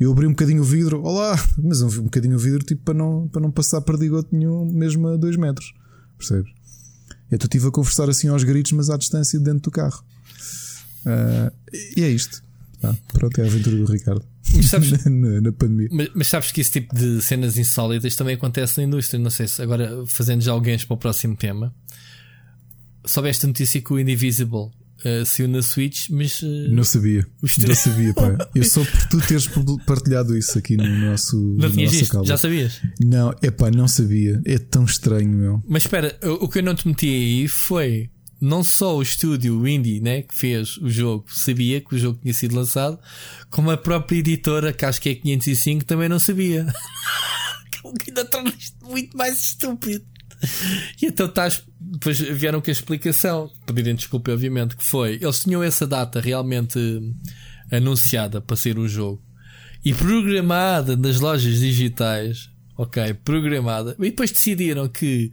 [0.00, 2.94] Eu abri um bocadinho o vidro, olá, mas um, um bocadinho o vidro tipo para
[2.94, 5.72] não, para não passar perdigoto nenhum, mesmo a dois metros,
[6.18, 6.50] percebes?
[7.30, 10.04] Então estive a conversar assim aos gritos, mas à distância dentro do carro.
[11.06, 11.52] Uh,
[11.96, 12.42] e é isto.
[12.82, 14.31] Ah, pronto, é a aventura do Ricardo.
[14.62, 15.88] Sabes, na, na, pandemia.
[15.90, 19.18] Mas, mas, sabes que esse tipo de cenas insólitas também acontece na indústria.
[19.18, 21.74] Não sei se agora fazendo já alguém para o próximo tema.
[23.04, 24.70] Soubeste a notícia que o Indivisible
[25.04, 26.42] uh, saiu na Switch, mas.
[26.42, 27.26] Uh, não sabia.
[27.66, 28.36] Não sabia, pá.
[28.54, 29.48] Eu só por tu teres
[29.86, 31.36] partilhado isso aqui no nosso.
[31.58, 31.92] Não tinhas?
[32.24, 32.80] Já sabias?
[33.00, 34.40] Não, é pá, não sabia.
[34.44, 35.62] É tão estranho, meu.
[35.68, 38.10] Mas espera, o, o que eu não te meti aí foi
[38.42, 42.34] não só o estúdio indie né, que fez o jogo sabia que o jogo tinha
[42.34, 42.98] sido lançado,
[43.48, 46.66] como a própria editora, que acho que é 505, também não sabia.
[47.84, 50.04] o que ainda torna isto muito mais estúpido.
[51.00, 51.62] E então estás.
[51.80, 55.20] Depois vieram com a explicação, pedirem desculpa, obviamente, que foi.
[55.22, 56.78] Eles tinham essa data realmente
[57.70, 59.22] anunciada para ser o jogo
[59.84, 62.50] e programada nas lojas digitais.
[62.76, 63.94] Ok, programada.
[64.00, 65.30] E depois decidiram que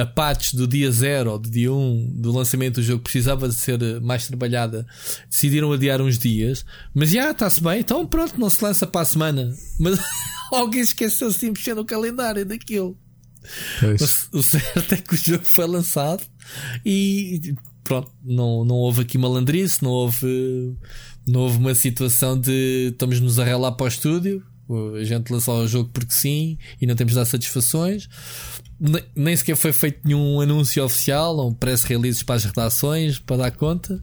[0.00, 3.48] a patch do dia 0 ou do dia 1 um, do lançamento do jogo precisava
[3.48, 4.86] de ser mais trabalhada,
[5.28, 9.04] decidiram adiar uns dias, mas já está-se bem, então pronto, não se lança para a
[9.04, 9.54] semana.
[9.78, 9.98] Mas
[10.52, 12.96] alguém esqueceu-se de mexer no calendário daquilo.
[14.32, 16.22] O, o certo é que o jogo foi lançado
[16.84, 20.76] e pronto, não, não houve aqui malandrice, não houve,
[21.26, 24.44] não houve uma situação de estamos-nos a relar para o estúdio.
[24.98, 28.08] A gente lançou o jogo porque sim e não temos de dar satisfações
[29.14, 33.50] nem sequer foi feito nenhum anúncio oficial ou press releases para as redações para dar
[33.50, 34.00] conta.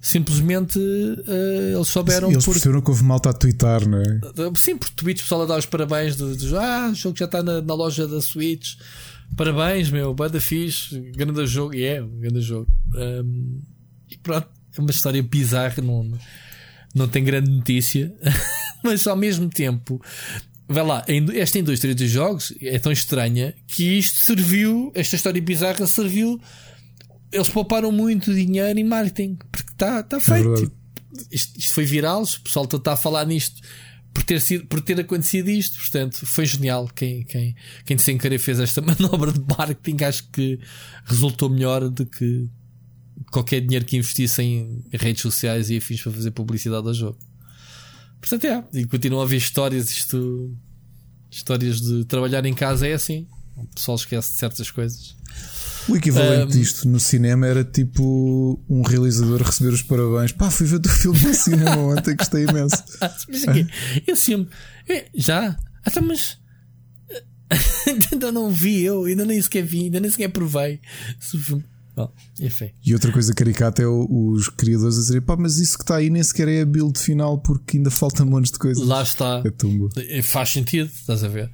[0.00, 2.30] Simplesmente uh, eles souberam.
[2.30, 2.52] Eles por...
[2.52, 4.20] perceberam que houve malta a twittar, não é?
[4.54, 7.42] Sim, por tweets pessoal a dar os parabéns do, do ah, o jogo já está
[7.42, 8.76] na, na loja da Switch.
[9.36, 12.70] Parabéns, meu, banda fixe, grande jogo, e é, grande jogo.
[12.94, 13.60] Um,
[14.08, 14.46] e pronto,
[14.78, 16.08] é uma história bizarra, não,
[16.94, 18.14] não tem grande notícia,
[18.86, 20.00] mas ao mesmo tempo
[20.68, 25.86] vai lá, esta indústria dos jogos é tão estranha que isto serviu, esta história bizarra
[25.86, 26.40] serviu.
[27.30, 30.72] Eles pouparam muito dinheiro em marketing, porque está tá feito.
[30.72, 33.60] É isto, isto, foi viral, o pessoal está a falar nisto
[34.12, 35.78] por ter, sido, por ter acontecido isto.
[35.78, 36.88] Portanto, foi genial.
[36.94, 37.54] Quem, quem,
[37.84, 40.58] quem sem querer fez esta manobra de marketing, acho que
[41.04, 42.48] resultou melhor do que
[43.30, 47.18] qualquer dinheiro que investisse em redes sociais e afins para fazer publicidade ao jogo.
[48.20, 48.64] Portanto, é.
[48.72, 49.90] E continuam a haver histórias.
[49.90, 50.56] Isto.
[51.30, 53.26] Histórias de trabalhar em casa é assim.
[53.56, 55.16] O pessoal esquece de certas coisas.
[55.88, 60.32] O equivalente um, disto no cinema era tipo um realizador receber os parabéns.
[60.32, 62.82] Pá, fui ver o teu filme no cinema ontem, gostei imenso.
[63.28, 63.66] mas aqui,
[64.06, 64.48] esse filme.
[64.88, 65.56] É, já?
[65.84, 66.38] Até então, mas.
[68.12, 70.80] ainda não vi eu, ainda nem sequer vi, ainda nem sequer provei.
[71.20, 71.64] Se o filme
[72.40, 72.70] Enfim.
[72.84, 76.10] E outra coisa caricata é os criadores a dizerem pá, mas isso que está aí
[76.10, 78.86] nem sequer é a build final porque ainda falta montes de coisas.
[78.86, 79.42] Lá está.
[79.96, 80.22] É.
[80.22, 81.50] Faz sentido, estás a ver?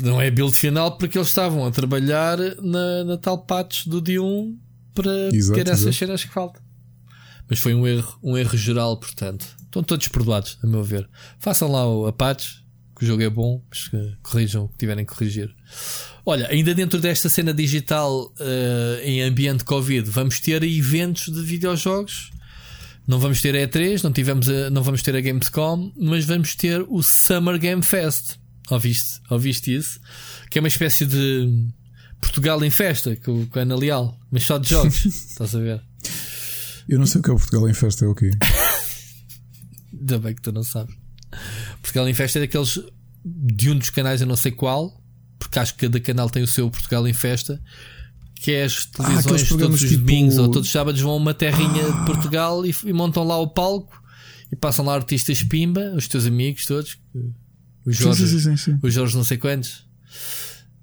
[0.00, 4.00] Não é a build final porque eles estavam a trabalhar na, na tal patch do
[4.00, 4.58] dia 1
[4.94, 6.62] para Exato, ter essas cenas que faltam.
[7.48, 9.46] Mas foi um erro, um erro geral, portanto.
[9.64, 11.08] Estão todos perdoados, a meu ver.
[11.38, 12.62] Façam lá o Apache,
[12.96, 13.90] que o jogo é bom, mas
[14.22, 15.54] corrijam o que tiverem que corrigir.
[16.26, 22.30] Olha, ainda dentro desta cena digital eh, em ambiente Covid, vamos ter eventos de videojogos.
[23.06, 26.80] Não vamos ter E3, não, tivemos a- não vamos ter a Gamescom, mas vamos ter
[26.88, 28.36] o Summer Game Fest.
[28.70, 29.20] Ouviste?
[29.28, 30.00] Ouviste isso?
[30.50, 31.68] Que é uma espécie de
[32.18, 35.04] Portugal em festa com, com a Ana Leal, mas só de jogos.
[35.04, 35.82] Estás a ver?
[36.88, 38.30] Eu não sei o que é o Portugal em festa, é o quê?
[39.92, 40.94] Ainda bem que tu não sabes.
[41.82, 42.78] Portugal em Festa é daqueles
[43.24, 45.02] de um dos canais, eu não sei qual,
[45.44, 47.60] porque acho que cada canal tem o seu Portugal em Festa,
[48.36, 51.12] que é as Ah, televisões programas todos os tipo- domingos ou todos os sábados vão
[51.12, 54.02] a uma terrinha de Portugal e, e montam lá o palco
[54.50, 56.98] e passam lá artistas pimba, os teus amigos todos,
[57.86, 58.78] o Jorge, Sim, sim, sim, sim.
[58.82, 59.86] o Jorge não sei quantos,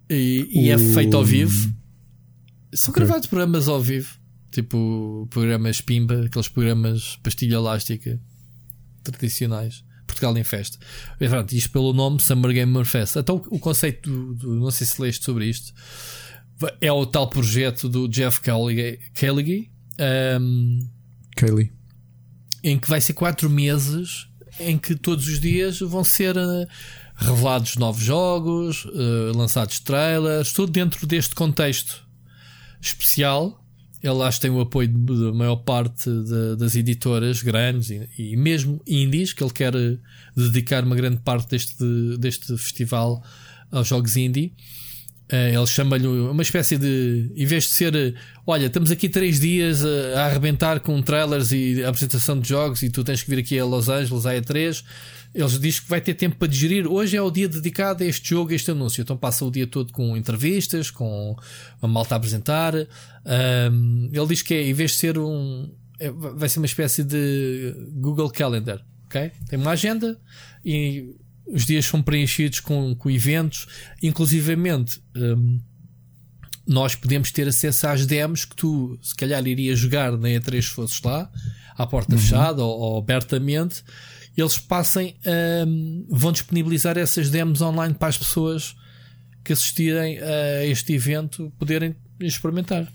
[0.09, 1.73] e, e é feito ao vivo.
[2.73, 3.03] São Ok.
[3.03, 4.13] gravados programas ao vivo,
[4.51, 8.19] tipo programas pimba, aqueles programas pastilha elástica
[9.03, 9.83] tradicionais.
[10.11, 10.77] Portugal em festa.
[11.19, 13.15] E pronto, isto pelo nome Summer Gamer Fest.
[13.15, 15.73] Então o conceito do, do- não sei se leste sobre isto,
[16.79, 19.71] é o tal projeto do Jeff Kelly, Kelly
[20.39, 20.79] um,
[21.35, 21.71] Kaylee.
[22.63, 24.27] em que vai ser quatro meses
[24.59, 26.67] em que todos os dias vão ser eh,
[27.15, 32.05] revelados novos jogos, eh, lançados trailers, tudo dentro deste contexto
[32.81, 33.60] especial.
[34.03, 38.35] Ele acho que tem o apoio da maior parte de- das editoras grandes e, e
[38.35, 39.97] mesmo indies, que ele quer eh,
[40.35, 41.75] dedicar uma grande parte deste,
[42.17, 43.23] deste festival
[43.71, 44.53] aos jogos indie.
[45.29, 47.31] Eh, ele chama-lhe uma espécie de.
[47.35, 48.13] Em vez de ser, eh,
[48.45, 52.89] olha, estamos aqui três dias eh, a arrebentar com trailers e apresentação de jogos e
[52.89, 54.83] tu tens que vir aqui a Los Angeles, à E3.
[55.33, 56.87] Eles dizem que vai ter tempo para digerir.
[56.87, 59.01] Hoje é o dia dedicado a este jogo, a este anúncio.
[59.01, 61.35] Então passa o dia todo com entrevistas, com
[61.81, 62.75] a malta a apresentar.
[62.75, 65.73] Ahm, ele diz que é, em vez de ser um.
[65.99, 68.85] é, vai ser uma espécie de Google Calendar.
[69.05, 69.31] ok?
[69.47, 70.19] Tem uma agenda
[70.65, 71.15] e
[71.47, 73.67] os dias são preenchidos com, com eventos,
[74.03, 75.01] inclusivamente.
[75.15, 75.59] hum,
[76.67, 80.69] nós podemos ter acesso às demos que tu, se calhar, irias jogar na E3 se
[80.69, 81.29] fosses lá,
[81.75, 83.83] à porta fechada ou, ou abertamente.
[84.35, 85.15] Eles passem,
[85.67, 88.75] hum, vão disponibilizar essas demos online para as pessoas
[89.43, 92.91] que assistirem a este evento poderem experimentar.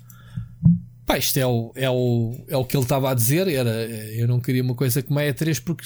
[1.05, 3.47] Pá, isto é o, é o, é o que ele estava a dizer.
[3.49, 5.85] Era, eu não queria uma coisa como a E3 porque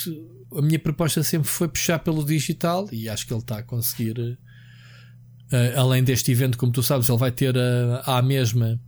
[0.57, 4.39] a minha proposta sempre foi puxar pelo digital e acho que ele está a conseguir.
[5.53, 8.81] eh, além deste evento, como tu sabes, ele vai ter a, à mesma.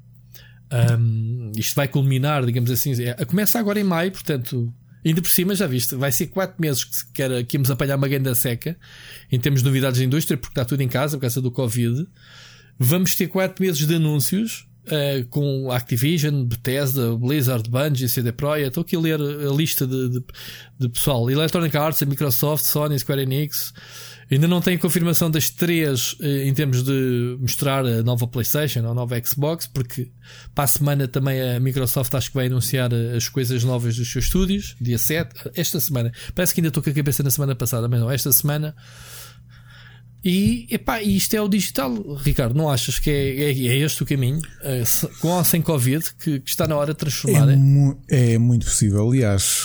[0.98, 2.92] um, isto vai culminar, digamos assim.
[3.02, 4.72] é- começa agora em maio, portanto,
[5.04, 7.96] ainda por cima, já viste, vai ser 4 meses que, se quer, que íamos apanhar
[7.96, 8.76] uma grande seca
[9.30, 12.06] em termos de novidades da indústria, porque está tudo em casa por causa do Covid.
[12.78, 18.68] Vamos ter 4 meses de anúncios eh, com Activision, Bethesda, Blizzard, Bungie, CD Projekt.
[18.68, 20.24] Estou aqui a ler a lista de, de,
[20.78, 23.72] de pessoal: Electronic Arts, Microsoft, Sony, Square Enix.
[24.32, 28.90] Ainda não tenho confirmação das três eh, em termos de mostrar a nova PlayStation ou
[28.92, 30.10] a nova Xbox, porque
[30.54, 34.10] para a semana também a Microsoft acho que vai anunciar eh, as coisas novas dos
[34.10, 36.10] seus estúdios, dia 7, esta semana.
[36.34, 38.74] Parece que ainda estou com a cabeça na semana passada, mas não, esta semana.
[40.24, 42.54] E epá, isto é o digital, Ricardo.
[42.54, 46.04] Não achas que é, é, é este o caminho, eh, se- com ou sem Covid,
[46.16, 47.48] que, que está na hora de transformar?
[47.50, 47.56] É, eh?
[47.56, 49.08] mu- é muito possível.
[49.10, 49.64] Aliás,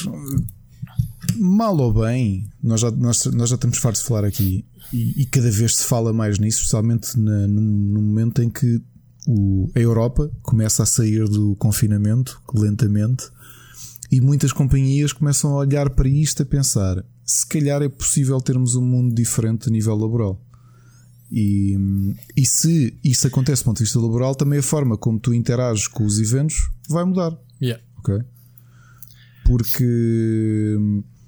[1.37, 5.25] mal ou bem, nós já, nós, nós já estamos fartos de falar aqui e, e
[5.25, 8.81] cada vez se fala mais nisso, especialmente na- no, no momento em que
[9.27, 13.25] o- a Europa começa a sair do confinamento lentamente
[14.11, 18.75] e muitas companhias começam a olhar para isto a pensar se calhar é possível termos
[18.75, 20.41] um mundo diferente a nível laboral.
[21.29, 21.77] E,
[22.37, 25.89] e se isso acontece do ponto de vista laboral, também a forma como tu interages
[25.89, 26.55] com os eventos
[26.87, 27.37] vai mudar.
[27.61, 27.83] Yeah.
[27.97, 28.21] Ok?
[29.45, 30.77] Porque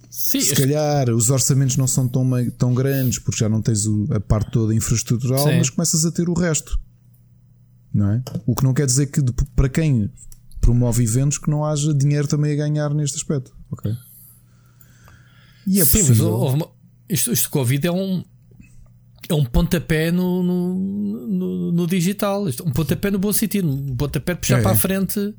[0.10, 2.28] Sim, se calhar os orçamentos não são tão,
[2.58, 5.58] tão grandes porque já não tens a parte toda infraestrutural, Sim.
[5.58, 6.80] mas começas a ter o resto.
[7.94, 8.24] Não é?
[8.46, 9.22] O que não quer dizer que
[9.56, 10.10] para quem
[10.62, 13.56] promove eventos que não haja dinheiro também a ganhar neste aspecto.
[13.72, 13.92] Ok?
[15.68, 16.30] E é Sim, mas possível.
[16.32, 16.70] houve uma-
[17.08, 18.24] isto, isto Covid é um
[19.28, 23.96] é um pontapé no, no, no, no digital, é um pontapé no bom sentido, um
[23.96, 24.74] pontapé de puxar É, para é.
[24.74, 25.36] a frente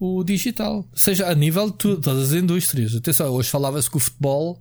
[0.00, 2.94] o digital, seja a nível de tudo, todas as indústrias.
[2.96, 4.58] Atenção, hoje falava-se que o futebol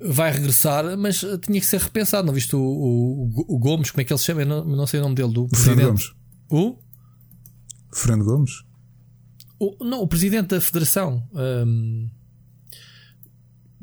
[0.00, 2.26] vai regressar, mas tinha que ser repensado.
[2.26, 4.42] Não viste o, o, o Gomes, como é que ele se chama?
[4.42, 6.14] Eu não, não sei o nome dele, do O Fernando presidente.
[6.48, 6.74] Gomes.
[6.74, 6.78] O?
[7.94, 8.50] Fernando Gomes?
[9.60, 9.84] o?
[9.84, 11.22] Não, o presidente da federação.
[11.34, 12.08] hum,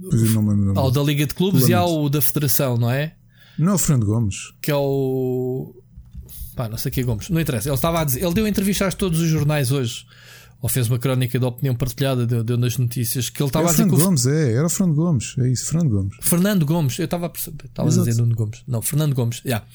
[0.01, 1.05] Pois eu não me lembro o nome há o dele.
[1.05, 2.01] da Liga de Clubes e há Lamento.
[2.05, 3.15] o da federação, não é?
[3.59, 4.51] Não é o Fernando Gomes.
[4.61, 5.75] que é o.
[6.55, 7.29] Pá, não sei o que Gomes.
[7.29, 7.69] Não interessa.
[7.69, 10.05] Ele estava a dizer, ele deu entrevistas a todos os jornais hoje.
[10.63, 13.71] Ou fez uma crónica de opinião partilhada, deu, deu nas notícias que ele estava a
[13.71, 13.83] dizer.
[13.83, 16.15] Fernando Gomes, é, era o Fernando Gomes, é isso, Fernando Gomes.
[16.21, 18.63] Fernando Gomes, eu estava a perceber, estava a dizer Nuno Gomes.
[18.65, 19.65] Não, Fernando Gomes, yeah.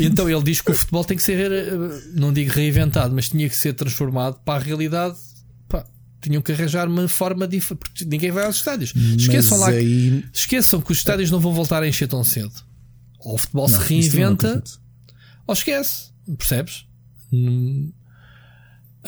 [0.00, 1.48] E então ele diz que o futebol tem que ser,
[2.12, 5.16] não digo reinventado, mas tinha que ser transformado para a realidade.
[5.68, 5.86] Pá,
[6.20, 8.92] tinham que arranjar uma forma diferente, porque ninguém vai aos estádios.
[9.16, 10.24] Esqueçam lá, aí...
[10.34, 12.52] esqueçam que os estádios não vão voltar a encher tão cedo.
[13.20, 14.60] Ou o futebol não, se reinventa,
[15.46, 16.84] ou esquece, percebes?
[17.32, 17.92] Hum,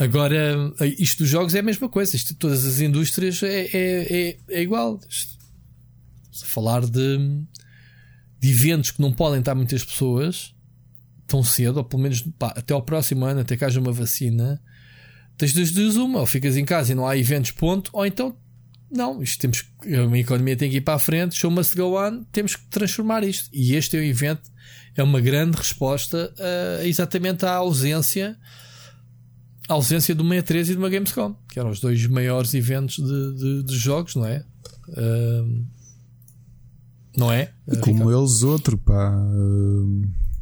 [0.01, 2.15] Agora, isto dos jogos é a mesma coisa.
[2.15, 5.01] Isto, todas as indústrias é, é, é, é igual.
[5.09, 7.19] Se falar de,
[8.39, 10.55] de eventos que não podem estar muitas pessoas
[11.27, 14.61] tão cedo, ou pelo menos pá, até ao próximo ano, até que haja uma vacina,
[15.37, 18.35] tens duas duas uma, ou ficas em casa e não há eventos, ponto, ou então
[18.91, 22.25] não, isto temos a economia tem que ir para a frente, show must go on,
[22.33, 23.51] temos que transformar isto.
[23.53, 24.51] E este é o evento,
[24.97, 28.39] é uma grande resposta a, exatamente à ausência
[29.69, 32.97] a ausência de uma E3 e de uma Gamescom, que eram os dois maiores eventos
[32.97, 34.45] de, de, de jogos, não é?
[34.89, 35.65] Uh,
[37.17, 37.53] não é?
[37.81, 38.19] Como Ricardo?
[38.19, 39.15] eles outros, pá.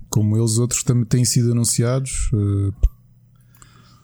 [0.08, 2.30] Como eles outros também têm sido anunciados.
[2.32, 2.72] Uh,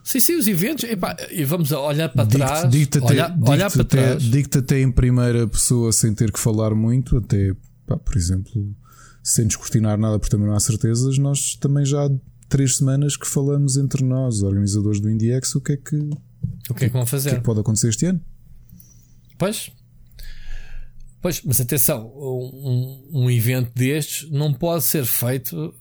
[0.05, 0.85] Sim, sim, os eventos.
[0.85, 2.69] Epá, e vamos olhar para trás.
[2.69, 3.13] Digo-te até,
[3.49, 4.23] olhar para até, trás.
[4.23, 7.55] Digo-te até em primeira pessoa sem ter que falar muito, até,
[7.87, 8.75] pá, por exemplo,
[9.23, 12.11] sem descortinar nada, porque também não há certezas, nós também já
[12.53, 15.97] três semanas que falamos entre nós, organizadores do IndieX, o que é que,
[16.69, 17.31] o que, é que vão fazer?
[17.31, 18.21] O que, é que pode acontecer este ano?
[19.39, 19.73] Pois,
[21.23, 25.73] Pois, mas atenção, um, um, evento destes não pode ser feito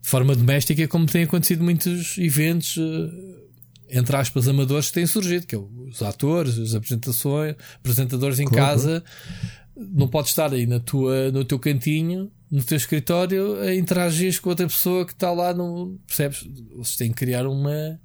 [0.00, 5.46] de forma doméstica como tem acontecido muitos eventos, eh, entre aspas, amadores que têm surgido,
[5.46, 8.66] que é os atores, os apresentações, apresentadores em claro.
[8.66, 9.04] casa.
[9.76, 14.50] Não pode estar aí na tua, no teu cantinho no teu escritório a interagir com
[14.50, 15.98] outra pessoa que está lá no.
[16.06, 16.46] Percebes?
[16.76, 17.98] Vocês têm que criar uma.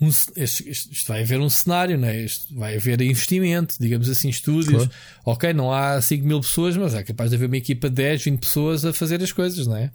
[0.00, 2.24] Um, isto, isto, vai haver um cenário, né?
[2.24, 4.86] Isto vai haver investimento, digamos assim, estúdios.
[4.86, 4.90] Claro.
[5.26, 8.24] Ok, não há 5 mil pessoas, mas é capaz de haver uma equipa de 10,
[8.24, 9.92] 20 pessoas a fazer as coisas, não é?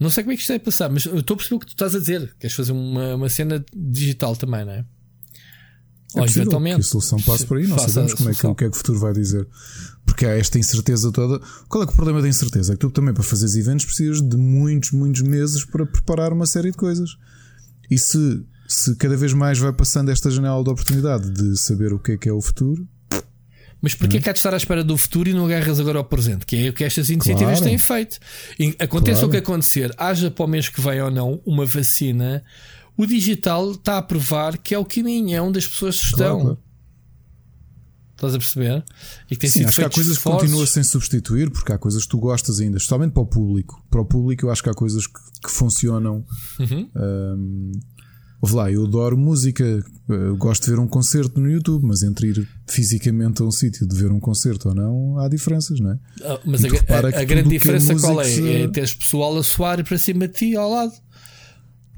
[0.00, 1.66] Não sei como é que isto vai passar, mas eu estou a perceber o que
[1.66, 2.34] tu estás a dizer.
[2.40, 4.84] Queres fazer uma, uma cena digital também, não é?
[6.14, 6.76] É possível eventualmente.
[6.76, 8.74] que a solução passe por aí, não sabemos como é que, o que é que
[8.74, 9.46] o futuro vai dizer.
[10.06, 11.38] Porque há esta incerteza toda.
[11.68, 12.72] Qual é, é o problema da incerteza?
[12.72, 16.46] É que tu também para fazeres eventos precisas de muitos, muitos meses para preparar uma
[16.46, 17.10] série de coisas.
[17.90, 21.98] E se, se cada vez mais vai passando esta janela de oportunidade de saber o
[21.98, 22.88] que é que é o futuro.
[23.80, 24.20] Mas porquê hum.
[24.20, 26.44] que há de estar à espera do futuro e não agarras agora ao presente?
[26.46, 27.64] Que é o que estas iniciativas claro.
[27.64, 28.18] têm feito.
[28.58, 29.28] E aconteça claro.
[29.28, 32.42] o que acontecer, haja para o mês que vem ou não uma vacina,
[32.98, 36.40] o digital está a provar que é o caminho, é onde as pessoas estão.
[36.40, 36.58] Claro.
[38.16, 38.84] Estás a perceber?
[39.30, 41.78] E que tem Sim, sido acho que há coisas que continua sem substituir, porque há
[41.78, 43.80] coisas que tu gostas ainda, especialmente para o público.
[43.88, 46.26] Para o público, eu acho que há coisas que, que funcionam.
[46.58, 46.90] Uhum.
[46.96, 47.72] Um,
[48.40, 49.64] Ouve lá, eu adoro música,
[50.08, 53.84] eu gosto de ver um concerto no YouTube, mas entre ir fisicamente a um sítio
[53.84, 55.98] de ver um concerto ou não, há diferenças, não é?
[56.22, 58.62] Ah, mas a, a, a grande diferença é qual é?
[58.62, 60.92] É teres pessoal a soar para cima de ti ao lado.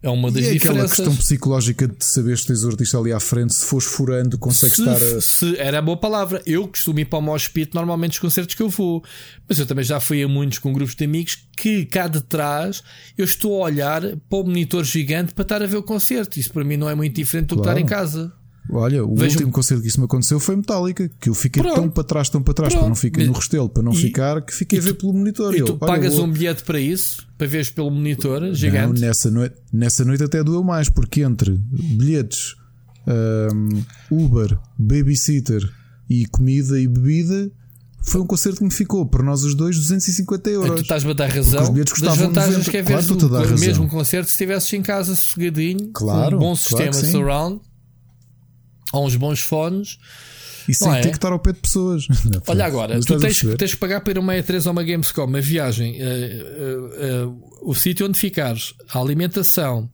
[0.03, 0.71] É uma das e é diferenças.
[0.71, 4.39] aquela questão psicológica de saber se tens o artista ali à frente, se fores furando,
[4.39, 4.97] consegues se, estar.
[4.97, 5.21] A...
[5.21, 6.43] Se era a boa palavra.
[6.47, 9.05] Eu costumo ir para o Mosh Pit normalmente os concertos que eu vou.
[9.47, 12.83] Mas eu também já fui a muitos com grupos de amigos que cá de trás
[13.19, 16.41] eu estou a olhar para o monitor gigante para estar a ver o concerto.
[16.41, 17.77] Isso para mim não é muito diferente do claro.
[17.77, 18.40] que estar em casa.
[18.69, 19.35] Olha, o Vejo...
[19.37, 21.77] último concerto que isso me aconteceu foi Metallica, que eu fiquei Pronto.
[21.77, 22.83] tão para trás, tão para trás, Pronto.
[22.83, 25.55] para não ficar no restelo, para não e, ficar, que fiquei a ver pelo monitor.
[25.55, 26.27] E eu, tu pagas vou...
[26.27, 29.01] um bilhete para isso, para veres pelo monitor gigante?
[29.01, 32.55] Não, nessa, noite, nessa noite até doeu mais, porque entre bilhetes,
[33.53, 35.69] um, Uber, babysitter
[36.09, 37.51] e comida e bebida,
[38.03, 40.71] foi um concerto que me ficou para nós os dois 250 euros.
[40.71, 41.63] É, tu estás a dar razão.
[41.63, 42.71] Os bilhetes das vantagens 90.
[42.71, 46.49] que é ver claro, o mesmo concerto se estivesses em casa sossegadinho, claro, com um
[46.49, 47.61] bom sistema claro surround
[48.93, 49.99] a uns bons fones.
[50.69, 51.01] E sem é?
[51.01, 52.07] ter que estar ao pé de pessoas.
[52.47, 55.41] Olha agora, tu tens, tens que pagar para ir uma E3 ou uma Gamescom, uma
[55.41, 59.91] viagem, uh, uh, uh, o sítio onde ficares, a alimentação,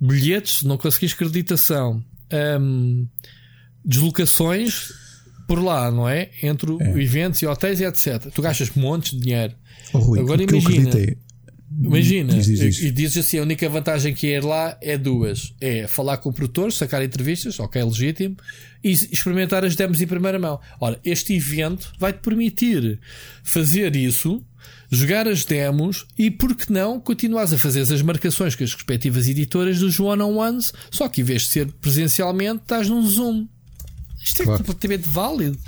[0.00, 2.04] bilhetes, não conseguis acreditação,
[2.60, 3.06] um,
[3.84, 4.92] deslocações
[5.46, 6.30] por lá, não é?
[6.42, 7.02] Entre é.
[7.02, 8.30] eventos e hotéis e etc.
[8.32, 9.54] Tu gastas montes de dinheiro.
[9.92, 10.90] Oh, Rui, agora imagina.
[11.78, 15.54] Imagina, diz, diz, e dizes assim: a única vantagem que é ir lá é duas:
[15.60, 18.36] é falar com o produtor, sacar entrevistas, ok, legítimo,
[18.82, 20.60] e experimentar as demos em primeira mão.
[20.80, 22.98] Ora, este evento vai-te permitir
[23.44, 24.44] fazer isso,
[24.90, 29.28] jogar as demos e, por que não, continuares a fazer as marcações com as respectivas
[29.28, 33.46] editoras dos one-on-ones, só que em vez de ser presencialmente, estás num Zoom.
[34.20, 34.64] Isto é claro.
[34.64, 35.58] completamente válido.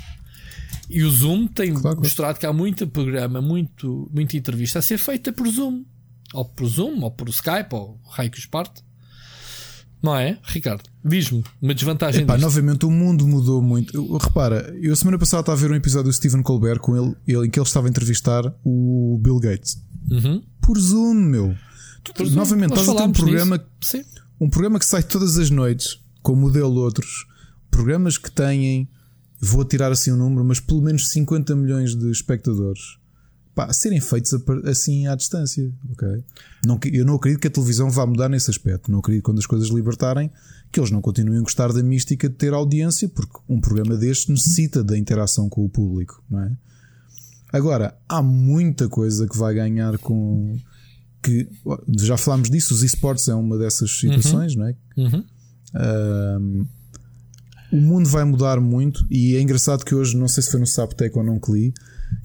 [0.89, 4.97] E o Zoom tem claro, mostrado que há muito programa, muito, muita entrevista a ser
[4.97, 5.85] feita por Zoom
[6.33, 8.83] Ou por Zoom, ou por Skype, ou raio que os parte.
[10.03, 10.83] Não é, Ricardo?
[11.05, 13.95] Diz-me uma desvantagem Epá, novamente o mundo mudou muito.
[13.95, 17.15] Eu, repara, eu semana passada estava a ver um episódio do Stephen Colbert com ele,
[17.25, 19.81] ele em que ele estava a entrevistar o Bill Gates.
[20.11, 20.43] Uhum.
[20.61, 21.55] Por Zoom, meu.
[22.15, 22.29] Por.
[22.31, 23.65] Novamente, estás a ter um programa,
[24.41, 27.25] um programa que sai todas as noites, com modelo outros,
[27.71, 28.89] programas que têm,
[29.39, 32.97] vou tirar assim um número, mas pelo menos 50 milhões de espectadores
[33.55, 34.33] pá, serem feitos
[34.65, 35.71] assim à distância.
[35.91, 36.23] ok?
[36.65, 38.91] Não, eu não acredito que a televisão vá mudar nesse aspecto.
[38.91, 40.31] Não acredito que quando as coisas libertarem
[40.71, 44.31] que eles não continuem a gostar da mística de ter audiência, porque um programa deste
[44.31, 46.51] necessita da interação com o público, não é?
[47.53, 50.57] Agora, há muita coisa que vai ganhar com.
[51.21, 51.47] que
[51.99, 54.59] Já falámos disso, os esportes é uma dessas situações, uhum.
[54.59, 54.75] não é?
[54.97, 55.23] Uhum.
[55.75, 56.65] Um,
[57.71, 60.67] o mundo vai mudar muito e é engraçado que hoje, não sei se foi no
[60.67, 61.73] Saptec ou não que li,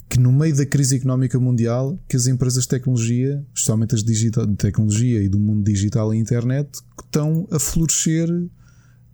[0.09, 4.55] que no meio da crise económica mundial, que as empresas de tecnologia, especialmente as de
[4.57, 6.69] tecnologia e do mundo digital e internet,
[7.03, 8.27] estão a florescer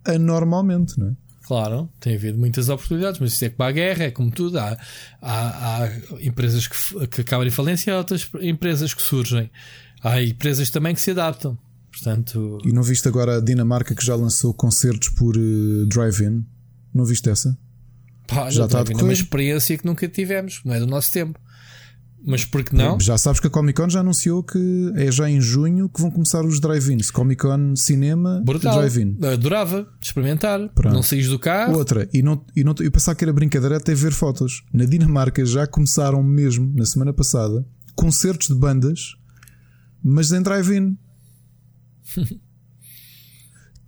[0.04, 1.16] anormalmente, não é?
[1.46, 4.58] Claro, tem havido muitas oportunidades, mas isso é como a guerra, é como tudo.
[4.58, 4.76] Há,
[5.22, 5.90] há, há
[6.20, 9.48] empresas que, que acabam em falência e outras empresas que surgem.
[10.02, 11.56] Há empresas também que se adaptam.
[11.92, 12.58] Portanto...
[12.64, 16.44] E não viste agora a Dinamarca que já lançou concertos por uh, drive-in?
[16.92, 17.56] Não viste essa?
[18.26, 21.38] Pá, já está a uma experiência que nunca tivemos, não é do nosso tempo.
[22.28, 22.98] Mas porque não?
[22.98, 26.10] Já sabes que a Comic Con já anunciou que é já em junho que vão
[26.10, 27.08] começar os drive-ins.
[27.08, 29.16] Comic Con Cinema Drive-In.
[29.32, 30.68] Adorava experimentar.
[30.70, 30.92] Pronto.
[30.92, 31.76] Não saís do carro.
[31.76, 34.64] Outra, e, não, e não, eu pensava que era brincadeira até ver fotos.
[34.72, 39.14] Na Dinamarca já começaram mesmo, na semana passada, concertos de bandas,
[40.02, 40.98] mas em drive-in.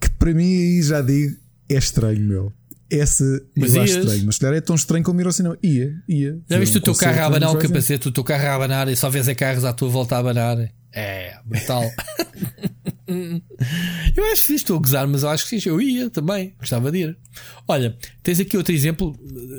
[0.01, 1.37] que para mim aí já digo
[1.69, 2.53] é estranho, meu.
[2.91, 3.25] Essa
[3.55, 5.59] mas eu acho estranho, mas se calhar é tão estranho como ir ao cinema.
[5.63, 6.39] Ia, ia.
[6.49, 8.97] Já viste o teu carro a abanar o capacete, o teu carro a abanar e
[8.97, 10.57] só vês a carros à tua volta a abanar?
[10.93, 11.85] É, brutal.
[14.17, 16.91] eu acho que estou a gozar, mas eu acho que sim, eu ia também, gostava
[16.91, 17.19] de ir.
[17.67, 19.15] Olha, tens aqui outro exemplo,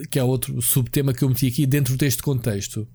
[0.10, 2.88] que é outro subtema que eu meti aqui dentro deste contexto.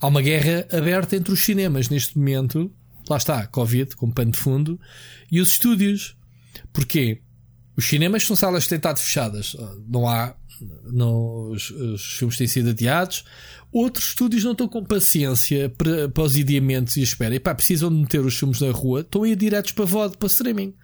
[0.00, 2.72] Há uma guerra aberta entre os cinemas neste momento,
[3.08, 4.80] lá está, Covid, com pano de fundo,
[5.30, 6.16] e os estúdios.
[6.72, 7.20] Porquê?
[7.76, 9.56] Os cinemas são salas de tentado fechadas.
[9.88, 10.34] Não há.
[10.84, 13.24] Não, os, os, filmes têm sido adiados.
[13.72, 17.34] Outros estúdios não estão com paciência para, para os adiamentos e espera.
[17.34, 20.16] E pá, precisam de meter os filmes na rua, estão a ir diretos para VOD,
[20.16, 20.74] para streaming.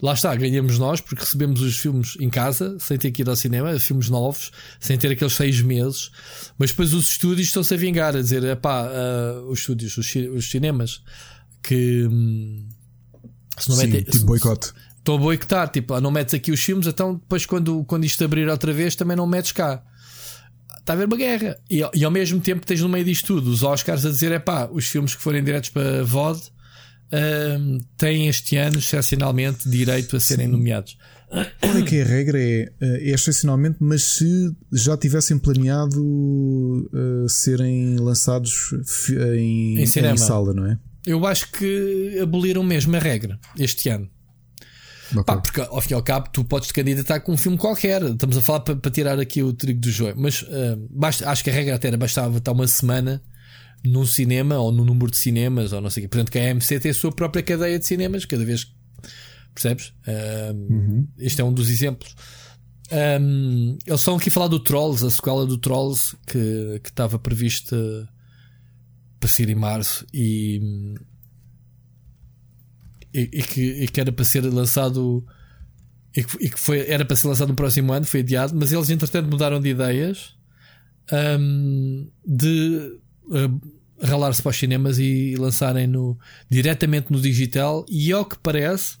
[0.00, 3.36] Lá está, ganhamos nós porque recebemos os filmes em casa, sem ter que ir ao
[3.36, 4.50] cinema, filmes novos,
[4.80, 6.10] sem ter aqueles seis meses.
[6.58, 10.50] Mas depois os estúdios estão-se a vingar, a dizer: pá, uh, os estúdios, os, os
[10.50, 11.02] cinemas,
[11.62, 12.06] que.
[12.06, 12.68] Hum,
[13.58, 14.72] se não Sim, metem, tipo boicote
[15.02, 18.24] estou a boicotar, tipo, ah, não metes aqui os filmes, então depois quando, quando isto
[18.24, 19.82] abrir outra vez também não metes cá.
[20.78, 21.58] Está a haver uma guerra.
[21.70, 24.38] E, e ao mesmo tempo tens no meio disto tudo os Oscars a dizer: é
[24.38, 30.20] pá, os filmes que forem diretos para VOD uh, têm este ano, excepcionalmente, direito a
[30.20, 30.52] serem Sim.
[30.52, 30.96] nomeados.
[31.60, 32.38] Qual é que é a regra?
[32.38, 38.72] É, é excepcionalmente, mas se já tivessem planeado uh, serem lançados
[39.36, 40.78] em, em, em sala, não é?
[41.06, 44.08] Eu acho que aboliram mesmo a regra este ano.
[45.12, 45.24] Okay.
[45.24, 48.02] Pá, porque ao fim e ao cabo tu podes te candidatar com um filme qualquer.
[48.02, 50.14] Estamos a falar para, para tirar aqui o trigo do joio.
[50.16, 53.22] Mas uh, basta, acho que a regra até era bastava estar uma semana
[53.84, 56.08] num cinema ou no número de cinemas ou não sei o quê.
[56.08, 58.72] Portanto, que a AMC tem a sua própria cadeia de cinemas, cada vez
[59.54, 59.92] percebes?
[60.06, 61.08] Uh, uhum.
[61.18, 62.14] Este é um dos exemplos.
[62.92, 67.18] Um, eles estão aqui a falar do Trolls, a sequela do Trolls que, que estava
[67.18, 67.76] prevista
[69.18, 70.60] para sair em março e
[73.14, 75.24] e, e, que, e que era para ser lançado
[76.14, 78.72] e que, e que, foi, era para ser lançado no próximo ano, foi adiado, mas
[78.72, 80.34] eles entretanto mudaram de ideias
[81.40, 86.18] um, de uh, ralar-se para os cinemas e lançarem no,
[86.50, 88.98] diretamente no digital e ao que parece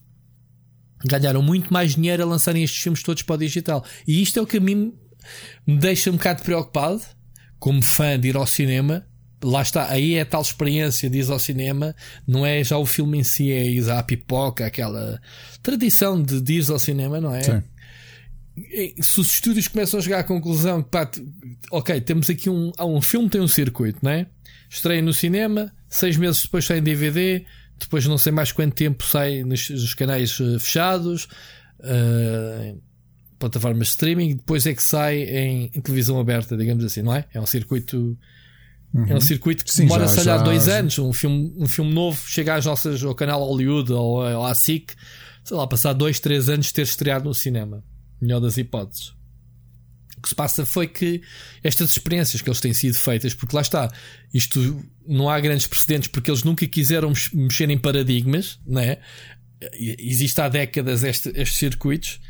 [1.04, 3.84] ganharam muito mais dinheiro a lançarem estes filmes todos para o digital.
[4.06, 4.94] E isto é o que a mim
[5.66, 7.02] me deixa um bocado preocupado,
[7.58, 9.04] como fã de ir ao cinema,
[9.42, 11.94] lá está, aí é a tal experiência de ir ao cinema,
[12.26, 15.20] não é já o filme em si, é ir à pipoca, aquela
[15.62, 17.42] tradição de, ir ao cinema, não é?
[17.42, 17.62] Sim.
[19.00, 21.10] Se os estúdios começam a chegar à conclusão que, pá,
[21.70, 24.26] ok, temos aqui um, um filme tem um circuito, não é?
[24.68, 27.44] Estreia no cinema, seis meses depois sai em DVD,
[27.78, 31.28] depois não sei mais quanto tempo sai nos, nos canais eh, fechados,
[31.80, 32.80] uh,
[33.38, 37.24] plataformas de streaming, depois é que sai em, em televisão aberta, digamos assim, não é?
[37.34, 38.16] É um circuito
[38.94, 39.06] Uhum.
[39.08, 40.98] É um circuito que Sim, demora, se calhar, dois anos.
[40.98, 44.94] Um filme, um filme novo chega às nossas, ao canal Hollywood ou, ou à SIC,
[45.44, 47.82] sei lá, passar dois, três anos de ter estreado no cinema.
[48.20, 49.14] Melhor das hipóteses.
[50.22, 51.22] que se passa foi que
[51.64, 53.90] estas experiências que eles têm sido feitas, porque lá está,
[54.32, 59.00] isto não há grandes precedentes porque eles nunca quiseram mexer em paradigmas, não é?
[59.72, 62.20] Existe há décadas este, estes circuitos,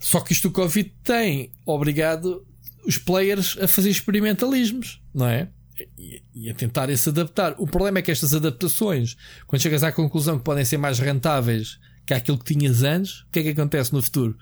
[0.00, 2.44] só que isto o Covid tem obrigado
[2.86, 5.50] os players a fazer experimentalismos, não é?
[5.98, 7.54] E, e a tentarem se adaptar.
[7.58, 9.16] O problema é que estas adaptações,
[9.46, 13.26] quando chegas à conclusão que podem ser mais rentáveis que aquilo que tinhas antes, o
[13.30, 14.36] que é que acontece no futuro?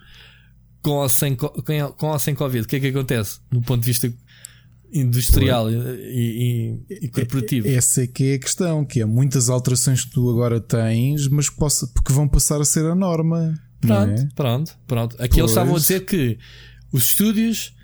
[0.81, 3.87] Com ou sem, com ou sem Covid, o que é que acontece no ponto de
[3.87, 4.11] vista
[4.91, 5.75] industrial e,
[6.89, 7.67] e, e, corporativo?
[7.67, 11.49] Essa é que é a questão, que é muitas alterações que tu agora tens, mas
[11.49, 13.53] possa, porque vão passar a ser a norma.
[13.81, 14.29] Pronto, é?
[14.35, 15.15] pronto, pronto.
[15.15, 15.37] Aqui pois.
[15.37, 16.37] eles estavam a dizer que
[16.91, 17.75] os estúdios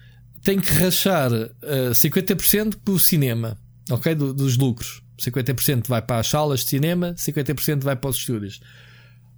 [0.45, 3.57] têm que rachar uh, eh, 50% para o cinema,
[3.89, 4.13] ok?
[4.13, 5.01] Do, dos lucros.
[5.19, 8.61] 50% vai para as salas de cinema, 50% vai para os estúdios.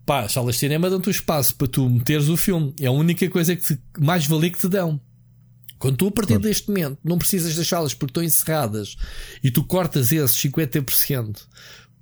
[0.06, 2.74] Pá, as salas de cinema dão-te o espaço para tu meteres o filme.
[2.80, 5.00] É a única coisa que te, mais valia que te dão.
[5.80, 6.44] Quando tu, a partir claro.
[6.44, 8.98] deste momento, não precisas das salas porque estão encerradas
[9.44, 11.46] e tu cortas esses 50%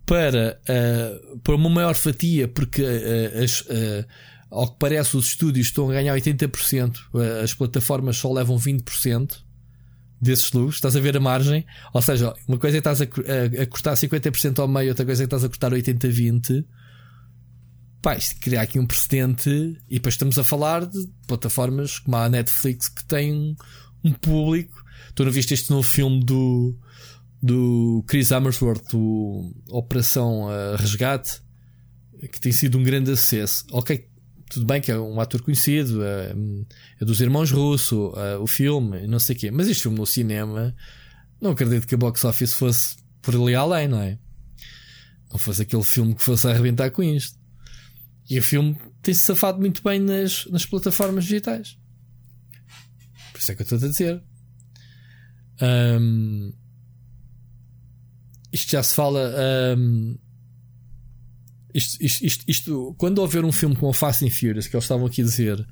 [0.06, 4.06] para, uh, para uma maior fatia, porque uh, as, uh,
[4.50, 6.98] ao que parece os estúdios estão a ganhar 80%,
[7.44, 9.44] as plataformas só levam 20%
[10.22, 10.76] desses lucros.
[10.76, 11.66] Estás a ver a margem?
[11.94, 15.06] Ou seja, uma coisa é que estás a, a, a cortar 50% ao meio, outra
[15.06, 16.66] coisa é que estás a cortar 80-20%
[18.06, 19.50] pá, isto criar aqui um precedente
[19.90, 23.58] e depois estamos a falar de plataformas como a Netflix que tem
[24.04, 24.86] um público.
[25.16, 26.78] Tu não viste este novo filme do,
[27.42, 31.42] do Chris Amersworth, o Operação uh, Resgate,
[32.32, 33.66] que tem sido um grande acesso.
[33.72, 34.08] Ok,
[34.56, 36.34] tudo bem que é um ator conhecido, é,
[37.02, 40.06] é dos irmãos Russo, é, o filme, não sei o quê, mas este filme no
[40.06, 40.74] cinema,
[41.42, 44.18] não acredito que a box office fosse por ali além, não é?
[45.30, 47.38] Não fosse aquele filme que fosse arrebentar com isto.
[48.30, 51.78] E o filme tem-se safado muito bem nas, nas plataformas digitais.
[53.34, 54.24] Por isso é que eu estou a dizer.
[55.62, 56.54] Um,
[58.54, 59.34] isto já se fala.
[59.78, 60.18] Um,
[61.76, 64.86] isto, isto, isto, isto, quando houver um filme como o Fast and Furious, que eles
[64.86, 65.66] estavam aqui a dizer, uh,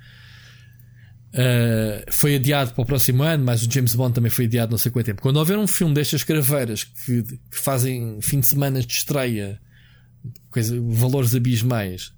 [2.11, 4.91] foi adiado para o próximo ano, mas o James Bond também foi adiado não sei
[4.91, 5.21] quanto tempo.
[5.21, 9.61] Quando houver um filme destas craveiras que, que fazem fim de semana de estreia,
[10.51, 12.11] coisa, valores abismais,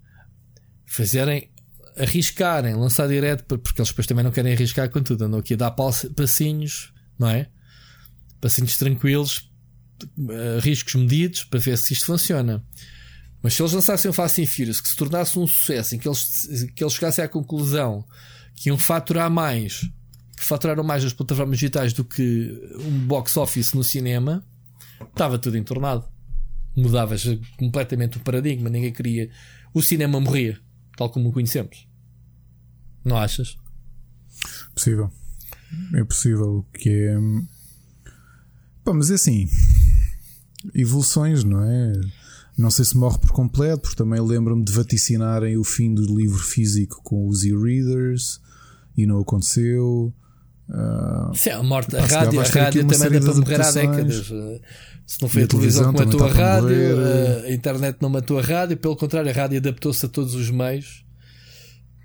[0.86, 1.49] fazerem
[1.98, 5.57] arriscarem, lançar direto, porque eles depois também não querem arriscar com tudo, andam aqui a
[5.57, 7.48] dar passinhos, não é?
[8.41, 9.49] Passinhos tranquilos,
[10.30, 12.62] eh, riscos medidos para ver se isto funciona.
[13.45, 16.07] Mas se eles lançassem o Fast and Furious que se tornasse um sucesso, em que
[16.07, 18.03] eles, que eles chegassem à conclusão
[18.55, 19.88] que iam faturar mais,
[20.35, 24.43] que faturaram mais as plataformas digitais do que um box office no cinema,
[24.99, 26.03] estava tudo entornado.
[26.76, 27.23] Mudavas
[27.55, 29.30] completamente o paradigma, ninguém queria.
[29.76, 30.59] O cinema morria
[30.97, 31.88] tal como o conhecemos.
[33.05, 33.59] Não achas?
[34.73, 35.13] Possível.
[35.93, 37.15] É possível que é.
[38.84, 39.47] Pá, mas é assim.
[40.73, 41.93] Evoluções, não é?
[42.57, 46.40] Não sei se morre por completo, porque também lembro-me de vaticinarem o fim do livro
[46.40, 48.40] físico com os e-readers
[48.98, 50.14] e não aconteceu.
[50.69, 54.32] Uh, Sim, a morte, a rádio, a rádio também dá para morrer há décadas.
[55.06, 58.40] Se não foi a, a televisão, que matou a rádio, a, a internet não matou
[58.40, 61.06] a rádio, pelo contrário, a rádio adaptou-se a todos os meios.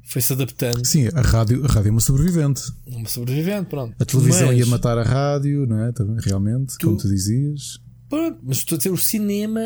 [0.04, 0.84] Foi-se adaptando.
[0.84, 2.62] Sim, a rádio, a rádio é uma sobrevivente.
[2.84, 3.94] Uma sobrevivente, pronto.
[3.98, 5.92] A televisão mas, ia matar a rádio, não é?
[6.24, 7.78] Realmente, tu, como tu dizias.
[8.08, 9.60] Pronto, mas estou a dizer, o cinema.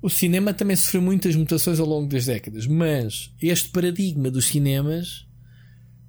[0.00, 5.26] O cinema também sofreu muitas mutações ao longo das décadas, mas este paradigma dos cinemas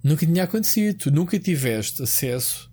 [0.04, 0.98] nunca tinha acontecido.
[0.98, 2.72] Tu nunca tiveste acesso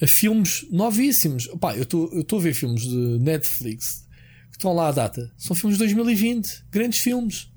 [0.00, 1.48] a filmes novíssimos.
[1.48, 4.06] Opa, eu estou a ver filmes de Netflix
[4.50, 5.32] que estão lá à data.
[5.36, 7.50] São filmes de 2020, grandes filmes.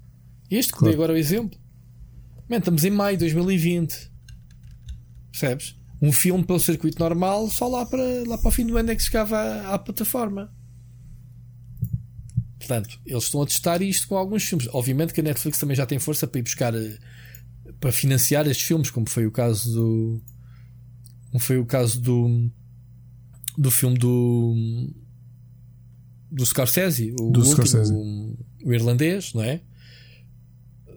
[0.50, 0.92] Este que claro.
[0.92, 1.60] dei agora o exemplo.
[2.50, 4.12] Man, estamos em maio de 2020.
[5.32, 5.76] Percebes?
[6.02, 8.96] Um filme pelo circuito normal, só lá para, lá para o fim do ano é
[8.96, 10.52] que chegava à, à plataforma.
[12.72, 14.70] Portanto, eles estão a testar isto com alguns filmes.
[14.72, 16.98] Obviamente que a Netflix também já tem força para ir buscar eh,
[17.82, 20.22] para financiar estes filmes, como foi o caso do
[21.40, 22.50] foi o caso do
[23.58, 24.56] do filme do
[26.32, 27.94] do Scorsese, o, do último, Scorsese.
[27.94, 29.60] O, o, irlandês, não é?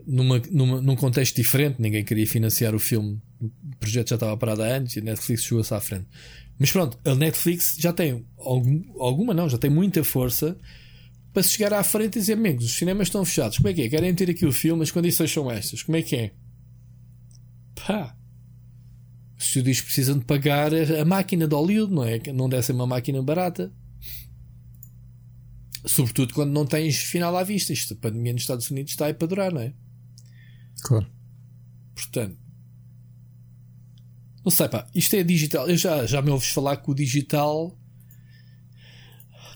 [0.07, 3.21] Numa, numa, num contexto diferente, ninguém queria financiar o filme.
[3.41, 6.07] O projeto já estava parado antes e a Netflix chegou-se à frente.
[6.57, 10.57] Mas pronto, a Netflix já tem algum, alguma, não, já tem muita força
[11.35, 13.59] para se chegar à frente e dizer: amigos, os cinemas estão fechados.
[13.59, 13.89] Como é que é?
[13.89, 15.83] Querem ter aqui o filme, as condições são estas.
[15.83, 16.33] Como é que é?
[17.75, 18.17] Pá,
[19.37, 22.21] os estúdios precisam de pagar a máquina de Hollywood, não é?
[22.33, 23.73] Não deve ser uma máquina barata.
[25.85, 27.73] Sobretudo quando não tens final à vista.
[27.73, 29.75] Isto, a pandemia nos Estados Unidos está aí para durar, não é?
[30.83, 31.07] Claro.
[31.95, 32.39] Portanto,
[34.45, 35.69] Não sei, pá, isto é digital.
[35.69, 37.77] Eu já, já me ouves falar que o digital.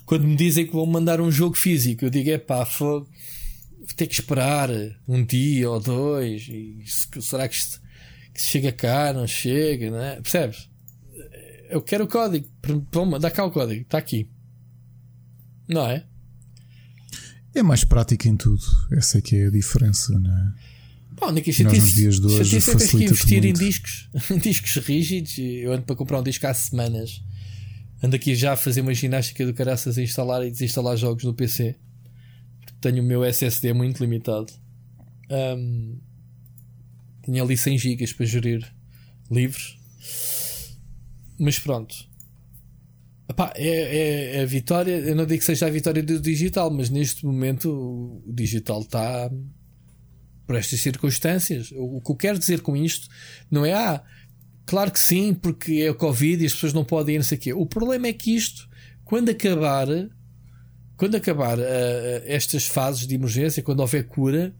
[0.08, 3.06] Quando me dizem que vão mandar um jogo físico, eu digo, é pá, vou
[3.94, 4.70] ter que esperar
[5.06, 6.48] um dia ou dois.
[6.48, 6.82] E
[7.20, 7.78] será que isto
[8.32, 9.12] que chega cá?
[9.12, 10.18] Não chega, não é?
[10.18, 10.70] Percebes?
[11.68, 12.48] Eu quero o código.
[12.90, 14.26] Toma, dá cá o código, está aqui.
[15.68, 16.06] Não é?
[17.54, 18.64] É mais prático em tudo.
[18.90, 20.52] Essa é que é a diferença, não é?
[21.20, 25.36] Bom, Nicky, já nos dias de hoje tens que investir em discos, em discos rígidos.
[25.36, 27.22] Eu ando para comprar um disco há semanas.
[28.02, 31.34] Ando aqui já a fazer uma ginástica do caraças a instalar e desinstalar jogos no
[31.34, 31.76] PC.
[32.80, 34.52] Tenho o meu SSD muito limitado.
[35.30, 35.98] Um,
[37.24, 38.74] tinha ali 100 GB para gerir
[39.30, 39.78] livros.
[41.38, 41.94] Mas pronto.
[43.28, 44.96] Epá, é, é, é, a vitória.
[44.98, 49.30] Eu não digo que seja a vitória do digital, mas neste momento o digital está
[50.46, 51.70] por estas circunstâncias.
[51.76, 53.06] O, que eu quero dizer com isto
[53.50, 54.02] não é, ah,
[54.68, 57.38] claro que sim, porque é o Covid e as pessoas não podem ir, não sei
[57.38, 57.52] o quê.
[57.54, 58.68] O problema é que isto,
[59.02, 59.88] quando acabar,
[60.94, 61.62] quando acabar uh,
[62.26, 64.54] estas fases de emergência, quando houver cura,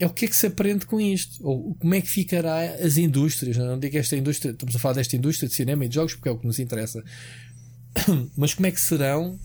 [0.00, 1.46] é o que é que se aprende com isto?
[1.46, 3.56] Ou como é que ficará as indústrias?
[3.56, 6.28] Não, digo esta indústria, estamos a falar desta indústria de cinema e de jogos porque
[6.28, 7.04] é o que nos interessa.
[8.36, 9.38] Mas como é que serão?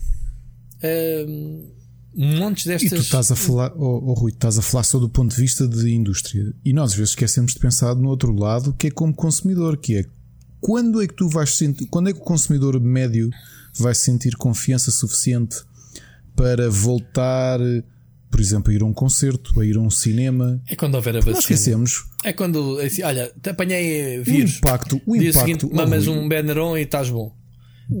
[0.82, 1.79] Uh,
[2.14, 2.92] montes destas.
[2.92, 5.40] E tu estás a falar, oh, oh, Rui, estás a falar só do ponto de
[5.40, 6.52] vista de indústria.
[6.64, 9.96] E nós às vezes esquecemos de pensar no outro lado, que é como consumidor, que
[9.96, 10.04] é
[10.60, 13.30] quando é que tu vais sentir, quando é que o consumidor médio
[13.78, 15.56] vai sentir confiança suficiente
[16.36, 17.58] para voltar,
[18.30, 20.60] por exemplo, a ir a um concerto, a ir a um cinema?
[20.68, 21.36] É quando houver a vacina.
[21.36, 22.04] Nós esquecemos.
[22.22, 24.54] É quando, assim, olha, te apanhei vírus.
[24.54, 25.46] O impacto, o Dia impacto.
[25.46, 27.39] Seguinte, mamas um Beneron e estás bom.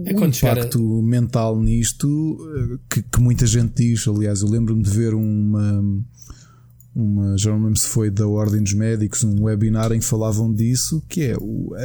[0.04, 1.02] É o impacto a...
[1.02, 4.06] mental nisto eh, que, que, muita gente diz.
[4.06, 5.82] Aliás, eu lembro-me de ver uma,
[6.94, 10.52] uma, já não lembro se foi da Ordem dos Médicos, um webinar em que falavam
[10.52, 11.36] disso, que é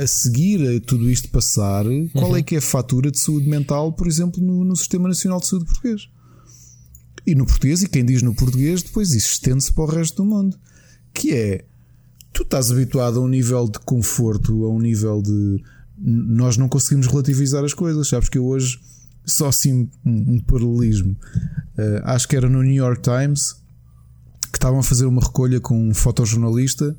[0.02, 2.38] a seguir a tudo isto passar, qual uhum.
[2.38, 5.48] é que é a fatura de saúde mental, por exemplo, no, no Sistema Nacional de
[5.48, 6.08] Saúde Português.
[7.26, 10.30] E no português, e quem diz no português, depois isso estende-se para o resto do
[10.30, 10.56] mundo.
[11.12, 11.66] Que é,
[12.32, 15.64] tu estás habituado a um nível de conforto, a um nível de
[15.98, 18.08] nós não conseguimos relativizar as coisas.
[18.08, 18.80] Sabes que eu hoje,
[19.26, 23.54] só assim um, um paralelismo, uh, acho que era no New York Times
[24.52, 26.96] que estavam a fazer uma recolha com um fotojornalista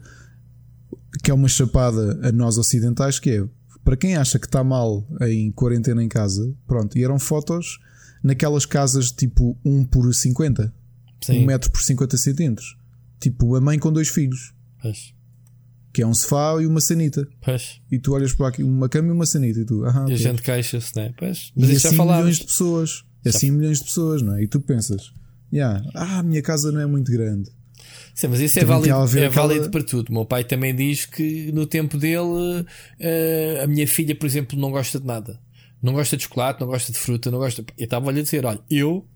[1.22, 3.48] que é uma chapada a nós ocidentais, que é
[3.82, 7.78] para quem acha que está mal em quarentena em casa, pronto, e eram fotos
[8.22, 10.74] naquelas casas tipo 1 por 50,
[11.22, 11.44] Sim.
[11.44, 12.76] 1 metro por 50 centímetros,
[13.18, 14.52] tipo a mãe com dois filhos.
[14.82, 15.15] Pois
[15.96, 17.26] que é um sofá e uma sanita.
[17.42, 17.80] Pois.
[17.90, 19.60] E tu olhas para aqui, uma cama e uma sanita.
[19.60, 21.14] E, tu, ah, e a gente queixa-se, né?
[21.16, 21.52] Pois.
[21.56, 23.02] Mas e assim já milhões de pessoas.
[23.24, 23.30] Já...
[23.30, 24.42] Assim milhões de pessoas, não é?
[24.42, 25.10] E tu pensas,
[25.50, 27.50] yeah, ah, a minha casa não é muito grande.
[28.14, 30.10] Sim, mas isso é válido, é válido para tudo.
[30.10, 34.58] O meu pai também diz que no tempo dele uh, a minha filha, por exemplo,
[34.58, 35.40] não gosta de nada.
[35.82, 37.64] Não gosta de chocolate, não gosta de fruta, não gosta.
[37.78, 39.08] Eu estava-lhe a dizer: olha, eu,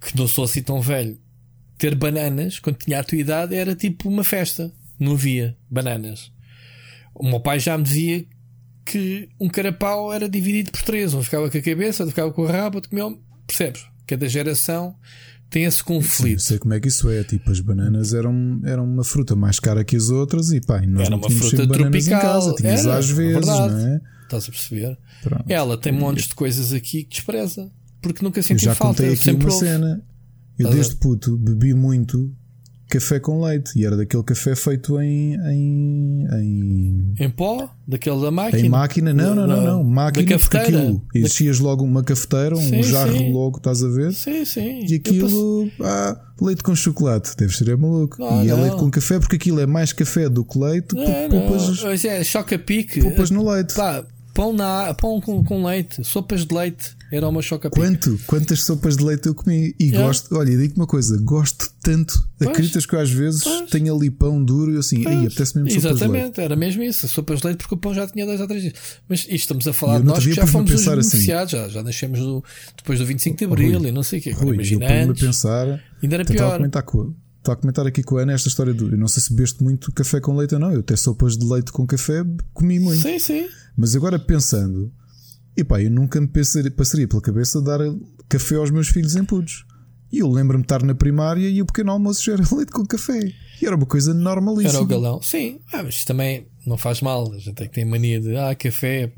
[0.00, 1.16] que não sou assim tão velho,
[1.78, 6.32] ter bananas quando tinha a tua idade era tipo uma festa não havia bananas.
[7.14, 8.24] O meu pai já me dizia
[8.84, 11.12] que um carapau era dividido por três.
[11.12, 13.16] Um ficava com a cabeça, outro ficava com o rabo, outro comia.
[13.46, 13.84] Percebes?
[14.06, 14.94] Cada geração
[15.50, 16.40] tem esse conflito.
[16.40, 17.24] Sim, sei como é que isso é.
[17.24, 21.06] Tipo, as bananas eram, eram uma fruta mais cara que as outras e pá, nós
[21.06, 22.20] era não uma fruta tropical.
[22.20, 23.74] Casa, tínhamos era, às vezes, verdade.
[23.74, 24.00] não é?
[24.24, 24.98] Estás a perceber?
[25.22, 25.44] Pronto.
[25.48, 27.70] Ela tem montes de coisas aqui que despreza.
[28.00, 29.02] Porque nunca sentiu já falta.
[29.02, 30.02] Contei aqui uma cena.
[30.58, 32.34] Eu desde puto bebi muito
[32.88, 33.78] café com leite.
[33.78, 35.34] E era daquele café feito em.
[35.34, 37.14] Em, em...
[37.18, 37.68] em pó?
[37.86, 38.66] Daquele da máquina?
[38.66, 39.14] Em máquina?
[39.14, 39.84] Não, não, não, não.
[39.84, 40.78] Máquina da cafeteira.
[40.78, 41.02] aquilo.
[41.14, 43.32] Exigias logo uma cafeteira, um sim, jarro sim.
[43.32, 44.12] logo, estás a ver?
[44.12, 44.86] Sim, sim.
[44.88, 45.70] E aquilo.
[45.80, 47.36] Ah, leite com chocolate.
[47.36, 48.16] Deve ser é maluco.
[48.18, 50.94] Não, e é leite com café porque aquilo é mais café do que leite.
[50.94, 51.90] Não, poupas, não.
[51.90, 53.00] É, choca-pique.
[53.00, 53.74] Poupas no leite.
[53.74, 54.04] Pá,
[54.34, 56.97] pão, na, pão com, com leite, sopas de leite.
[57.10, 58.18] Era uma choca Quanto?
[58.26, 59.74] Quantas sopas de leite eu comi?
[59.80, 59.98] E é.
[59.98, 62.28] gosto, olha, digo uma coisa, gosto tanto.
[62.38, 63.70] Pois, Acreditas que eu às vezes pois.
[63.70, 66.40] tenho ali pão duro e assim, aí apetece mesmo Exatamente, sopas de leite.
[66.40, 68.74] era mesmo isso, sopas de leite, porque o pão já tinha dois ou três dias.
[69.08, 71.82] Mas isto estamos a falar de nós que já fomos os beneficiados, assim, já, já
[71.82, 72.18] nascemos
[72.76, 74.30] depois do 25 de Abril Rui, e não sei o quê.
[74.30, 76.60] Agora, imagina a pensar, ainda era pior.
[77.38, 78.90] Estou a comentar aqui com a Ana esta história do.
[78.90, 80.70] Eu não sei se bebeste muito café com leite ou não.
[80.70, 82.22] Eu até sopas de leite com café
[82.52, 83.00] comi muito.
[83.00, 83.48] Sim, sim.
[83.74, 84.92] Mas agora pensando,
[85.58, 87.80] e pá, eu nunca me pensaria, passaria pela cabeça dar
[88.28, 89.66] café aos meus filhos em putos.
[90.10, 92.86] E eu lembro-me de estar na primária e o pequeno almoço já era leite com
[92.86, 93.18] café.
[93.60, 94.78] E era uma coisa normalíssima.
[94.78, 95.20] Era o galão.
[95.20, 97.32] Sim, ah, mas também não faz mal.
[97.32, 99.10] A gente é que tem mania de ah, café,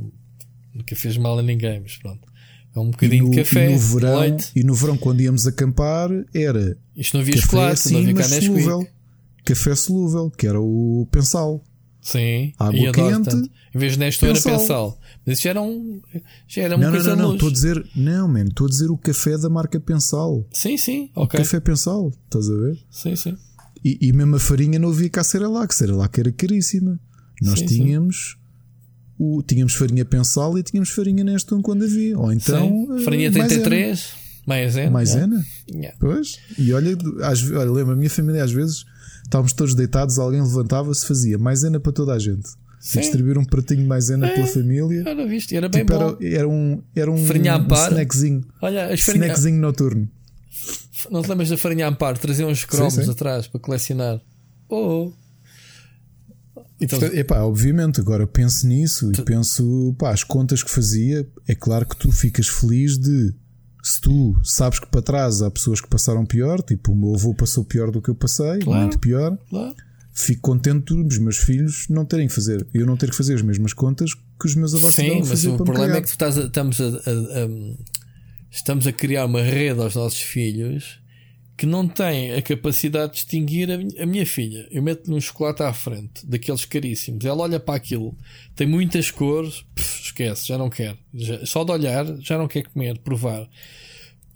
[0.75, 2.27] nunca fez mal a ninguém, mas pronto.
[2.75, 3.69] É um bocadinho no, de café.
[3.69, 4.53] E no verão, leite.
[4.57, 6.79] e no verão, quando íamos acampar, era.
[6.97, 8.89] Isto não havia chocolate, assim, não havia solúvel.
[9.45, 11.63] Café solúvel, que era o pensal.
[12.01, 13.31] Sim, água quente.
[13.31, 13.51] tanto.
[13.75, 14.99] Em vez de Nestor era pensal.
[15.27, 16.01] Mas isso já era, um,
[16.49, 17.25] já era Não, uma não, coisa não, não.
[17.27, 17.35] luz.
[17.35, 20.47] Estou a dizer, não, man, estou a dizer o café da marca Pensal.
[20.53, 21.39] Sim, sim, ok.
[21.41, 22.79] Café Pensal, estás a ver?
[22.91, 23.37] Sim, sim.
[23.85, 26.99] E, e mesmo a farinha não havia cá Cerelac, Cerelac era caríssima.
[27.41, 27.75] Nós Sim, sim.
[27.77, 28.37] tínhamos
[29.19, 32.19] o, tínhamos farinha Pensal e tínhamos farinha Nestum quando havia.
[32.19, 32.87] Ou então.
[32.99, 33.05] sim.
[33.05, 34.13] Farinha eh, 33,
[34.47, 34.91] maisena.
[34.91, 35.45] Maisena.
[35.71, 35.97] Yeah.
[36.01, 36.39] Pois.
[36.59, 38.85] E olha, às, olha lembra, a minha família às vezes
[39.25, 42.49] estávamos todos deitados, alguém levantava-se, fazia maisena para toda a gente.
[42.81, 43.01] Sim.
[43.01, 45.05] Distribuir um pratinho maisena pela família.
[45.07, 46.17] Era bem Tipo, bom.
[46.19, 48.43] era, era um, era um, Farinha um snackzinho.
[48.63, 49.27] Olha, as farinhas.
[49.29, 50.09] Snackzinho noturno.
[51.11, 52.19] Não te lembras da farinha Amparo?
[52.19, 53.11] Traziam uns cromos sim.
[53.11, 54.19] atrás para colecionar.
[54.69, 55.13] Oh, oh.
[56.81, 61.55] Então, Portanto, epá, obviamente, agora penso nisso e penso, pá, as contas que fazia, é
[61.55, 63.35] claro que tu ficas feliz de
[63.83, 67.35] se tu sabes que para trás há pessoas que passaram pior, tipo o meu avô
[67.35, 68.81] passou pior do que eu passei, Claro.
[68.83, 69.75] muito pior, lá.
[70.25, 73.43] Fico contente dos meus filhos não terem que fazer, eu não ter que fazer as
[73.43, 76.43] mesmas contas que os meus avós Sim, mas o problema é que tu estás a-
[76.47, 77.77] estamos a, a- a-
[78.51, 80.99] estamos a criar uma rede aos nossos filhos
[81.57, 84.67] que não tem a capacidade de distinguir a, minha- a minha filha.
[84.71, 87.23] Eu meto-lhe um chocolate à frente, daqueles caríssimos.
[87.23, 88.17] Ela olha para aquilo,
[88.57, 90.97] tem muitas cores, pff, esquece, já não quer.
[91.13, 93.47] Já- só de olhar, já não quer comer, provar.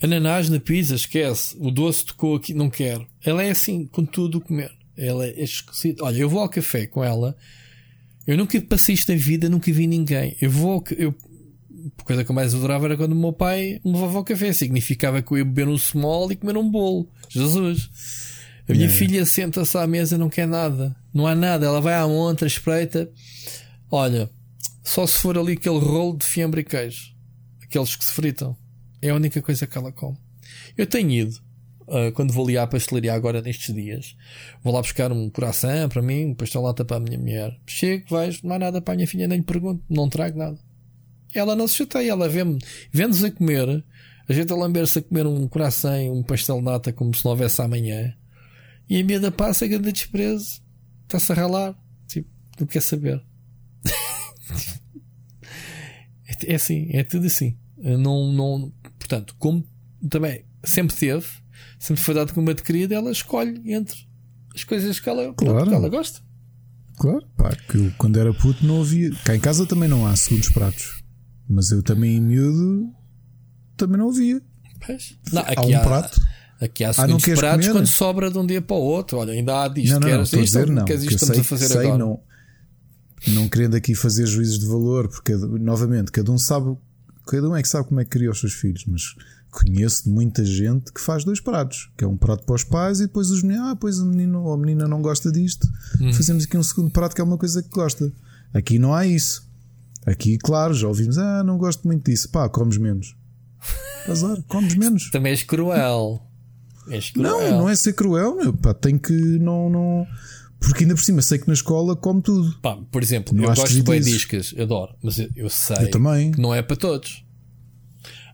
[0.03, 1.57] Ananás na pizza, esquece.
[1.59, 3.07] O doce tocou aqui, não quero.
[3.25, 4.71] Ela é assim, com tudo o comer.
[4.97, 6.05] Ela é esquisita.
[6.05, 7.37] Olha, eu vou ao café com ela.
[8.27, 10.37] Eu nunca passei isto na vida, nunca vi ninguém.
[10.41, 10.73] Eu vou.
[10.73, 11.15] ao Eu,
[11.99, 14.53] a coisa que eu mais adorava era quando o meu pai me levava ao café.
[14.53, 17.09] Significava que eu ia beber um small e comer um bolo.
[17.29, 17.91] Jesus.
[18.67, 18.99] A minha Yeah.
[18.99, 20.97] filha senta-se à mesa, não quer nada.
[21.13, 21.67] Não há nada.
[21.67, 23.11] Ela vai à montra, espreita.
[23.91, 24.31] Olha,
[24.83, 27.13] só se for ali aquele rolo de fiambre e queijo.
[27.63, 28.57] Aqueles que se fritam.
[29.03, 30.17] É a única coisa que ela come.
[30.79, 31.39] Eu tenho ido.
[31.89, 34.17] Ah, quando vou ali à pastelaria agora nestes dias,
[34.63, 37.59] vou lá buscar um coração para mim, um pastel lata para a minha mulher.
[37.67, 40.59] Chego, vais, não há nada para a minha filha, nem lhe pergunto, não trago nada.
[41.35, 42.59] Ela não se chateia, ela vê-me,
[42.93, 43.85] vê-nos a comer,
[44.29, 47.33] a gente a lamber-se a comer um coração, um pastel de nata como se não
[47.33, 48.15] houvesse amanhã,
[48.89, 50.63] e a miúda passa, grande desprezo,
[51.03, 51.75] está-se a ralar,
[52.07, 52.29] tipo,
[52.59, 53.23] não quer saber.
[56.29, 57.59] é, é assim, é tudo assim.
[57.77, 59.67] Não, não, portanto, como
[60.09, 61.27] também sempre teve,
[61.85, 63.97] sempre foi dado como adquirida, ela escolhe entre
[64.55, 65.69] as coisas que ela, Claro.
[65.69, 66.21] que ela gosta.
[66.97, 69.11] Claro, pá, que eu, quando era puto não havia.
[69.25, 71.03] Cá em casa também não há segundos pratos.
[71.49, 72.89] Mas eu também, em miúdo,
[73.77, 74.41] também não havia.
[74.87, 75.19] Pois.
[75.33, 76.21] Não, há aqui um há, prato.
[76.61, 77.79] aqui há não segundos queres pratos comer?
[77.79, 79.19] quando sobra de um dia para o outro.
[79.19, 80.85] Olha, ainda há disto, Não, não, não, queres a isto, dizer não.
[80.85, 81.99] queres que isto, estamos sei, a fazer sei, agora.
[81.99, 82.21] não,
[83.35, 86.77] não querendo aqui fazer juízos de valor, porque novamente, cada um sabe,
[87.27, 89.03] cada um é que sabe como é que cria os seus filhos, mas
[89.55, 93.01] conheço de muita gente que faz dois pratos, que é um prato para os pais
[93.01, 95.67] e depois os meninos, ah, pois o menino ou a menina não gosta disto,
[96.01, 96.13] Hum.
[96.13, 98.13] fazemos aqui um segundo prato que é uma coisa que gosta.
[98.53, 99.49] Aqui não há isso.
[100.07, 103.17] Aqui, claro, já ouvimos, ah, não gosto muito disso, pá, comes menos.
[104.09, 105.11] Azar, comes menos.
[105.11, 106.21] Também és cruel.
[106.89, 107.31] És cruel.
[107.51, 110.07] Não, não é ser cruel, meu, pá, tem que não, não.
[110.61, 112.55] Porque ainda por cima sei que na escola come tudo.
[112.61, 116.31] Pá, por exemplo, Não eu gosto de bem discas, adoro, mas eu, eu sei Eu
[116.33, 117.25] que não é para todos.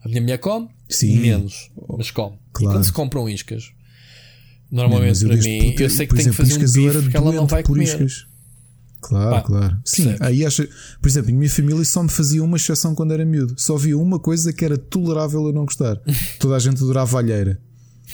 [0.05, 1.19] A minha mulher come Sim.
[1.19, 2.35] menos, mas come.
[2.37, 2.77] E Claro.
[2.77, 3.71] quando se compram iscas,
[4.71, 7.33] Não, normalmente eu para mim, eu sei que tenho que fazer um bife porque ela
[7.33, 7.85] não vai comer.
[7.85, 8.27] iscas.
[9.03, 9.79] Claro, Pá, claro.
[9.85, 10.21] Sim, percebes?
[10.21, 10.69] aí acha.
[11.01, 13.55] Por exemplo, em minha família só me fazia uma exceção quando era miúdo.
[13.57, 15.97] Só havia uma coisa que era tolerável eu não gostar.
[16.39, 17.59] Toda a gente adorava alheira.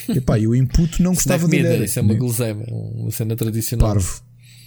[0.08, 1.84] E pá, eu em puto não não é gostava de alheira.
[1.84, 3.88] isso é uma guloseima, uma cena tradicional.
[3.88, 4.22] Parvo.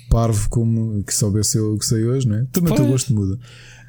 [0.09, 2.45] Parvo como que soubesse eu o que sei hoje, não é?
[2.51, 3.39] Também o teu gosto muda.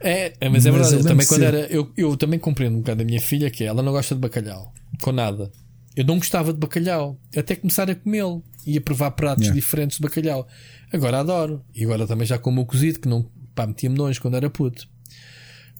[0.03, 0.95] É, é, mas é Mas verdade.
[0.95, 1.59] eu também quando ser- era.
[1.67, 4.21] Eu, eu também compreendo um bocado a minha filha que é, ela não gosta de
[4.21, 4.73] bacalhau.
[5.03, 5.51] Com nada.
[5.97, 7.19] Eu não gostava de bacalhau.
[7.37, 8.43] Até começar a comê-lo.
[8.67, 9.61] Ia provar pratos Yeah.
[9.61, 10.47] diferentes de bacalhau.
[10.93, 11.63] Agora adoro.
[11.75, 13.29] E agora também já como o cozido, que não.
[13.55, 14.89] Pá, metia-me nojo quando era puto.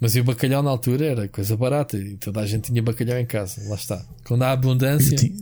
[0.01, 1.97] Mas e o bacalhau na altura era coisa barata.
[1.97, 3.63] E toda a gente tinha bacalhau em casa.
[3.69, 4.05] Lá está.
[4.25, 5.15] Quando há abundância.
[5.15, 5.35] Eu, ti-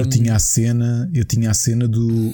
[0.00, 2.32] eu tinha a cena, eu tinha a cena do.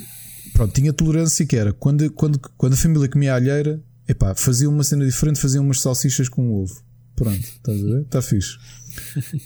[0.53, 4.69] Pronto, tinha tolerância que era quando, quando, quando a família comia a alheira, epá, fazia
[4.69, 6.83] uma cena diferente, fazia umas salsichas com ovo.
[7.15, 8.01] Pronto, estás a ver?
[8.03, 8.59] Está fixe.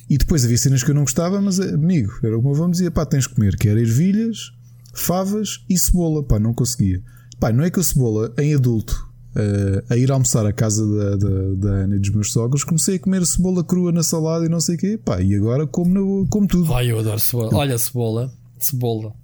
[0.09, 2.72] E depois havia cenas que eu não gostava, mas amigo, era o meu avô me
[2.72, 4.52] dizia: pá, tens de comer, que era ervilhas,
[4.94, 6.22] favas e cebola.
[6.22, 7.02] Pá, não conseguia.
[7.39, 11.16] Pá, não é que a cebola, em adulto, eh, a ir almoçar à casa da,
[11.16, 14.48] da, da Ana e dos meus sogros, comecei a comer cebola crua na salada e
[14.48, 15.01] não sei o quê.
[15.02, 16.72] Pá, e agora como, boa, como tudo.
[16.74, 17.55] Ai, eu adoro cebola.
[17.55, 18.32] Olha, cebola.
[18.59, 19.14] Cebola.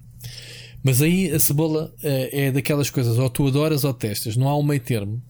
[0.83, 4.57] Mas aí a cebola eh, é daquelas coisas, ou tu adoras ou testas, não há
[4.57, 5.21] um meio termo.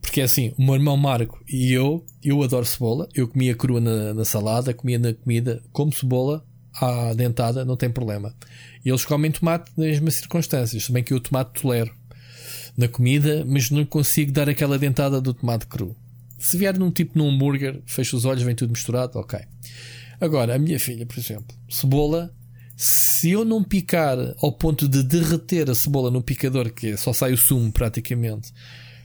[0.00, 3.80] Porque é assim, o meu irmão Marco e eu, eu adoro cebola, eu comia crua
[3.80, 6.44] na, na salada, comia na comida, como cebola
[6.74, 8.34] à dentada, não tem problema.
[8.84, 11.94] E eles comem tomate nas mesmas circunstâncias, bem que eu tomate tolero.
[12.76, 15.94] na comida, mas não consigo dar aquela dentada do tomate cru.
[16.38, 19.38] Se vier num tipo num hambúrguer, fecho os olhos, vem tudo misturado, ok.
[20.18, 22.34] Agora, a minha filha, por exemplo, cebola,
[22.82, 27.12] se eu não picar ao ponto de derreter a cebola no picador, que é só
[27.12, 28.54] sai o sumo praticamente,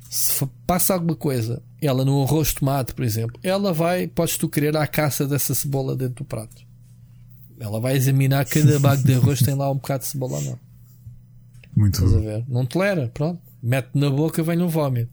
[0.10, 4.48] se passa alguma coisa, ela no arroz de tomate, por exemplo, ela vai, podes tu
[4.48, 6.64] querer à caça dessa cebola dentro do prato.
[7.60, 10.60] Ela vai examinar cada bago de arroz tem lá um bocado de cebola ou não.
[11.76, 12.24] Muito Estás a bom.
[12.24, 12.46] ver?
[12.48, 13.42] Não tolera, pronto.
[13.62, 15.12] Mete na boca, vem no vómito.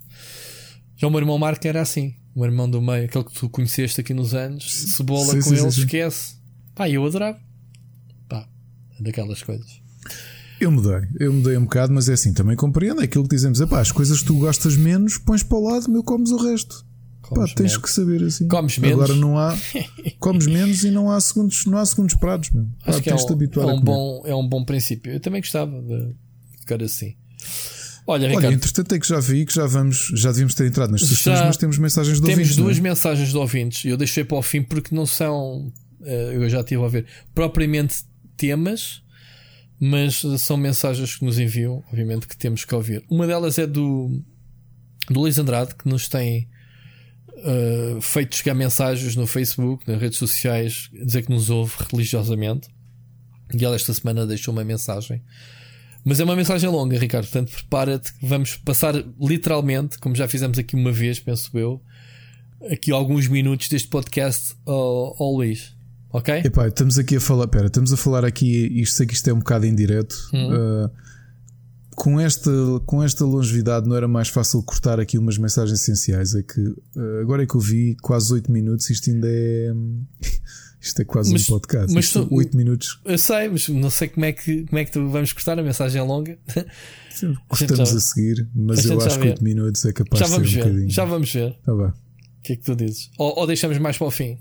[0.96, 2.14] Já o meu irmão Marco era assim.
[2.32, 5.42] O meu irmão do meio, aquele que tu conheceste aqui nos anos, cebola Sim, com
[5.42, 5.80] sim, ele, sim.
[5.80, 6.36] esquece.
[6.76, 7.40] Pá, eu adorava.
[9.02, 9.80] Pá, daquelas coisas.
[10.60, 13.60] Eu mudei, eu mudei um bocado, mas é assim, também compreendo é aquilo que dizemos.
[13.60, 16.84] Epá, as coisas que tu gostas menos, pões para o lado, meu, comes o resto.
[17.22, 17.76] Pá, Comes tens menos.
[17.78, 18.46] que saber assim.
[18.48, 19.02] Comes menos?
[19.02, 19.56] Agora não há.
[20.20, 22.64] comes menos e não há segundos, não há segundos pratos, meu.
[22.84, 25.12] Pá, Acho que é um, habituar é, um bom, é um bom princípio.
[25.12, 26.14] Eu também gostava de
[26.60, 27.16] ficar assim.
[28.06, 30.90] Olha, Olha, Ricardo, entretanto é que já vi que já vamos, já devíamos ter entrado
[30.90, 32.56] nas Já mas temos mensagens de temos ouvintes.
[32.56, 32.66] não é?
[32.66, 33.84] duas mensagens de ouvintes.
[33.84, 35.72] Eu deixei para o fim porque não são,
[36.04, 38.04] eh, eu já estive a ver, propriamente
[38.36, 39.02] temas,
[39.80, 43.04] mas são mensagens que nos enviam, obviamente que temos que ouvir.
[43.10, 44.22] Uma delas é do,
[45.10, 46.48] do Luís Andrade, que nos tem
[47.44, 52.68] eh, feito chegar mensagens no Facebook, nas redes sociais, dizer que nos ouve religiosamente.
[53.52, 55.22] E ela esta semana deixou uma mensagem.
[56.04, 57.24] Mas é uma mensagem longa, Ricardo.
[57.24, 61.82] Portanto, prepara-te que vamos passar literalmente, como já fizemos aqui uma vez, penso eu,
[62.70, 65.74] aqui alguns minutos deste podcast ao, ao Luís.
[66.12, 66.34] Ok?
[66.44, 69.32] Epá, estamos aqui a falar, pera, estamos a falar aqui, isto sei que isto é
[69.32, 70.14] um bocado indireto.
[70.32, 70.84] Hum.
[70.84, 70.90] uh,
[71.94, 72.50] com, esta,
[72.86, 76.34] com esta longevidade não era mais fácil cortar aqui umas mensagens essenciais.
[76.34, 79.72] É que uh, agora é que eu vi quase 8 minutos, isto ainda é.
[80.84, 81.94] Isto é quase Mas- um podcast.
[81.94, 83.00] mas Isto, tu- 8 minutos.
[83.04, 86.00] Eu sei, mas não sei como é que, como é que vamos cortar a mensagem
[86.00, 86.36] é longa.
[87.46, 89.30] Cortamos já- a seguir, mas a eu acho que vê.
[89.30, 90.64] 8 minutos é capaz já de ser vamos um ver.
[90.64, 90.90] bocadinho.
[90.90, 91.56] Já vamos ver.
[91.64, 91.86] Tá bem.
[91.86, 91.92] O
[92.42, 93.10] que é que tu dizes?
[93.16, 94.38] Ou, ou deixamos mais para o fim?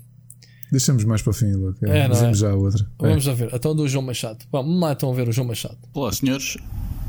[0.72, 1.78] Deixamos mais para o fim, Luke.
[1.84, 2.40] É, não Dizemos é?
[2.40, 2.82] já a outra.
[3.02, 3.08] É.
[3.08, 3.50] Vamos lá ver.
[3.52, 4.38] Então do João Machado.
[4.50, 5.76] Vamos lá então ver o João Machado.
[5.92, 6.56] Olá, senhores.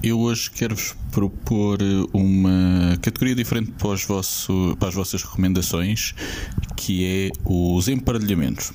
[0.03, 1.77] Eu hoje quero-vos propor
[2.13, 6.13] uma categoria diferente para, os vosso- para as vossas recomendações,
[6.75, 8.73] que é os emparelhamentos.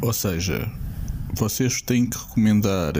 [0.00, 0.70] Ou seja,
[1.34, 2.92] vocês têm que recomendar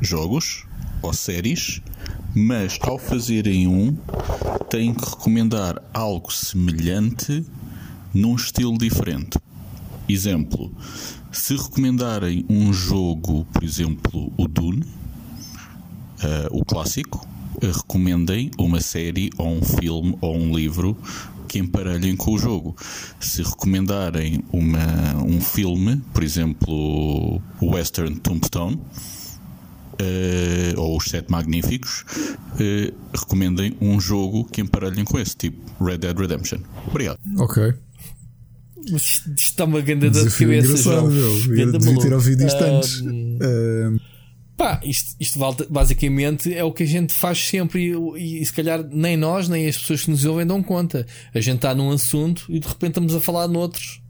[0.00, 0.64] jogos
[1.02, 1.82] ou séries,
[2.32, 3.96] mas ao fazerem um,
[4.68, 7.44] têm que recomendar algo semelhante
[8.12, 9.38] num estilo diferente.
[10.08, 10.72] Exemplo,
[11.30, 14.84] se recomendarem um jogo, por exemplo, o Dune,
[16.22, 17.26] eh, o clássico,
[17.62, 20.96] recomendem uma série ou um filme ou um livro
[21.46, 22.76] que emparelhem com o jogo.
[23.18, 28.80] Se recomendarem uma, um filme, por exemplo, o Western Tombstone,
[29.98, 32.04] eh, ou os Sete Magníficos,
[32.58, 36.60] eh, recomendem um jogo que emparelhem com esse, tipo Red Dead Redemption.
[36.86, 37.18] Obrigado.
[37.38, 37.74] Ok.
[39.36, 41.10] Está uma grande Desafio cabeça, engraçado, João.
[41.10, 41.38] meu.
[41.50, 43.02] Eu Ganda devia ter ouvido isto Ah, antes.
[43.42, 44.10] Ah,
[44.56, 45.38] Pá, isto, isto
[45.70, 49.66] basicamente é o que a gente faz sempre e, e se calhar nem nós, nem
[49.66, 51.06] as pessoas que nos ouvem dão conta.
[51.32, 54.02] A gente está num assunto e de repente estamos a falar noutros.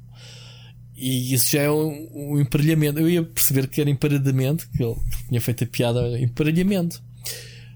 [0.97, 2.99] E isso já é um, um emparelhamento.
[2.99, 4.97] Eu ia perceber que era emparelhamento, que ele
[5.29, 7.01] tinha feito a piada emparelhamento.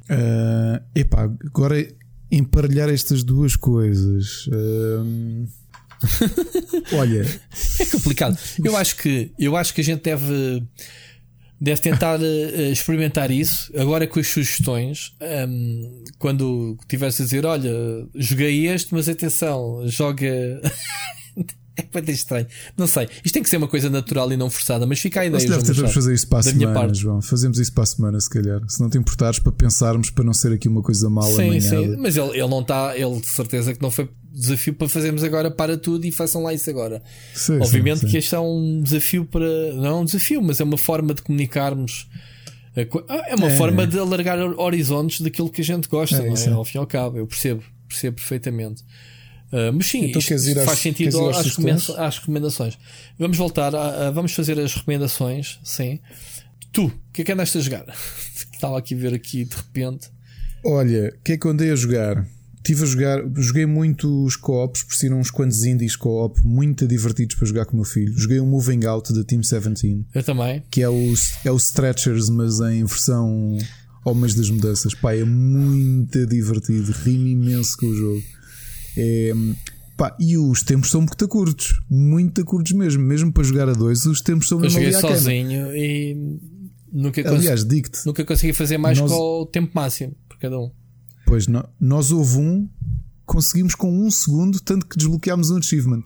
[0.09, 1.87] Ah, epá, agora
[2.31, 4.49] emparelhar estas duas coisas.
[4.53, 5.47] Ahm,
[6.93, 7.41] olha,
[7.81, 8.39] É complicado.
[8.63, 10.63] Eu acho que, eu acho que a gente deve,
[11.61, 15.15] deve tentar eh, experimentar isso agora com as sugestões.
[15.21, 17.73] Ahm, quando estiveres a dizer, olha,
[18.15, 20.61] joguei este, mas atenção, joga.
[21.79, 22.47] é muito estranho.
[22.77, 23.09] Não sei.
[23.25, 25.41] Isto tem que ser uma coisa natural e não forçada, mas fica a ideia.
[25.41, 26.95] se deve tentamos fazer isso para a da semana.
[26.95, 27.23] João.
[27.23, 28.61] Fazemos isso para a semana, se calhar.
[28.69, 31.69] Se não te importares, para pensarmos, para não ser aqui uma coisa mal Sim, amanhada.
[31.69, 31.97] sim.
[31.99, 35.49] Mas ele, ele não está, ele de certeza que não foi desafio para fazermos agora
[35.51, 37.03] para tudo e façam lá isso agora.
[37.35, 39.45] Sim, Obviamente sim, que este é um desafio para.
[39.75, 42.09] Não é um desafio, mas é uma forma de comunicarmos.
[43.09, 43.57] ah, É uma É.
[43.57, 46.45] forma de alargar horizontes daquilo que a gente gosta, É, não é?
[46.47, 46.51] é.
[46.51, 48.83] Ao fim e ao cabo, eu percebo, percebo perfeitamente.
[49.57, 51.39] Ah, mas sim, Então isto às- faz sentido às
[51.97, 52.77] às, recomendações-.
[53.17, 56.01] Vamos voltar, a, a- vamos fazer as recomendações, sim.
[56.73, 57.85] Tu, o que é que andaste a jogar?
[58.53, 60.09] Estava aqui a ver aqui de repente.
[60.65, 62.27] Olha, o que é que eu andei a jogar?
[62.57, 67.47] Estive a jogar, joguei muitos co-ops, por si uns quantos indies co-op, muito divertidos para
[67.47, 68.13] jogar com o meu filho.
[68.19, 70.63] Joguei o Moving Out da Team 17, Eu também.
[70.71, 71.15] que é o,
[71.45, 73.57] é o Stretchers, mas em versão
[74.03, 74.95] Homens das Mudanças.
[74.95, 78.23] Pá, é muito divertido, rimo imenso com o jogo.
[78.97, 79.33] É,
[79.97, 83.03] pá, e os tempos são muito curtos, muito curtos mesmo.
[83.03, 85.09] Mesmo para jogar a dois, os tempos são Eu joguei cama.
[85.09, 86.39] sozinho e
[86.93, 87.41] nunca consegui.
[87.41, 90.15] Aliás, digo-te, Nunca consegui fazer mais Nós- com o tempo máximo.
[90.29, 90.71] Porque cada um.
[91.27, 92.69] Pois, no, nós houve um,
[93.25, 96.03] conseguimos com um segundo, tanto que desbloqueámos um achievement.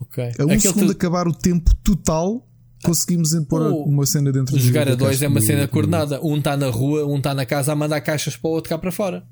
[0.00, 0.24] Ok.
[0.24, 2.46] A um Aquele segundo te- acabar o tempo total,
[2.82, 6.20] conseguimos pôr O- uma cena dentro do Jogar a dois é uma do- cena coordenada.
[6.24, 8.78] Um está na rua, um está na casa a mandar caixas para o outro cá
[8.78, 9.22] para fora.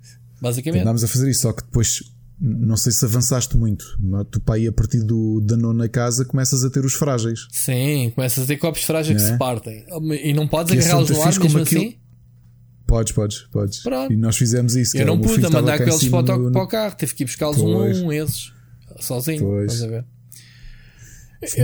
[0.41, 0.83] Basicamente.
[0.83, 2.03] Andámos a fazer isso, só que depois
[2.41, 3.85] não sei se avançaste muito.
[4.01, 4.25] não?
[4.25, 7.47] Tu para aí a partir do, da nona casa começas a ter os frágeis.
[7.51, 9.33] Sim, começas a ter copos frágeis que é?
[9.33, 9.85] se partem.
[10.23, 11.97] E não podes é agarrá-los no ar mesmo como aquilo- assim.
[12.87, 13.79] Podes, podes, podes.
[13.83, 14.13] Pronto.
[14.13, 14.97] E nós fizemos isso.
[14.97, 16.97] Eu não pude mandar aqueles para, no- para o carro.
[16.97, 18.53] Tive que ir buscá-los um a um, esses.
[18.99, 19.41] Sozinho.
[19.45, 19.73] Pois.
[19.73, 20.05] Estás a ver?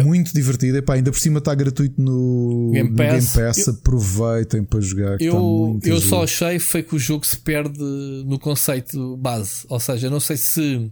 [0.04, 0.78] Muito divertido.
[0.78, 3.34] Epá, ainda por cima está gratuito no Game no Game Pass.
[3.34, 3.68] Pass.
[3.68, 5.20] Aproveitem para jogar.
[5.20, 6.08] Eu, muito eu giro.
[6.08, 7.78] só achei foi que o jogo se perde
[8.26, 9.66] no conceito base.
[9.68, 10.90] Ou seja, eu não sei se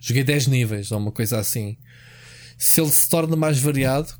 [0.00, 1.76] joguei 10 níveis ou uma coisa assim.
[2.56, 4.12] Se ele se torna mais variado,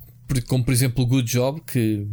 [0.47, 2.07] como por exemplo o Good Job, que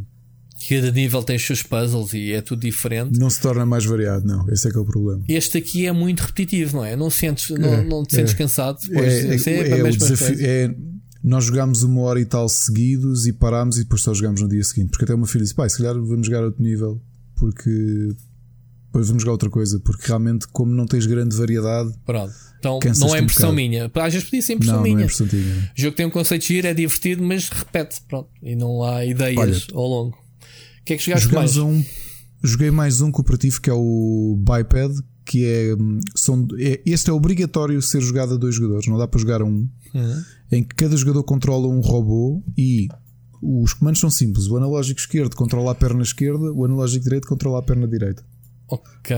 [0.67, 3.19] cada nível tem os seus puzzles e é tudo diferente.
[3.19, 4.49] Não se torna mais variado, não.
[4.49, 5.23] Esse é que é o problema.
[5.27, 6.95] Este aqui é muito repetitivo, não é?
[6.95, 8.37] Não, sentes, não, não te sentes é.
[8.37, 10.94] cansado É, sempre é, a é o desafio.
[11.25, 14.47] É, nós jogámos uma hora e tal seguidos e parámos e depois só jogámos no
[14.47, 14.89] dia seguinte.
[14.89, 17.01] Porque até o meu filho disse: pai, se calhar vamos jogar outro nível.
[17.35, 18.15] Porque
[18.85, 19.79] depois vamos jogar outra coisa.
[19.79, 22.33] Porque realmente, como não tens grande variedade, Pronto.
[22.59, 23.55] Então não é um impressão bocado.
[23.55, 23.91] minha.
[23.93, 25.03] Às vezes podia ser impressão não, não é minha.
[25.03, 25.71] impressão tinha.
[25.77, 28.01] O jogo tem um conceito de giro, é divertido, mas repete.
[28.07, 28.29] Pronto.
[28.41, 30.17] E não há ideias Olha, ao longo.
[30.17, 31.57] O que é que jogaste mais?
[31.57, 31.83] um,
[32.43, 36.81] joguei mais um cooperativo que é o Biped, que é, hum, são, é.
[36.85, 39.67] Este é obrigatório ser jogado a dois jogadores, não dá para jogar a um.
[39.93, 40.23] Uhum.
[40.51, 42.87] Em que cada jogador controla um robô e
[43.41, 44.47] os comandos são simples.
[44.47, 48.23] O analógico esquerdo controla a perna esquerda, o analógico direito controla a perna direita.
[48.67, 49.15] Ok.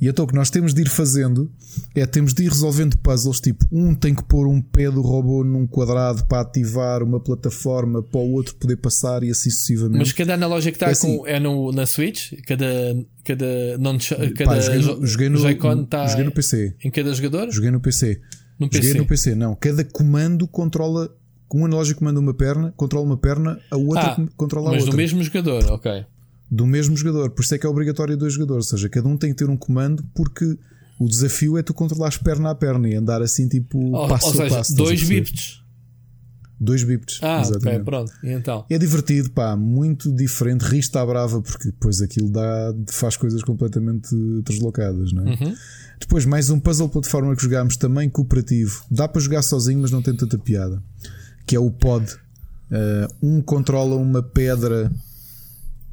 [0.00, 1.50] E então o que nós temos de ir fazendo
[1.94, 5.42] é temos de ir resolvendo puzzles, tipo, um tem que pôr um pé do robô
[5.42, 9.98] num quadrado para ativar uma plataforma para o outro poder passar e assim sucessivamente.
[9.98, 11.16] Mas cada analógico que está É assim.
[11.18, 12.32] com, é no, na Switch?
[12.46, 12.66] Cada,
[13.24, 13.96] cada, não,
[14.36, 16.74] cada Pá, joguei, jo- no, joguei, no, está joguei no PC.
[16.84, 17.50] em cada jogador?
[17.50, 18.20] Joguei no PC.
[18.58, 18.98] No Joguei PC.
[18.98, 19.54] no PC, não.
[19.54, 21.10] Cada comando controla.
[21.54, 24.90] Um analógico comanda uma perna, controla uma perna, a outra Ah, controla a mas outra.
[24.90, 26.04] do mesmo jogador, ok.
[26.50, 27.30] Do mesmo jogador.
[27.30, 28.66] Por isso é que é obrigatório dois jogadores.
[28.72, 30.56] Ou seja, cada um tem que ter um comando porque
[30.98, 34.46] o desafio é tu controlares perna a perna e andar assim tipo Ou, passo ou
[34.46, 34.74] a passo.
[34.74, 35.62] dois bits.
[36.58, 37.18] Dois bips.
[37.22, 37.84] Ah, exatamente.
[37.84, 38.10] pronto.
[38.22, 38.64] E então?
[38.70, 40.62] É divertido, pá, muito diferente.
[40.62, 44.08] Rista à brava, porque depois aquilo dá, faz coisas completamente
[44.42, 45.30] deslocadas, não é?
[45.32, 45.54] Uhum.
[46.00, 48.84] Depois, mais um puzzle plataforma que jogámos também cooperativo.
[48.90, 50.82] Dá para jogar sozinho, mas não tem tanta piada.
[51.46, 52.10] Que é o Pod.
[52.70, 54.90] Uh, um controla uma pedra,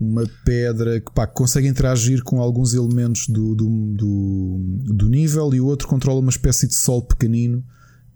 [0.03, 4.59] uma pedra que pá, consegue interagir com alguns elementos do, do, do,
[4.95, 7.63] do nível, e o outro controla uma espécie de sol pequenino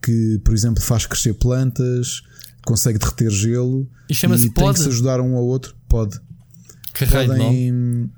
[0.02, 2.22] que, por exemplo, faz crescer plantas,
[2.66, 3.90] consegue derreter gelo.
[4.10, 5.76] E e tem que se ajudar um ao outro.
[5.88, 6.20] Pode.
[6.94, 7.06] Que.
[7.06, 8.10] Podem.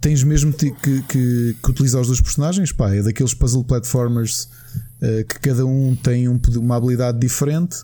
[0.00, 1.02] Tens mesmo que, que,
[1.62, 2.70] que utilizar os dois personagens.
[2.70, 4.48] Pá, é daqueles puzzle platformers
[5.00, 7.78] eh, que cada um tem um uma habilidade diferente.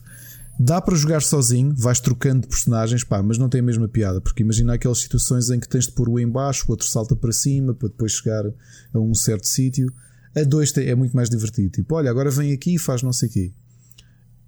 [0.58, 4.20] Dá para jogar sozinho, vais trocando de personagens, pá, mas não tem a mesma piada.
[4.20, 7.16] Porque imagina aquelas situações em que tens de pôr o em baixo, o outro salta
[7.16, 9.92] para cima para depois chegar a um certo sítio.
[10.36, 11.70] A dois é muito mais divertido.
[11.70, 13.52] Tipo, olha, agora vem aqui e faz não sei o quê.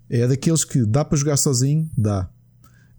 [0.09, 1.91] É daqueles que dá para jogar sozinho?
[1.97, 2.31] Dá.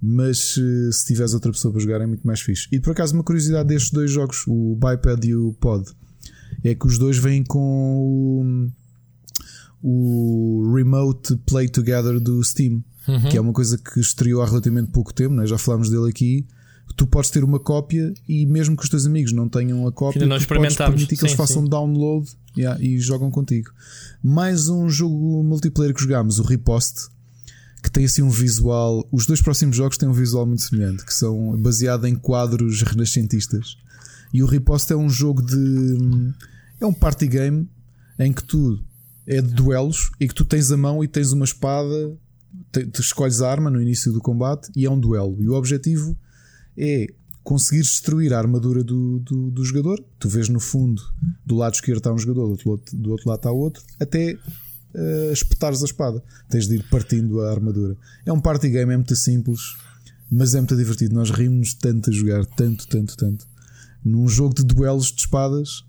[0.01, 2.67] Mas eh, se tiveres outra pessoa para jogar é muito mais fixe.
[2.71, 5.89] E por acaso, uma curiosidade destes dois jogos, o Biped e o Pod,
[6.63, 8.69] é que os dois vêm com
[9.81, 13.29] o, o Remote Play Together do Steam, Uhum.
[13.29, 15.45] que é uma coisa que estreou há relativamente pouco tempo, né?
[15.45, 16.45] já falámos dele aqui.
[16.95, 20.21] Tu podes ter uma cópia e mesmo que os teus amigos não tenham a cópia,
[20.21, 21.69] Ainda tu podes permitir que eles Sim, façam sim.
[21.69, 23.71] download yeah, e jogam contigo.
[24.23, 27.09] Mais um jogo multiplayer que jogámos, o Riposte,
[27.83, 29.07] que tem assim um visual.
[29.11, 33.77] Os dois próximos jogos têm um visual muito semelhante, que são baseados em quadros renascentistas.
[34.33, 36.33] E o Riposte é um jogo de.
[36.79, 37.69] É um party game
[38.19, 38.79] em que tu
[39.27, 42.17] é de duelos e que tu tens a mão e tens uma espada,
[42.83, 45.37] te, escolhes a arma no início do combate e é um duelo.
[45.41, 46.17] E o objetivo
[46.77, 47.07] é
[47.43, 50.03] conseguir destruir a armadura do, do, do jogador.
[50.19, 51.01] Tu vês no fundo,
[51.45, 55.31] do lado esquerdo está um jogador, do outro, do outro lado está outro, até uh,
[55.31, 56.23] espetares a espada.
[56.49, 57.95] Tens de ir partindo a armadura.
[58.25, 59.75] É um party game, é muito simples,
[60.29, 61.13] mas é muito divertido.
[61.13, 63.47] Nós rimos tanto a jogar, tanto, tanto, tanto.
[64.03, 65.83] Num jogo de duelos de espadas.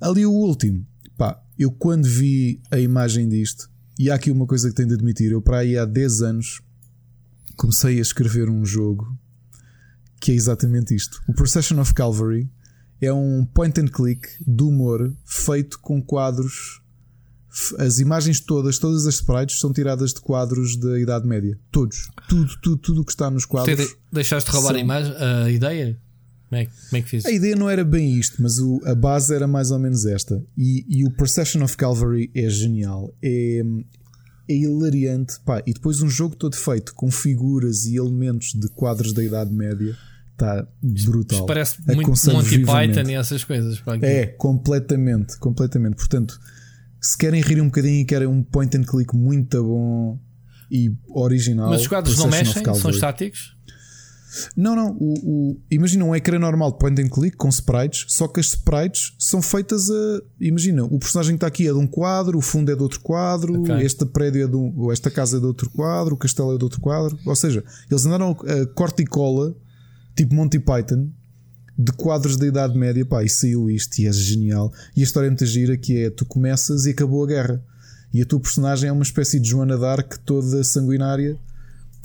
[0.00, 4.68] Ali o último, pá, eu quando vi a imagem disto, e há aqui uma coisa
[4.68, 6.60] que tenho de admitir, eu para aí há 10 anos
[7.56, 9.06] comecei a escrever um jogo
[10.20, 11.20] que é exatamente isto.
[11.28, 12.50] O Procession of Calvary
[13.00, 16.80] é um point and click de humor feito com quadros.
[17.78, 21.58] As imagens todas, todas as sprites são tiradas de quadros da Idade Média.
[21.70, 22.08] Todos.
[22.28, 23.76] Tudo, tudo, tudo o que está nos quadros.
[23.78, 25.98] de- Deixaste de roubar São- a, imagem, a ideia?
[26.48, 27.26] Como é, como é que fiz?
[27.26, 30.42] A ideia não era bem isto, mas o, a base era mais ou menos esta.
[30.56, 33.12] E, e o Procession of Calvary é genial.
[33.22, 33.62] É,
[34.48, 35.40] é hilariante.
[35.44, 39.52] Pá, e depois um jogo todo feito com figuras e elementos de quadros da Idade
[39.52, 39.96] Média.
[40.32, 41.38] Está brutal.
[41.38, 43.82] Isto parece muito Monty Python e essas coisas.
[44.02, 45.96] É, completamente, completamente.
[45.96, 46.38] Portanto,
[47.00, 50.20] se querem rir um bocadinho e querem um point and click muito bom
[50.70, 51.70] e original.
[51.70, 52.62] Mas os quadros não mexem?
[52.74, 53.55] São estáticos?
[54.56, 54.96] Não, não.
[54.98, 58.46] O, o, imagina um ecrã normal de point and click com sprites, só que as
[58.46, 60.20] sprites são feitas a.
[60.40, 63.00] Imagina, o personagem que está aqui é de um quadro, o fundo é de outro
[63.00, 63.82] quadro, okay.
[63.82, 66.64] este prédio é de um, esta casa é de outro quadro, o castelo é de
[66.64, 67.18] outro quadro.
[67.24, 69.54] Ou seja, eles andaram a corte e cola,
[70.14, 71.10] tipo Monty Python,
[71.78, 74.72] de quadros da Idade Média, pá, e saiu isto e é genial.
[74.96, 77.64] E a história é muito gira que é: tu começas e acabou a guerra.
[78.12, 81.38] E a tua personagem é uma espécie de Joana d'Arc toda sanguinária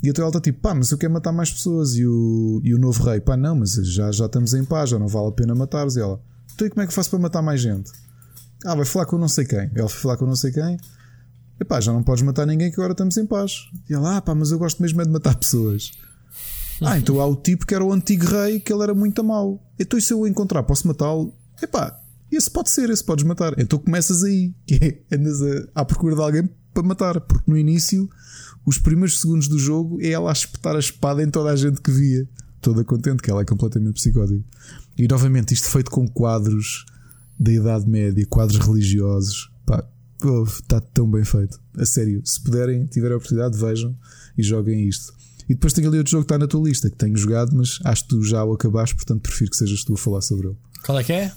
[0.02, 1.94] e a tua está tipo, pá, mas eu quero matar mais pessoas.
[1.94, 4.98] E o, e o novo rei, pá, não, mas já, já estamos em paz, já
[4.98, 5.96] não vale a pena matar-os.
[5.96, 6.20] E ela,
[6.52, 7.92] então e como é que faço para matar mais gente?
[8.64, 9.70] Ah, vai falar com não sei quem.
[9.74, 10.76] Ela foi falar com não sei quem.
[11.60, 13.68] E pá, já não podes matar ninguém que agora estamos em paz.
[13.88, 15.92] E ela, ah, pá, mas eu gosto mesmo é de matar pessoas.
[16.80, 19.62] Ah, então há o tipo que era o antigo rei, que ele era muito mau.
[19.78, 21.32] Então e se eu o encontrar, posso matá-lo?
[21.62, 21.96] Epá,
[22.30, 23.54] esse pode ser, esse podes matar.
[23.56, 27.56] Então começas aí, que é, andas a, à procura de alguém para matar, porque no
[27.56, 28.08] início
[28.64, 31.80] os primeiros segundos do jogo é ela a espetar a espada em toda a gente
[31.80, 32.28] que via.
[32.60, 34.40] Toda contente, que ela é completamente psicótica.
[34.96, 36.86] E novamente, isto feito com quadros
[37.38, 39.50] da Idade Média, quadros religiosos.
[39.66, 39.84] Pá,
[40.46, 41.60] está tão bem feito.
[41.76, 43.96] A sério, se puderem, tiverem a oportunidade, vejam
[44.38, 45.12] e joguem isto.
[45.48, 47.80] E depois tem ali outro jogo que está na tua lista, que tenho jogado, mas
[47.84, 50.56] acho que tu já o acabaste, portanto prefiro que sejas tu a falar sobre ele.
[50.84, 51.32] Qual é que é?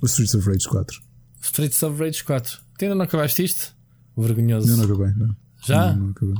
[0.00, 1.02] O Streets of Rage 4.
[1.42, 2.58] Streets of Rage 4.
[2.78, 3.74] Tu ainda não acabaste isto?
[4.16, 4.66] Vergonhoso.
[4.66, 5.36] Não, não acabei, não.
[5.64, 5.92] Já?
[5.92, 6.34] Não, não acabei.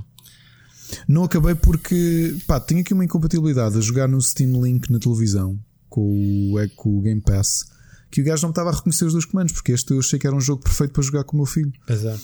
[1.07, 5.59] Não acabei porque pá, tenho aqui uma incompatibilidade a jogar no Steam Link na televisão
[5.89, 7.65] com o, é, com o Game Pass
[8.11, 10.27] que o gajo não estava a reconhecer os dois comandos, porque este eu achei que
[10.27, 11.73] era um jogo perfeito para jogar com o meu filho.
[11.87, 12.19] Pois é.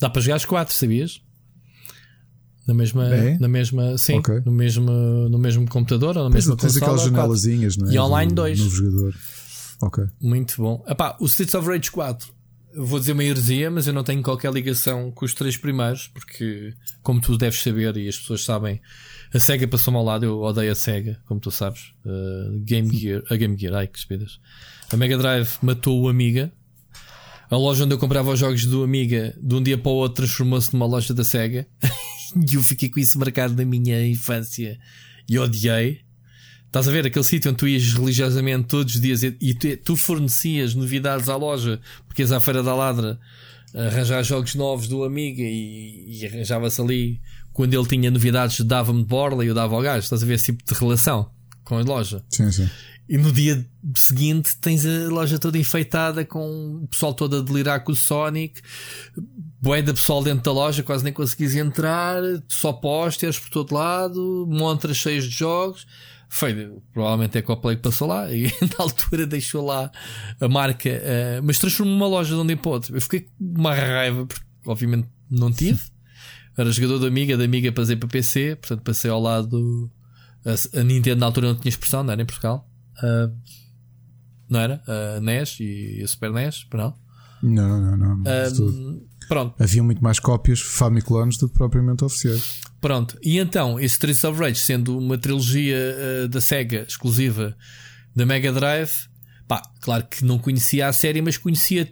[0.00, 1.20] Dá para jogar os quatro, sabias?
[2.66, 3.38] Na mesma, é?
[3.38, 4.40] na mesma, sim, okay.
[4.44, 4.90] no, mesmo,
[5.28, 6.96] no mesmo computador ou na mesma tens consola.
[6.96, 7.92] Tens aquelas janelazinhas, não é?
[7.94, 8.60] E online 2.
[8.60, 9.14] No jogador.
[9.82, 10.04] Ok.
[10.20, 10.84] Muito bom.
[10.86, 12.32] Epá, o Streets of Rage 4
[12.74, 16.74] vou dizer uma heresia, mas eu não tenho qualquer ligação com os três primeiros, porque,
[17.02, 18.80] como tu deves saber e as pessoas sabem,
[19.32, 21.92] a SEGA passou-me ao lado, eu odeio a SEGA, como tu sabes.
[22.04, 24.40] Uh, Game Gear, a Game Gear, ai que espidas.
[24.92, 26.52] A Mega Drive matou o Amiga.
[27.50, 30.24] A loja onde eu comprava os jogos do Amiga, de um dia para o outro,
[30.24, 31.66] transformou-se numa loja da SEGA.
[32.50, 34.78] e eu fiquei com isso marcado na minha infância
[35.28, 36.00] e odiei.
[36.70, 39.96] Estás a ver aquele sítio onde tu ias religiosamente todos os dias e, tu, tu,
[39.96, 43.18] fornecias novidades à loja, porque ias à Feira da Ladra
[43.74, 47.20] arranjar jogos novos do Amiga e, e arranjava-se ali.
[47.52, 50.04] Quando ele tinha novidades, dava-me de borla e eu dava ao gajo.
[50.04, 51.28] Estás a ver esse tipo de relação
[51.64, 52.22] com a loja.
[52.30, 52.70] Sim, sim.
[53.08, 53.66] E no dia
[53.96, 58.62] seguinte tens a loja toda enfeitada com o pessoal todo a delirar com o Sonic,
[59.60, 64.46] boé da pessoal dentro da loja, quase nem conseguis entrar, só pósteres por todo lado,
[64.48, 65.88] montras cheias de jogos.
[66.32, 66.54] Foi,
[66.92, 69.90] provavelmente é que o Play passou lá e na altura deixou lá
[70.40, 72.96] a marca, uh, mas transformou uma loja de onde em para outro.
[72.96, 75.82] Eu fiquei com uma raiva, porque obviamente não tive.
[76.56, 79.90] Era jogador da Amiga, da Amiga passei para PC, portanto passei ao lado.
[80.44, 82.64] A, a Nintendo na altura não tinha expressão, não era em Portugal.
[82.98, 83.34] Uh,
[84.48, 84.80] não era?
[84.86, 86.94] A NES e a Super NES, não?
[87.42, 88.20] Não, não, não.
[88.22, 89.54] Uh, pronto.
[89.62, 92.60] Havia muito mais cópias Famiclones do que propriamente oficiais.
[92.80, 95.76] Pronto, e então, esse Streets of Rage, sendo uma trilogia
[96.24, 97.56] uh, da Sega exclusiva
[98.14, 99.08] da Mega Drive,
[99.46, 101.88] pá, claro que não conhecia a série, mas conhecia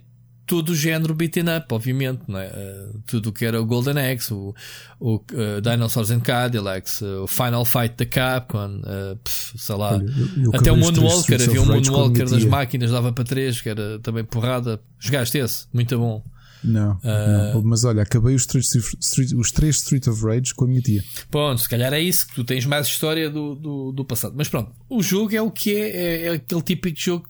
[0.48, 2.48] todo o género beaten up, obviamente, não é?
[2.48, 4.55] Uh, tudo o que era o Golden Axe, o,
[4.98, 8.81] o uh, Dinosaurs and Cadillacs, uh, o Final Fight da Capcom,
[9.23, 10.06] pff, sei lá, Olha,
[10.36, 14.01] eu, eu até o Moonwalker, havia um Moonwalker das máquinas, dava para três, que era
[14.01, 14.81] também porrada.
[14.98, 15.66] Jogaste esse?
[15.73, 16.24] Muito bom.
[16.63, 17.55] Não, uh...
[17.55, 18.65] não, mas olha, acabei os, street,
[19.01, 21.03] street, os três Street of Rage com a minha tia.
[21.31, 24.35] Pronto, se calhar é isso que tu tens mais história do, do, do passado.
[24.37, 27.29] Mas pronto, o jogo é o que é, é, é aquele típico jogo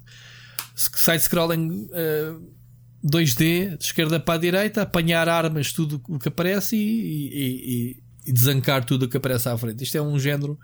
[0.75, 2.59] side-scrolling uh,
[3.05, 8.03] 2D, de esquerda para a direita, apanhar armas, tudo o que aparece e, e, e,
[8.27, 9.83] e desancar tudo o que aparece à frente.
[9.85, 10.59] Isto é um género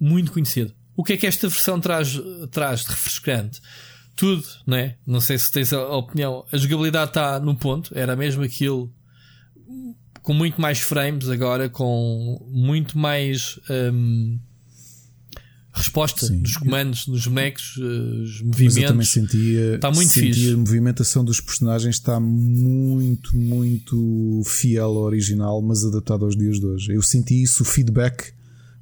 [0.00, 0.74] muito conhecido.
[0.96, 2.20] O que é que esta versão traz,
[2.50, 3.60] traz de refrescante?
[4.16, 4.96] Tudo, não é?
[5.06, 6.44] Não sei se tens a opinião.
[6.52, 8.92] A jogabilidade está no ponto, era mesmo aquilo
[10.22, 14.38] com muito mais frames agora, com muito mais um,
[15.72, 16.38] resposta Sim.
[16.40, 18.74] dos comandos, dos bonecos, eh, os movimentos.
[18.74, 20.52] Mas eu também sentia, está muito sentia fixe.
[20.52, 26.66] a movimentação dos personagens está muito, muito fiel ao original, mas adaptado aos dias de
[26.66, 26.92] hoje.
[26.92, 28.32] Eu senti isso, o feedback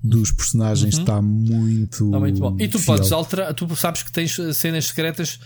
[0.02, 1.00] dos personagens uhum.
[1.00, 2.56] está muito, está muito bom.
[2.58, 2.96] E tu fiel.
[2.96, 5.38] podes alterar, tu sabes que tens cenas secretas,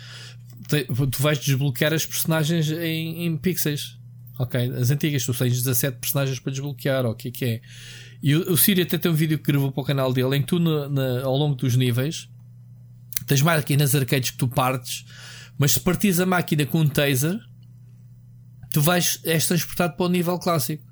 [0.69, 3.99] tu vais desbloquear as personagens em, em pixels.
[4.39, 7.61] Ok, as antigas, tu tens 17 personagens para desbloquear, o que é que é?
[8.23, 10.41] E o, o Siri até tem um vídeo que gravou para o canal dele em
[10.41, 12.29] que tu, na, na, ao longo dos níveis,
[13.27, 15.05] tens máquinas arcades que tu partes,
[15.59, 17.39] mas se partires a máquina com um taser,
[18.73, 20.85] tu vais, és transportado para o nível clássico.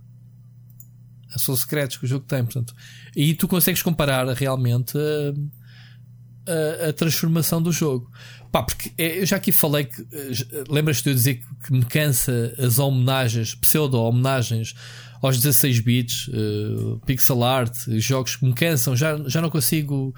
[1.38, 2.74] São secretos que o jogo tem, portanto.
[3.16, 8.10] E tu consegues comparar realmente a, a, a transformação do jogo.
[8.50, 10.02] Pá, porque é, eu já aqui falei que.
[10.12, 14.74] Eh, lembras-te de eu dizer que me cansa as homenagens, pseudo-homenagens
[15.22, 18.94] aos 16 bits, uh, pixel art, jogos que me cansam.
[18.94, 20.14] Já, já não consigo.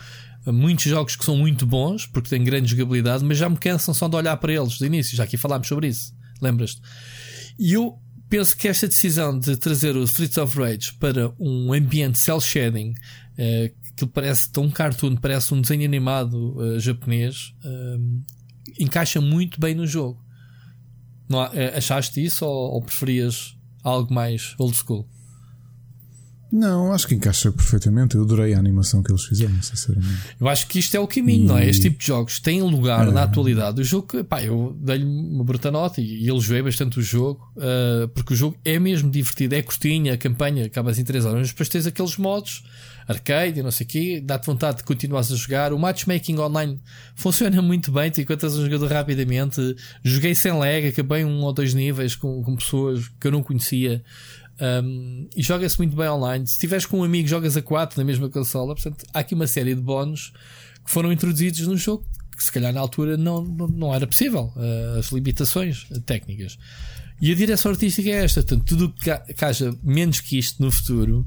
[0.46, 4.08] Muitos jogos que são muito bons, porque têm grande jogabilidade, mas já me cansam só
[4.08, 5.16] de olhar para eles de início.
[5.16, 6.12] Já aqui falámos sobre isso.
[6.42, 6.82] Lembras-te?
[7.58, 7.98] E eu
[8.34, 12.90] penso que esta decisão de trazer o Streets of Rage para um ambiente cel shading,
[12.90, 18.24] uh, que parece tão cartoon, parece um desenho animado uh, japonês, uh,
[18.76, 20.20] encaixa muito bem no jogo.
[21.28, 21.42] Não,
[21.76, 25.08] achaste isso ou, ou preferias algo mais old school?
[26.54, 28.14] Não, acho que encaixa perfeitamente.
[28.14, 30.20] Eu adorei a animação que eles fizeram, sinceramente.
[30.40, 31.48] Eu acho que isto é o caminho, e...
[31.48, 31.68] não é?
[31.68, 33.10] Este tipo de jogos tem lugar é.
[33.10, 33.80] na atualidade.
[33.80, 38.06] O jogo, pá, eu dei-lhe uma bruta nota e, ele joguei bastante o jogo, uh,
[38.10, 41.48] porque o jogo é mesmo divertido, é curtinha, a campanha acaba em 3 horas, mas
[41.48, 42.62] depois tens aqueles modos
[43.06, 45.72] arcade e não sei o quê, dá-te vontade de continuar a jogar.
[45.72, 46.78] O matchmaking online
[47.14, 49.76] funciona muito bem, tu encontras um jogador rapidamente.
[50.02, 54.02] Joguei sem lag, acabei um ou dois níveis com, com pessoas que eu não conhecia.
[54.60, 56.46] Um, e joga-se muito bem online.
[56.46, 58.74] Se tiveres com um amigo, jogas a 4 na mesma consola.
[58.74, 60.32] Portanto, há aqui uma série de bónus
[60.84, 62.04] que foram introduzidos no jogo
[62.36, 64.52] que se calhar na altura não, não era possível.
[64.56, 66.58] Uh, as limitações técnicas.
[67.20, 68.42] E a direção artística é esta.
[68.42, 71.26] Portanto, tudo que, que haja menos que isto no futuro.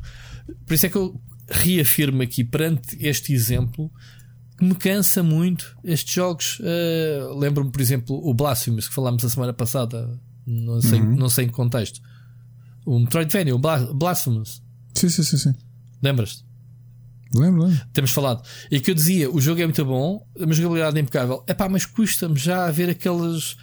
[0.65, 3.89] Por isso é que eu reafirmo aqui perante este exemplo
[4.57, 6.59] que me cansa muito estes jogos.
[6.59, 10.19] Uh, Lembro-me, por exemplo, o Blasphemous que falámos a semana passada.
[10.45, 11.15] Não sei, uhum.
[11.15, 12.01] não sei em que contexto
[12.87, 14.63] o Metroidvania, o Blasphemous.
[14.95, 15.37] Sim, sim, sim.
[15.37, 15.53] sim.
[16.01, 16.45] Lembras-te?
[17.35, 17.85] Lembro, lembro.
[17.91, 18.41] Temos falado.
[18.71, 21.43] E que eu dizia, o jogo é muito bom, a jogabilidade é impecável.
[21.45, 23.57] É pá, mas custa-me já a ver aquelas,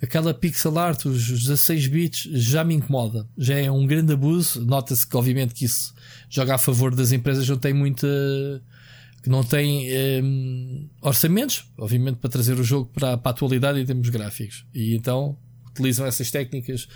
[0.00, 3.28] aquela pixel art, os 16 bits, já me incomoda.
[3.36, 4.64] Já é um grande abuso.
[4.64, 5.92] Nota-se que, obviamente, que isso
[6.30, 8.06] joga a favor das empresas, não tem muita.
[9.24, 9.88] que não tem
[10.22, 14.64] um, orçamentos, obviamente, para trazer o jogo para, para a atualidade em termos gráficos.
[14.72, 15.36] E então
[15.66, 16.86] utilizam essas técnicas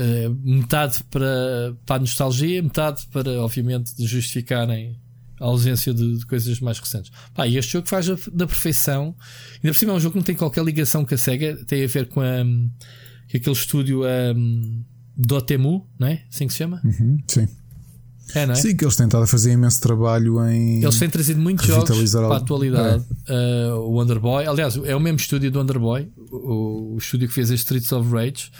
[0.00, 4.96] eh, metade para, para a nostalgia, metade para, obviamente, justificarem
[5.40, 7.10] a ausência de, de, coisas mais recentes.
[7.34, 9.12] Pá, e este jogo faz da perfeição.
[9.56, 11.82] Ainda por cima é um jogo que não tem qualquer ligação com a SEGA, tem
[11.82, 14.02] a ver com, a, com aquele estúdio
[14.36, 14.84] um,
[15.16, 16.22] Dotemu, não é?
[16.32, 16.80] Assim que se chama?
[16.84, 17.48] Uhum, sim.
[18.36, 18.54] É, não é?
[18.54, 20.80] Sim, que eles têm estado a fazer imenso trabalho em.
[20.80, 23.04] Eles têm trazido muitos jogos para a atualidade.
[23.26, 23.72] É.
[23.72, 27.50] Uh, o Underboy, aliás, é o mesmo estúdio do Underboy, o, o estúdio que fez
[27.50, 28.52] as Streets of Rage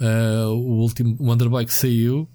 [0.00, 1.16] uh, o último
[1.66, 2.28] que saiu.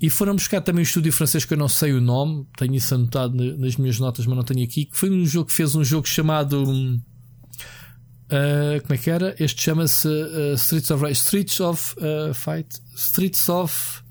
[0.00, 2.92] E foram buscar também o estúdio francês que eu não sei o nome, tenho isso
[2.94, 4.86] anotado nas minhas notas, mas não tenho aqui.
[4.86, 6.64] Que foi um jogo que fez um jogo chamado.
[6.64, 7.00] Uh,
[8.82, 9.36] como é que era?
[9.38, 11.20] Este chama-se uh, Streets of Rage.
[11.20, 11.94] Streets of
[12.34, 12.80] Fight.
[12.96, 14.02] Streets of.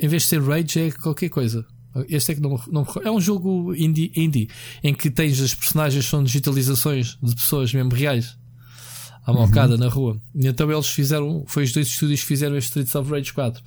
[0.00, 1.66] Em vez de ser Rage, é qualquer coisa.
[2.08, 4.48] Este é que não, não É um jogo indie, indie
[4.82, 8.36] em que tens as personagens são digitalizações de pessoas mesmo reais
[9.26, 9.80] à mocada uhum.
[9.80, 10.20] na rua.
[10.34, 13.62] E então eles fizeram, foi os dois estúdios que fizeram este Streets of Rage 4.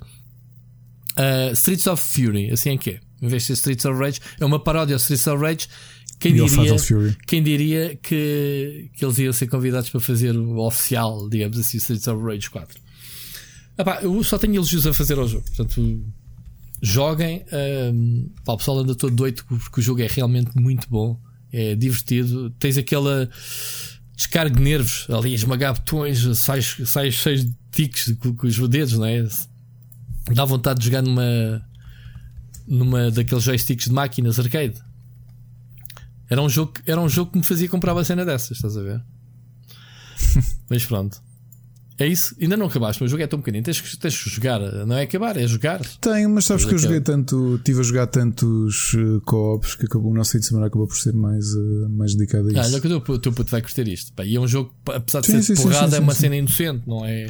[1.10, 3.00] Uh, Streets of Fury, assim é que é.
[3.20, 5.68] Em vez de ser Streets of Rage, é uma paródia ao Streets of Rage.
[6.18, 6.76] Quem diria,
[7.26, 12.08] quem diria que, que eles iam ser convidados para fazer o oficial, digamos assim, Streets
[12.08, 12.80] of Rage 4?
[13.78, 15.44] Epá, eu só tenho elogios a fazer ao jogo.
[15.44, 16.04] Portanto,
[16.82, 17.44] joguem.
[17.92, 21.18] Um, pá, o pessoal anda todo doido porque o jogo é realmente muito bom.
[21.52, 22.50] É divertido.
[22.58, 23.28] Tens aquela
[24.20, 29.06] descargue nervos, ali esmagar botões, sais, sais cheios de tiques com, com, os dedos, não
[29.06, 29.26] é?
[30.34, 31.66] Dá vontade de jogar numa,
[32.68, 34.74] numa daqueles joysticks de máquinas arcade.
[36.28, 38.82] Era um jogo, era um jogo que me fazia comprar uma cena dessas, estás a
[38.82, 39.02] ver?
[40.68, 41.22] Mas pronto.
[42.00, 42.34] É isso?
[42.40, 43.62] Ainda não acabaste, mas o jogo é tão pequenino.
[43.62, 45.82] Tens que, tens que jogar, não é acabar, é jogar.
[46.00, 50.10] Tenho, mas sabes que eu joguei tanto, estive a jogar tantos uh, co-ops que acabou,
[50.10, 52.58] o nosso fim de semana acabou por ser mais, uh, mais dedicado a isso.
[52.58, 54.14] Ah, olha que o teu, teu puto vai curtir isto.
[54.14, 56.36] Pá, e é um jogo, apesar de sim, ser sim, porrada, sim, é uma cena
[56.36, 57.26] inocente, não é?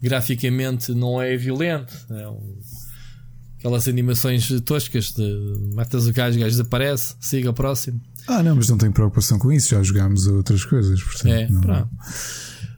[0.00, 1.92] Graficamente não é violento.
[2.08, 2.60] É um,
[3.58, 8.00] aquelas animações toscas de matas o gajo, o gajo desaparece, siga o próximo.
[8.28, 11.26] Ah, não, mas não tenho preocupação com isso, já jogámos outras coisas, portanto.
[11.26, 11.60] É, não.
[11.60, 11.90] Pronto.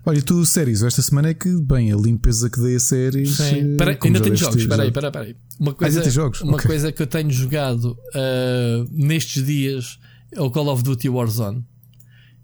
[0.06, 3.36] Olha, tu, séries, esta semana é que, bem, a limpeza que dei a séries.
[3.36, 3.76] Sim.
[3.76, 5.36] Pera, ainda tenho jogos, espera aí, espera aí.
[5.59, 6.43] Uma coisa, ah, jogos?
[6.43, 6.66] Uma okay.
[6.66, 9.98] coisa que eu tenho jogado uh, nestes dias
[10.31, 11.64] é o Call of Duty Warzone.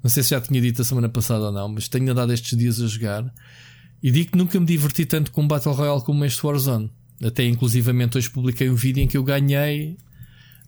[0.03, 2.57] Não sei se já tinha dito a semana passada ou não, mas tenho andado estes
[2.57, 3.31] dias a jogar.
[4.03, 6.91] E digo que nunca me diverti tanto com Battle Royale como este Warzone.
[7.23, 9.99] Até inclusivamente hoje publiquei um vídeo em que eu ganhei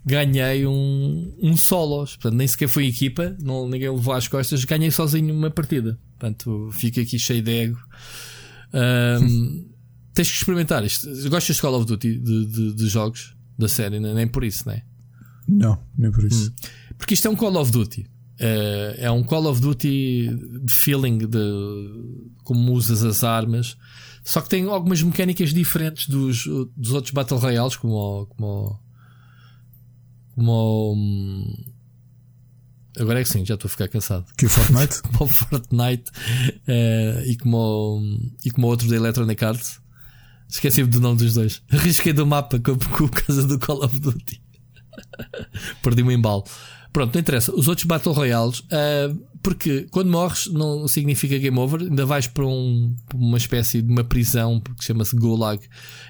[0.04, 2.16] ganhei um, um solos.
[2.16, 5.98] Portanto, nem sequer foi equipa, não, ninguém levou às costas, ganhei sozinho uma partida.
[6.18, 7.78] Portanto, fico aqui cheio de ego.
[8.72, 9.68] Um,
[10.14, 11.08] tens que experimentar isto.
[11.28, 13.98] Gostas de Call of Duty de, de, de jogos da série?
[14.00, 14.82] Nem por isso, não é?
[15.48, 16.50] Não, nem por isso.
[16.50, 16.68] Hum.
[16.96, 18.06] Porque isto é um Call of Duty.
[18.40, 20.30] Uh, é um Call of Duty
[20.64, 21.38] de feeling de
[22.44, 23.76] como usas as armas.
[24.24, 26.44] Só que tem algumas mecânicas diferentes dos,
[26.76, 28.80] dos outros Battle Royales, como, como
[30.34, 31.46] como.
[32.98, 34.26] Agora é que sim, já estou a ficar cansado.
[34.36, 35.02] Que o Fortnite?
[35.16, 36.10] como o Fortnite
[36.68, 38.02] uh, e, como,
[38.44, 39.80] e como outro da Electronic Arts.
[40.48, 41.62] Esqueci-me do nome dos dois.
[41.72, 44.42] Arrisquei do mapa com, com casa do Call of Duty.
[45.82, 46.44] Perdi-me um embalo.
[46.92, 47.54] Pronto, não interessa.
[47.54, 52.46] Os outros Battle Royales, uh, porque quando morres não significa game over, ainda vais para,
[52.46, 55.64] um, para uma espécie de uma prisão que chama-se Gulag,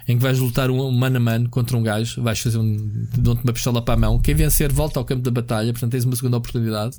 [0.07, 2.75] em que vais lutar um mano a mano contra um gajo, vais fazer um.
[3.17, 4.19] dão-te uma pistola para a mão.
[4.19, 6.97] Quem vencer volta ao campo da batalha, portanto tens uma segunda oportunidade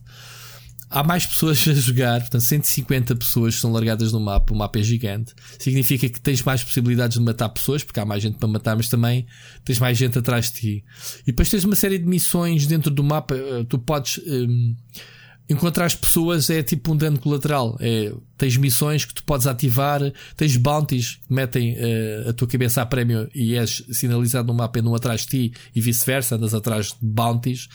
[0.94, 4.82] há mais pessoas a jogar, portanto, 150 pessoas são largadas no mapa, o mapa é
[4.82, 5.34] gigante.
[5.58, 8.88] Significa que tens mais possibilidades de matar pessoas, porque há mais gente para matar, mas
[8.88, 9.26] também
[9.64, 10.84] tens mais gente atrás de ti.
[11.22, 14.20] E depois tens uma série de missões dentro do mapa, eh, tu podes.
[14.24, 14.76] Um,
[15.46, 17.76] encontrar as pessoas é tipo um dano colateral.
[17.78, 20.00] É, tens missões que tu podes ativar,
[20.36, 24.78] tens bounties que metem uh, a tua cabeça a prémio e és sinalizado no mapa
[24.78, 27.68] e não atrás de ti e vice-versa, andas atrás de bounties.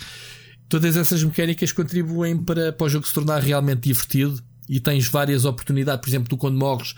[0.69, 4.39] Todas essas mecânicas contribuem para, para o jogo se tornar realmente divertido
[4.69, 5.99] e tens várias oportunidades.
[5.99, 6.93] Por exemplo, tu quando morres,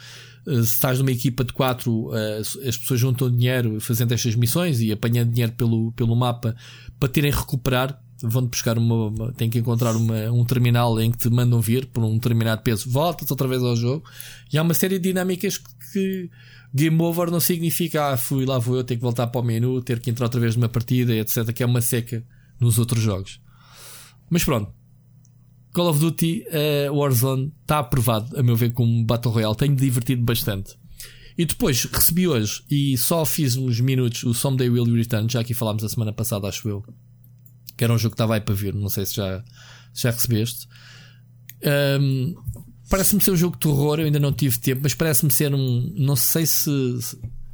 [0.46, 4.82] eh, se estás numa equipa de quatro, eh, as pessoas juntam dinheiro fazendo estas missões
[4.82, 6.54] e apanhando dinheiro pelo, pelo mapa
[7.00, 7.98] para terem recuperar.
[8.22, 12.04] Vão-te buscar uma, tem que encontrar uma, um terminal em que te mandam vir por
[12.04, 14.04] um determinado peso, voltas outra vez ao jogo.
[14.52, 15.58] E há uma série de dinâmicas
[15.92, 16.30] que
[16.74, 19.82] game over não significa, ah, fui lá, vou eu ter que voltar para o menu,
[19.82, 21.52] ter que entrar outra vez numa partida, etc.
[21.54, 22.24] Que é uma seca
[22.60, 23.40] nos outros jogos.
[24.32, 24.74] Mas pronto.
[25.74, 26.46] Call of Duty
[26.90, 29.56] uh, Warzone está aprovado, a meu ver, como Battle Royale.
[29.56, 30.76] Tenho divertido bastante.
[31.38, 35.54] E depois recebi hoje e só fiz uns minutos o Someday Will Return, já aqui
[35.54, 36.84] falámos a semana passada, acho eu.
[37.78, 39.44] Que era um jogo que estava aí para vir, não sei se já,
[39.94, 40.68] se já recebeste.
[42.00, 42.36] Um,
[42.90, 45.94] parece-me ser um jogo de terror, eu ainda não tive tempo, mas parece-me ser um.
[45.98, 46.72] Não sei se,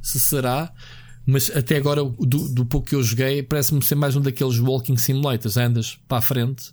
[0.02, 0.72] se será,
[1.30, 4.96] mas até agora, do, do pouco que eu joguei, parece-me ser mais um daqueles walking
[4.96, 5.58] simulators.
[5.58, 6.72] Andas para a frente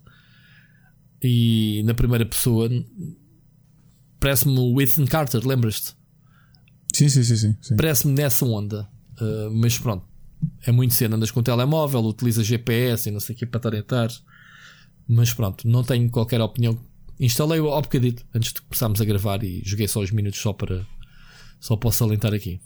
[1.21, 2.69] e na primeira pessoa
[4.17, 5.93] parece-me o Ethan Carter, lembras-te?
[6.93, 7.57] Sim, sim, sim, sim.
[7.61, 7.75] sim.
[7.75, 8.87] Parece-me nessa onda.
[9.19, 10.05] Uh, mas pronto,
[10.65, 11.17] é muito cena.
[11.17, 14.09] Andas com o telemóvel, utiliza GPS e não sei o que para orientar.
[15.05, 16.79] Mas pronto, não tenho qualquer opinião.
[17.19, 20.87] Instalei-o ao bocadito antes de começarmos a gravar e joguei só os minutos só para
[21.59, 22.61] só posso salientar aqui.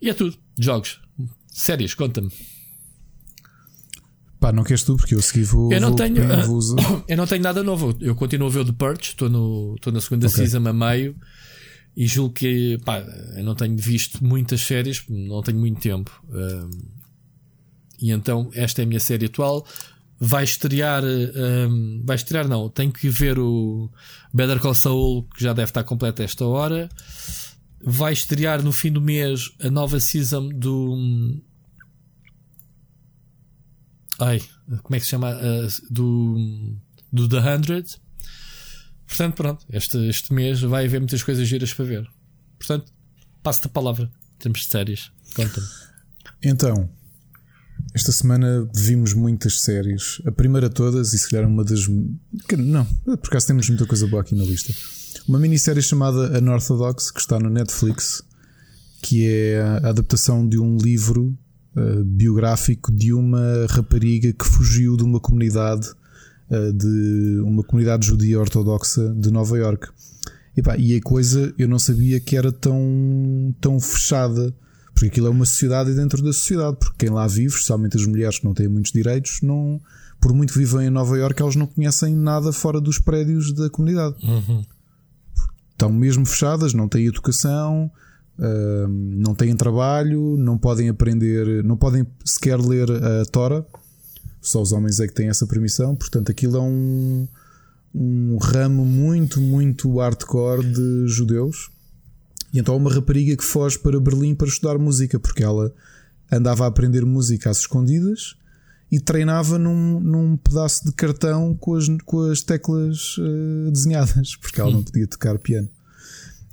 [0.00, 0.36] E é tudo.
[0.58, 1.00] Jogos.
[1.48, 2.30] Séries, conta-me.
[4.38, 5.70] Pá, não queres tu, porque eu segui vou.
[5.70, 6.60] Eu não, vou, tenho, vou
[7.06, 7.94] eu não tenho nada novo.
[8.00, 10.46] Eu continuo a ver o The Purge, estou, na segunda okay.
[10.46, 11.14] season a meio.
[11.94, 13.00] E julgo que, pá,
[13.36, 16.10] eu não tenho visto muitas séries, não tenho muito tempo.
[16.30, 16.70] Um,
[18.00, 19.66] e então, esta é a minha série atual.
[20.18, 23.90] Vai estrear, um, vai estrear, não, tenho que ver o
[24.32, 26.88] Better Call Saul, que já deve estar completo a esta hora
[27.82, 31.42] vai estrear no fim do mês a nova season do.
[34.18, 34.42] Ai,
[34.82, 35.34] como é que se chama?
[35.34, 36.76] Uh, do,
[37.12, 38.00] do The Hundred.
[39.06, 42.08] Portanto, pronto, este, este mês vai haver muitas coisas giras para ver.
[42.58, 42.92] Portanto,
[43.42, 44.10] passo-te a palavra.
[44.38, 45.10] Temos de séries.
[45.34, 45.66] Conta-me.
[46.42, 46.88] Então,
[47.94, 50.20] esta semana vimos muitas séries.
[50.26, 51.88] A primeira todas, e se calhar uma das.
[52.56, 54.72] Não, por acaso temos muita coisa boa aqui na lista.
[55.28, 58.22] Uma minissérie chamada Unorthodox, que está no Netflix,
[59.02, 61.36] que é a adaptação de um livro
[61.76, 65.88] uh, biográfico de uma rapariga que fugiu de uma comunidade,
[66.50, 69.88] uh, de uma comunidade judia ortodoxa de Nova York.
[70.56, 74.54] E, pá, e a coisa eu não sabia que era tão, tão fechada.
[74.92, 78.38] Porque aquilo é uma sociedade dentro da sociedade, porque quem lá vive, especialmente as mulheres
[78.38, 79.80] que não têm muitos direitos, não,
[80.20, 84.16] por muito vivem em Nova York, elas não conhecem nada fora dos prédios da comunidade.
[84.22, 84.62] Uhum
[85.80, 87.90] estão mesmo fechadas, não têm educação,
[88.88, 93.66] não têm trabalho, não podem aprender, não podem sequer ler a Tora.
[94.42, 95.96] Só os homens é que têm essa permissão.
[95.96, 97.28] Portanto, aquilo é um,
[97.94, 101.70] um ramo muito, muito hardcore de judeus.
[102.52, 105.72] E então há uma rapariga que foge para Berlim para estudar música, porque ela
[106.30, 108.36] andava a aprender música às escondidas
[108.90, 114.60] e treinava num, num pedaço de cartão com as, com as teclas uh, desenhadas, porque
[114.60, 115.68] ela não podia tocar piano.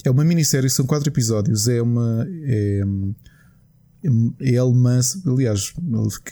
[0.04, 1.68] É uma minissérie, são quatro episódios.
[1.68, 2.26] É uma.
[2.44, 2.82] É,
[4.40, 5.74] é alemã, aliás,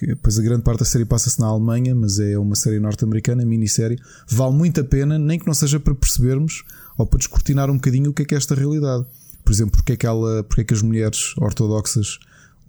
[0.01, 3.97] depois a grande parte da série passa-se na Alemanha, mas é uma série norte-americana, minissérie.
[4.29, 6.63] Vale muito a pena, nem que não seja para percebermos
[6.97, 9.05] ou para descortinar um bocadinho o que é que é esta realidade.
[9.43, 12.19] Por exemplo, porque é que, ela, porque é que as mulheres ortodoxas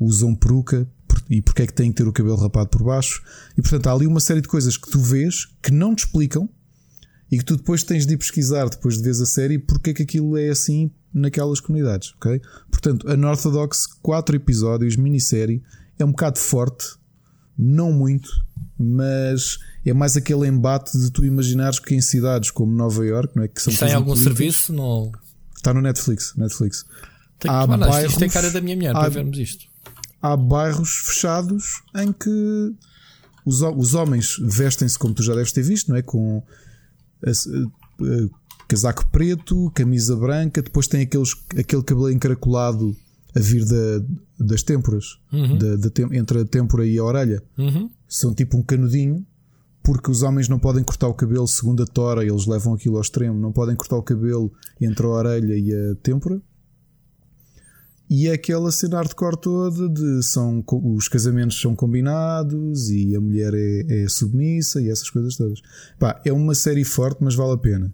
[0.00, 0.88] usam peruca
[1.28, 3.23] e porque é que têm que ter o cabelo rapado por baixo.
[3.57, 6.48] E portanto há ali uma série de coisas que tu vês que não te explicam
[7.31, 9.94] e que tu depois tens de ir pesquisar depois de vês a série porque é
[9.94, 12.40] que aquilo é assim naquelas comunidades, ok?
[12.70, 15.62] Portanto, a Unorthodox, 4 episódios, minissérie,
[15.98, 16.86] é um bocado forte,
[17.59, 18.28] não muito,
[18.78, 23.44] mas é mais aquele embate de tu imaginares que em cidades como Nova York, não
[23.44, 23.48] é?
[23.48, 24.74] Que são Está em algum serviço?
[24.74, 25.11] No...
[25.57, 26.35] Está no Netflix.
[26.36, 26.85] Netflix.
[27.39, 29.66] Tem há bairros, isto tem cara da minha mulher há, para vermos isto.
[30.32, 32.74] Há bairros fechados em que
[33.44, 36.03] os, os homens vestem-se como tu já deves ter visto, não é?
[36.03, 36.43] Com
[38.69, 42.97] casaco preto, camisa branca, depois tem aqueles, aquele cabelo encaracolado
[43.35, 44.05] a vir da,
[44.40, 45.59] das têmporas, uhum.
[45.59, 47.43] da, da, entre a têmpora e a orelha.
[47.57, 47.89] Uhum.
[48.09, 49.24] São tipo um canudinho,
[49.85, 53.03] porque os homens não podem cortar o cabelo segundo a tora, eles levam aquilo ao
[53.03, 56.40] extremo, não podem cortar o cabelo entre a orelha e a têmpora.
[58.09, 63.53] E é aquela cena hardcore toda de são, os casamentos são combinados e a mulher
[63.53, 65.61] é, é submissa e essas coisas todas.
[65.99, 67.93] Pá, é uma série forte, mas vale a pena.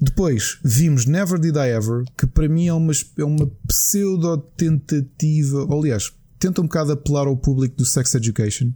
[0.00, 6.12] Depois vimos Never Did I Ever, que para mim é uma, é uma pseudo-tentativa, aliás,
[6.38, 8.72] tenta um bocado apelar ao público do Sex Education.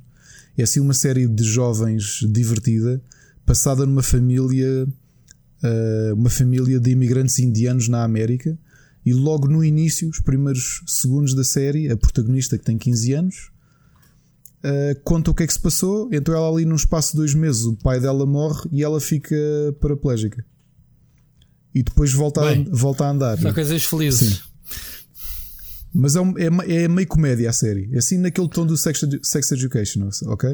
[0.58, 3.00] É assim uma série de jovens divertida,
[3.44, 8.58] passada numa família, uh, uma família de imigrantes indianos na América
[9.06, 13.50] e logo no início, os primeiros segundos da série, a protagonista que tem 15 anos
[14.64, 16.08] uh, conta o que é que se passou.
[16.12, 19.36] Então, ela ali num espaço de dois meses, o pai dela morre e ela fica
[19.80, 20.44] paraplégica.
[21.72, 23.38] E depois volta, Bem, a, volta a andar.
[23.38, 24.34] São coisas felizes.
[24.34, 24.40] Sim.
[25.94, 27.88] Mas é, é, é, meio comédia a série.
[27.92, 30.50] É assim naquele tom do sex, sex education, ok?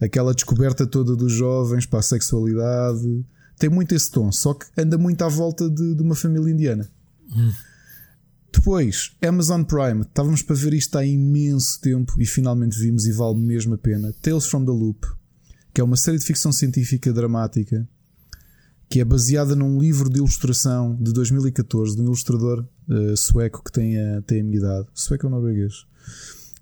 [0.00, 0.06] É.
[0.06, 3.24] Aquela descoberta toda dos jovens para a sexualidade.
[3.58, 6.90] Tem muito esse tom, só que anda muito à volta de, de uma família indiana.
[7.34, 7.52] Hum.
[8.52, 13.38] Depois, Amazon Prime, estávamos para ver isto há imenso tempo e finalmente vimos e vale
[13.38, 14.14] mesmo a pena.
[14.20, 15.06] Tales from the Loop,
[15.72, 17.88] que é uma série de ficção científica dramática
[18.92, 23.72] que é baseada num livro de ilustração de 2014 de um ilustrador uh, sueco que
[23.72, 24.86] tem a, tem a minha idade.
[24.92, 25.86] Sueco ou norueguês?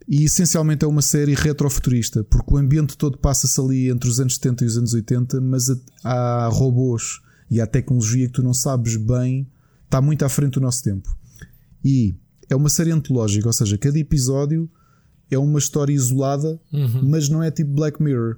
[0.07, 4.37] E essencialmente é uma série retrofuturista, porque o ambiente todo passa-se ali entre os anos
[4.37, 5.65] 70 e os anos 80, mas
[6.05, 9.45] há robôs e há tecnologia que tu não sabes bem,
[9.87, 11.13] está muito à frente do nosso tempo.
[11.85, 12.15] E
[12.49, 14.69] é uma série antológica, ou seja, cada episódio
[15.31, 17.09] é uma história isolada, uhum.
[17.09, 18.37] mas não é tipo Black Mirror.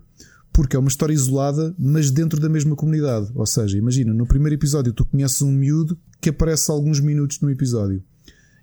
[0.53, 3.31] Porque é uma história isolada, mas dentro da mesma comunidade.
[3.35, 7.51] Ou seja, imagina, no primeiro episódio tu conheces um miúdo que aparece alguns minutos no
[7.51, 8.03] episódio.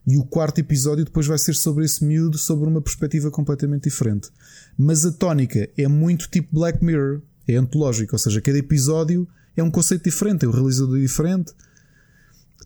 [0.06, 4.30] E o quarto episódio depois vai ser sobre esse miúdo, sobre uma perspectiva completamente diferente.
[4.77, 9.27] Mas a tónica é muito tipo Black Mirror, é antológico, ou seja, cada episódio
[9.57, 11.51] é um conceito diferente, é um realizador diferente,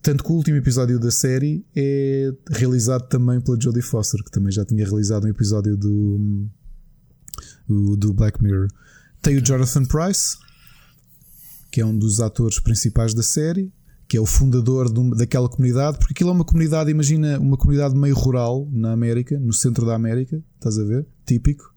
[0.04, 4.52] tanto que o último episódio da série é realizado também pela Jodie Foster, que também
[4.52, 6.46] já tinha realizado um episódio do,
[7.98, 8.68] do Black Mirror.
[9.22, 10.38] Tem o Jonathan Price,
[11.72, 13.72] que é um dos atores principais da série,
[14.06, 18.14] que é o fundador daquela comunidade, porque aquilo é uma comunidade, imagina, uma comunidade meio
[18.14, 21.08] rural na América, no centro da América, estás a ver?
[21.26, 21.74] Típico.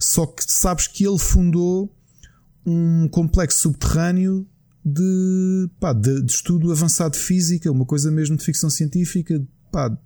[0.00, 1.94] Só que sabes que ele fundou
[2.64, 4.46] um complexo subterrâneo
[4.84, 9.40] de, pá, de, de, estudo avançado de física, uma coisa mesmo de ficção científica,
[9.70, 9.96] pá,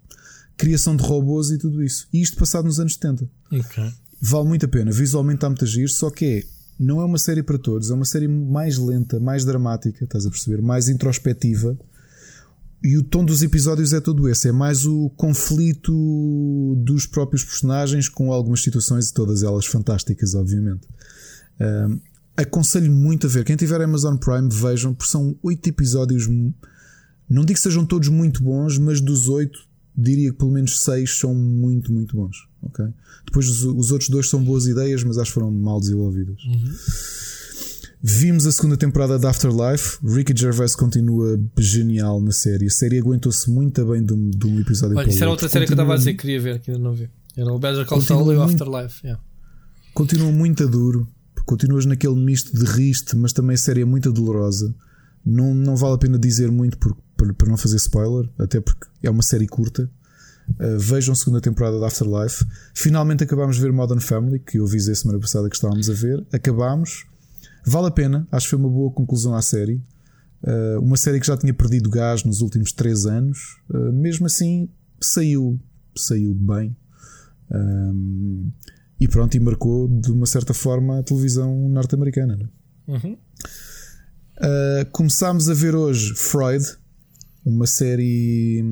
[0.57, 2.07] criação de robôs e tudo isso.
[2.13, 3.29] E isto passado nos anos 70.
[3.51, 3.93] Okay.
[4.21, 6.45] Vale muito a pena, visualmente está muito a giro, só que é,
[6.79, 10.31] não é uma série para todos, é uma série mais lenta, mais dramática, estás a
[10.31, 11.79] perceber, mais introspectiva.
[12.83, 18.09] E o tom dos episódios é todo esse, é mais o conflito dos próprios personagens
[18.09, 20.87] com algumas situações e todas elas fantásticas, obviamente.
[21.61, 21.99] Um,
[22.37, 23.45] aconselho muito a ver.
[23.45, 26.29] Quem tiver Amazon Prime, vejam, porque são oito episódios.
[26.29, 29.59] Não digo que sejam todos muito bons, mas dos oito,
[29.97, 32.37] diria que pelo menos seis são muito, muito bons.
[32.63, 32.87] Okay?
[33.25, 36.37] Depois os, os outros dois são boas ideias, mas acho que foram mal desenvolvidas.
[36.45, 36.75] Uhum.
[38.03, 39.99] Vimos a segunda temporada de Afterlife.
[40.07, 42.67] Ricky Gervais continua genial na série.
[42.67, 45.49] A série aguentou-se muito bem de um, de um episódio Olha, para Isso era outra
[45.49, 45.67] série continua...
[45.67, 47.11] que eu estava a dizer que queria ver, que ainda não vi.
[47.37, 49.01] Era o Better Call Saul e o Afterlife.
[49.03, 49.23] Yeah.
[49.93, 51.09] Continua muito a duro
[51.47, 54.75] continuas naquele misto de riste, mas também a série é muito dolorosa.
[55.25, 58.87] Não, não vale a pena dizer muito por, por, para não fazer spoiler, até porque
[59.03, 59.91] é uma série curta.
[60.61, 62.45] Uh, vejam a segunda temporada de Afterlife.
[62.75, 66.25] Finalmente acabámos de ver Modern Family, que eu avisei semana passada que estávamos a ver.
[66.33, 67.07] Acabámos.
[67.65, 69.83] Vale a pena, acho que foi uma boa conclusão à série.
[70.43, 73.61] Uh, uma série que já tinha perdido gás nos últimos 3 anos.
[73.69, 74.69] Uh, mesmo assim,
[75.01, 75.59] saiu,
[75.97, 76.77] saiu bem.
[77.51, 78.51] Um,
[79.01, 82.39] e pronto, e marcou de uma certa forma a televisão norte-americana.
[82.89, 82.93] É?
[82.93, 83.17] Uhum.
[84.39, 86.65] Uh, começámos a ver hoje Freud,
[87.45, 88.63] uma série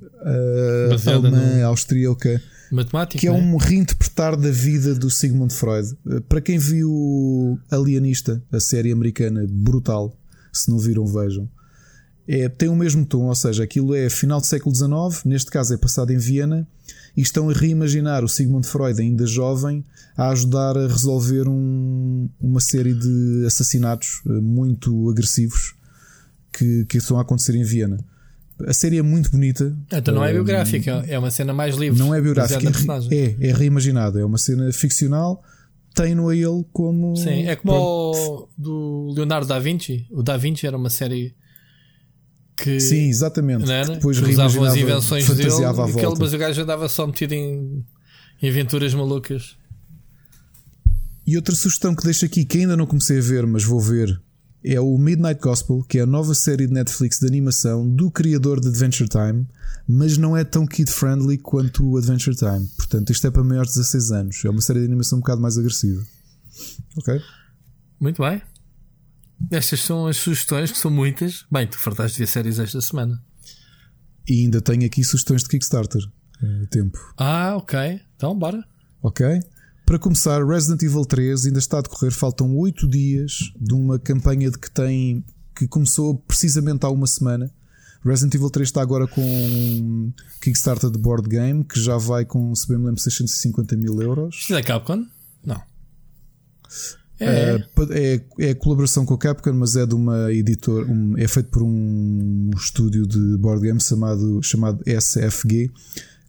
[0.00, 1.66] uh, alemã, no...
[1.66, 2.40] austríaca,
[2.70, 5.96] Matemática, que é, é um reinterpretar da vida do Sigmund Freud.
[6.06, 10.16] Uh, para quem viu Alienista, a série americana brutal,
[10.52, 11.48] se não viram, vejam.
[12.26, 15.74] É, tem o mesmo tom, ou seja, aquilo é final do século XIX, neste caso
[15.74, 16.66] é passado em Viena,
[17.16, 19.84] e estão a reimaginar o Sigmund Freud, ainda jovem,
[20.16, 25.74] a ajudar a resolver um, uma série de assassinatos eh, muito agressivos
[26.52, 27.98] que, que estão a acontecer em Viena.
[28.66, 29.76] A série é muito bonita.
[29.90, 31.98] Então não é biográfica, é uma cena mais livre.
[31.98, 32.70] Não é biográfica,
[33.10, 35.42] é, é, é reimaginada, é uma cena ficcional.
[35.94, 37.16] Tem-no a ele como.
[37.16, 40.06] Sim, é como o do Leonardo da Vinci.
[40.10, 41.34] O da Vinci era uma série
[42.62, 42.78] que.
[42.80, 43.66] Sim, exatamente.
[43.66, 43.86] Não era?
[43.86, 47.84] Que depois usavam as invenções dele, aquele, mas o gajo andava só metido em,
[48.40, 49.56] em aventuras malucas.
[51.26, 54.20] E outra sugestão que deixo aqui, que ainda não comecei a ver, mas vou ver,
[54.64, 58.60] é o Midnight Gospel, que é a nova série de Netflix de animação do criador
[58.60, 59.46] de Adventure Time,
[59.88, 62.68] mas não é tão kid-friendly quanto o Adventure Time.
[62.76, 64.44] Portanto, isto é para maiores de 16 anos.
[64.44, 66.02] É uma série de animação um bocado mais agressiva.
[66.96, 67.20] Ok?
[68.00, 68.42] Muito bem.
[69.50, 71.44] Estas são as sugestões, que são muitas.
[71.50, 73.22] Bem, tu fartaste de ver séries esta semana.
[74.28, 76.02] E ainda tenho aqui sugestões de Kickstarter.
[76.42, 76.98] É, tempo.
[77.16, 78.00] Ah, ok.
[78.16, 78.64] Então, bora.
[79.02, 79.26] Ok.
[79.84, 84.50] Para começar, Resident Evil 3 ainda está a decorrer, faltam 8 dias de uma campanha
[84.50, 85.24] de que tem
[85.54, 87.52] que começou precisamente há uma semana.
[88.04, 92.66] Resident Evil 3 está agora com Kickstarter de board game que já vai com, se
[92.66, 94.36] bem me lembro, 650 mil euros.
[94.36, 95.06] Isto é Capcom?
[95.44, 95.60] Não.
[97.20, 97.62] É.
[97.90, 101.62] é, é colaboração com a Capcom, mas é de uma editora, um, é feito por
[101.62, 105.70] um estúdio de board games chamado, chamado SFG,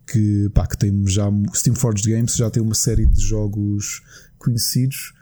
[0.05, 4.01] que, pá, que tem já Steam Forged Games, já tem uma série de jogos
[4.38, 5.14] conhecidos.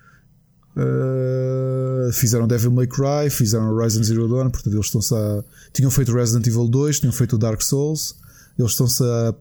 [0.76, 5.44] Uh, fizeram Devil May Cry, fizeram Horizon Zero Dawn, portanto eles estão-se a.
[5.74, 8.16] Tinham feito Resident Evil 2, tinham feito Dark Souls,
[8.58, 9.34] eles estão-se a, a,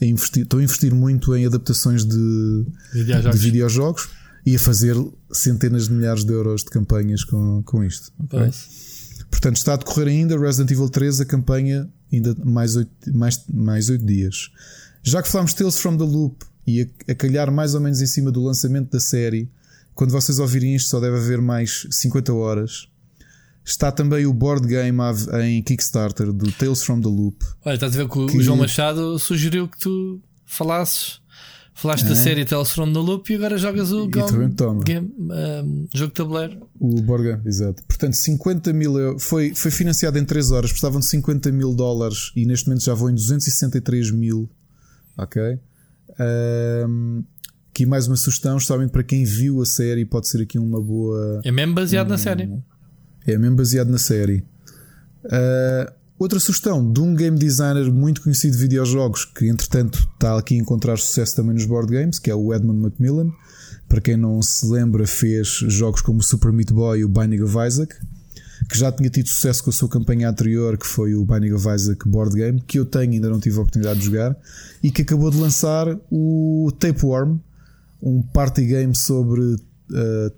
[0.00, 3.38] a, investir, estão a investir muito em adaptações de videojogos.
[3.38, 4.08] de videojogos
[4.46, 4.94] e a fazer
[5.32, 8.12] centenas de milhares de euros de campanhas com, com isto.
[8.24, 8.50] Okay?
[9.30, 13.88] Portanto, está a decorrer ainda Resident Evil 3, a campanha, ainda mais 8, mais, mais
[13.88, 14.50] 8 dias.
[15.02, 18.06] Já que falámos Tales from the Loop e a, a calhar mais ou menos em
[18.06, 19.50] cima do lançamento da série,
[19.94, 22.88] quando vocês ouvirem isto, só deve haver mais 50 horas.
[23.64, 24.98] Está também o board game
[25.42, 27.44] em Kickstarter do Tales from the Loop.
[27.64, 28.38] Olha, estás a ver que, que...
[28.38, 31.20] o João Machado sugeriu que tu falasses
[31.74, 32.08] Falaste é.
[32.10, 36.68] da série Tales from the Loop e agora jogas o game, um, jogo de tabuleiro.
[36.78, 37.82] O Borga, exato.
[37.84, 39.22] Portanto, 50 mil euros.
[39.24, 42.94] Foi, foi financiado em 3 horas, precisavam de 50 mil dólares e neste momento já
[42.94, 44.48] vão em 263 mil.
[45.18, 45.58] Ok?
[46.88, 47.24] Um,
[47.70, 51.40] aqui mais uma sugestão, sabem para quem viu a série, pode ser aqui uma boa.
[51.44, 52.48] É mesmo baseado um, na série.
[53.26, 54.44] É mesmo baseado na série.
[55.24, 60.54] Uh, Outra sugestão de um game designer muito conhecido de videojogos, que entretanto está aqui
[60.54, 63.32] a encontrar sucesso também nos board games, que é o Edmund Macmillan.
[63.88, 67.56] Para quem não se lembra, fez jogos como Super Meat Boy e o Binding of
[67.66, 67.94] Isaac,
[68.68, 71.68] que já tinha tido sucesso com a sua campanha anterior, que foi o Binding of
[71.68, 74.36] Isaac board game, que eu tenho ainda não tive a oportunidade de jogar,
[74.82, 77.38] e que acabou de lançar o Tapeworm,
[78.00, 80.30] um party game sobre uh,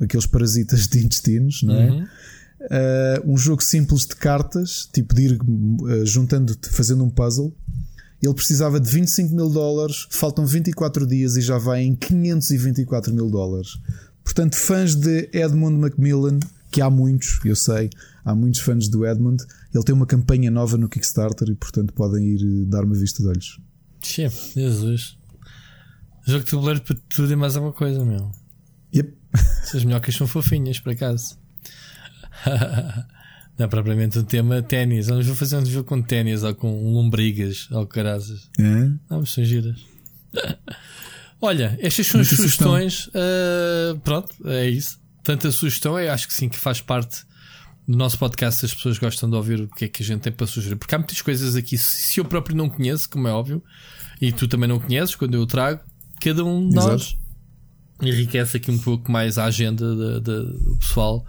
[0.00, 1.90] aqueles parasitas de intestinos, não é?
[1.90, 2.06] Uhum.
[2.60, 7.54] Uh, um jogo simples de cartas, tipo de ir uh, juntando, fazendo um puzzle.
[8.22, 13.30] Ele precisava de 25 mil dólares, faltam 24 dias e já vai em 524 mil
[13.30, 13.78] dólares.
[14.22, 16.38] Portanto, fãs de Edmund Macmillan,
[16.70, 17.88] que há muitos, eu sei,
[18.22, 19.42] há muitos fãs do Edmund.
[19.74, 23.22] Ele tem uma campanha nova no Kickstarter e, portanto, podem ir uh, dar uma vista
[23.22, 23.58] de olhos.
[24.02, 25.16] Chefe, Jesus.
[26.26, 28.30] Jogo de tabuleiro para tudo e mais alguma coisa, meu.
[28.94, 29.16] Yep.
[29.74, 31.38] As minhocas são fofinhas, por acaso.
[33.58, 35.08] Não é propriamente um tema ténis.
[35.08, 38.48] Vamos fazer um jogo com ténis ou com lombrigas ou carazas.
[38.58, 38.90] É?
[39.10, 39.84] Mas são giras.
[41.42, 43.06] Olha, estas são as sugestões.
[43.08, 44.98] Uh, pronto, é isso.
[45.22, 47.24] Tanta sugestão, eu acho que sim, que faz parte
[47.86, 48.64] do nosso podcast.
[48.64, 50.76] As pessoas gostam de ouvir o que é que a gente tem para sugerir.
[50.76, 53.62] Porque há muitas coisas aqui, se eu próprio não conheço, como é óbvio,
[54.20, 55.80] e tu também não conheces, quando eu trago,
[56.20, 57.16] cada um de nós
[58.02, 61.26] enriquece aqui um pouco mais a agenda do pessoal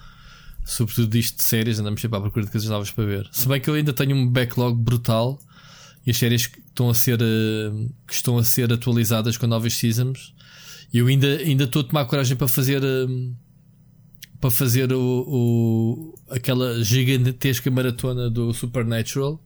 [0.64, 3.30] Sobretudo disto de séries, andamos sempre à procura de coisas novas para ver.
[3.32, 5.40] Se bem que eu ainda tenho um backlog brutal
[6.06, 9.74] e as séries que estão a ser, uh, que estão a ser atualizadas com novas
[9.74, 10.34] seasons.
[10.94, 12.84] Eu ainda, ainda estou a tomar coragem para fazer.
[12.84, 13.36] Uh,
[14.40, 19.40] para fazer o, o, aquela gigantesca maratona do Supernatural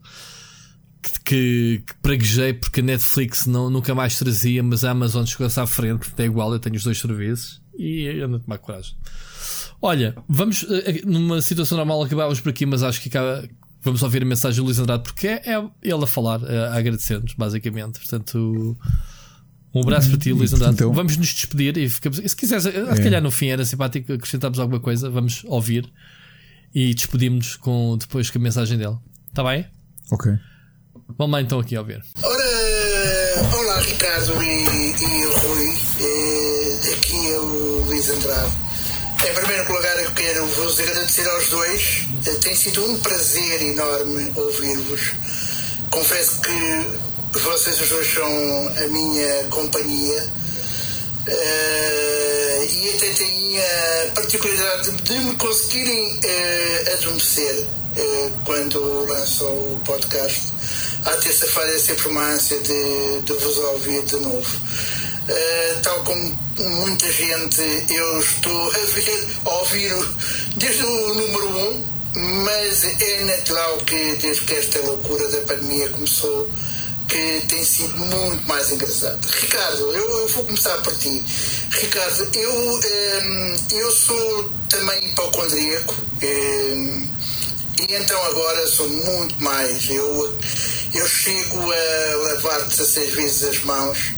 [1.26, 5.68] que, que praguejei porque a Netflix não, nunca mais trazia, mas a Amazon chegou-se à
[5.68, 8.96] frente, é igual, eu tenho os dois serviços e ando a tomar coragem.
[9.86, 13.48] Olha, vamos eh, numa situação normal acabávamos por aqui, mas acho que acaba,
[13.84, 16.78] vamos ouvir a mensagem do Luís Andrade porque é, é ele a falar, a, a
[16.80, 18.00] agradecer-nos, basicamente.
[18.00, 18.76] Portanto,
[19.76, 20.74] um abraço para ti, Luís Andrade.
[20.74, 22.18] Então, vamos nos despedir e ficamos.
[22.18, 22.96] Se quiseres, é.
[22.96, 25.88] se calhar no fim era simpático acrescentarmos alguma coisa, vamos ouvir
[26.74, 28.98] e despedimos com, depois com a mensagem dele.
[29.28, 29.68] Está bem?
[30.12, 30.32] Ok.
[31.16, 32.02] Vamos lá então aqui a ver.
[32.24, 38.65] Ora, olá Ricardo e, e Rui, eh, aqui é o Luís Andrade.
[39.26, 42.06] Em primeiro lugar, eu quero vos agradecer aos dois.
[42.28, 45.02] Eh, tem sido um prazer enorme ouvir-vos.
[45.90, 50.24] Confesso que vocês os dois são a minha companhia.
[51.28, 57.68] Uh, e até têm a particularidade de me conseguirem uh, adormecer
[58.46, 60.54] quando lanço o podcast
[61.06, 64.60] à terça-feira é sempre uma ânsia de, de vos ouvir de novo.
[65.28, 69.94] Uh, tal como muita gente, eu estou a, ver, a ouvir
[70.56, 75.90] desde o número 1, um, mas é natural que desde que esta loucura da pandemia
[75.90, 76.48] começou,
[77.10, 79.26] que tem sido muito mais engraçado.
[79.42, 81.24] Ricardo, eu, eu vou começar por ti.
[81.72, 87.08] Ricardo, eu, um, ehm, eu sou também hipocondríaco um, ehm,
[87.80, 89.90] e então agora sou muito mais.
[89.90, 90.40] Eu
[90.94, 94.14] eu chego a lavar 16 vezes as mãos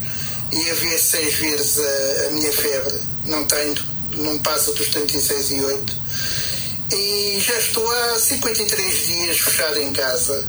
[0.51, 2.99] e a ver 6 vezes a, a minha febre.
[3.25, 3.75] Não tenho,
[4.17, 5.97] não passa dos 36 e 8.
[6.93, 10.47] E já estou há 53 dias fechado em casa.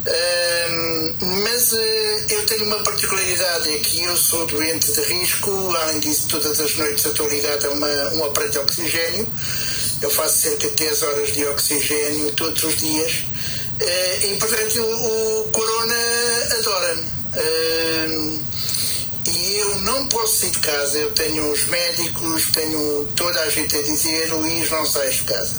[0.00, 1.76] Um, mas uh,
[2.30, 6.74] eu tenho uma particularidade, é que eu sou doente de risco, além disso, todas as
[6.76, 9.28] noites eu estou ligado a uma, um aparelho de oxigênio.
[10.00, 13.26] Eu faço cerca de 10 horas de oxigênio todos os dias
[13.80, 15.94] eh, e portanto o, Corona
[16.58, 17.02] adora-me.
[17.02, 18.40] Uh,
[19.26, 20.98] e eu não posso sair de casa.
[20.98, 25.54] Eu tenho os médicos, tenho toda a gente a dizer: Luís, não sais de casa.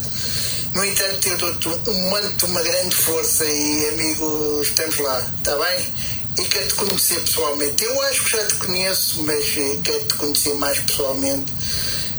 [0.73, 5.93] No entanto, eu dou-te um manto, uma grande força e, amigo, estamos lá, está bem?
[6.39, 7.83] E quero-te conhecer pessoalmente.
[7.83, 11.53] Eu acho que já te conheço, mas eh, quero-te conhecer mais pessoalmente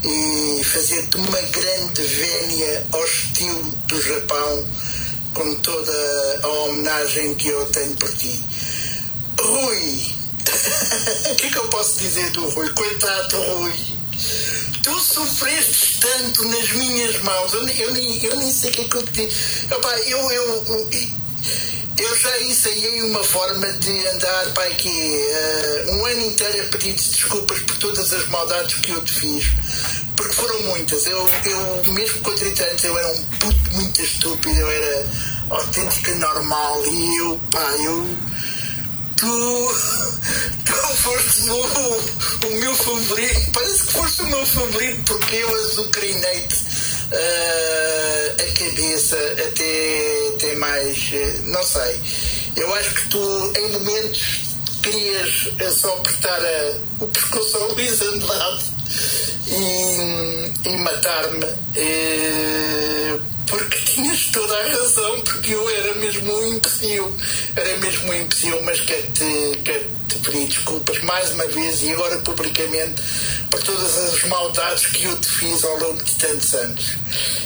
[0.05, 4.66] e fazer-te uma grande vénia ao estilo do Japão
[5.32, 8.39] com toda a homenagem que eu tenho por ti.
[9.41, 10.12] Rui,
[11.30, 12.68] o que que eu posso dizer do Rui?
[12.70, 13.74] Coitado Rui,
[14.82, 18.96] tu sofreste tanto nas minhas mãos, eu, eu, eu nem sei o que é que
[18.96, 19.32] eu te digo.
[20.06, 20.90] eu, eu,
[21.98, 26.94] eu já ensaiei uma forma de andar para aqui uh, um ano inteiro a pedir
[26.94, 29.44] desculpas por todas as maldades que eu te fiz
[30.16, 31.06] porque foram muitas.
[31.06, 35.06] Eu, eu, mesmo com 30 anos, eu era um puto muito estúpido, eu era
[35.50, 38.32] autêntica normal e eu, pá, eu.
[39.23, 39.28] Tu,
[40.67, 46.57] tu foste o, o meu favorito, parece que foste o meu favorito porque eu azucrinei-te
[47.12, 50.99] uh, a cabeça até, até mais.
[51.12, 52.01] Uh, não sei.
[52.57, 54.41] Eu acho que tu, em momentos,
[54.83, 58.65] querias só apertar a, o pescoço ao Luís Andrade
[59.47, 63.20] e, e matar-me eh,
[63.52, 67.16] porque tinhas toda a razão, porque eu era mesmo um imbecil,
[67.55, 72.18] era mesmo um imbecil, mas quero-te quero -te pedir desculpas mais uma vez e agora
[72.18, 73.02] publicamente
[73.50, 76.97] por todas as maldades que eu te fiz ao longo de tantos anos.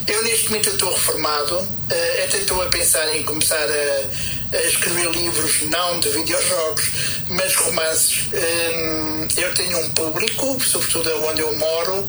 [0.07, 5.11] Eu neste momento estou reformado, uh, até estou a pensar em começar a, a, escrever
[5.11, 6.91] livros, não de videojogos,
[7.31, 8.29] mas romances.
[8.33, 12.09] Um, eu tenho um público, sobretudo onde eu moro,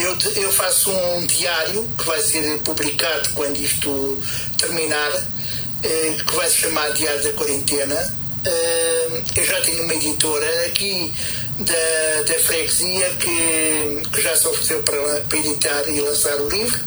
[0.00, 4.18] eu, eu faço um diário que vai ser publicado quando isto
[4.58, 8.14] terminar, uh, que vai se chamar Diário da Quarentena.
[8.46, 11.12] Uh, eu já tenho uma editora aqui
[11.60, 16.84] da, da freguesia que, que já se ofereceu para, para editar e lançar o livro.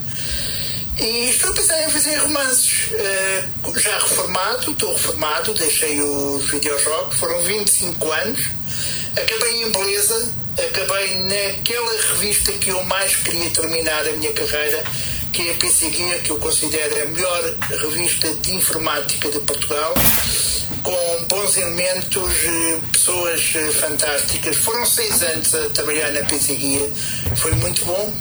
[0.99, 2.91] E estou a pensar em fazer romances.
[2.91, 8.39] Uh, já reformado, estou reformado, deixei os videojogos, foram 25 anos.
[9.15, 10.33] Acabei em beleza,
[10.65, 14.83] acabei naquela revista que eu mais queria terminar a minha carreira,
[15.31, 19.93] que é a PC Guia, que eu considero a melhor revista de informática de Portugal
[20.83, 24.57] com bons elementos, eh, pessoas eh, fantásticas.
[24.57, 26.91] Foram seis anos a trabalhar na PC Guia,
[27.35, 28.13] foi muito bom.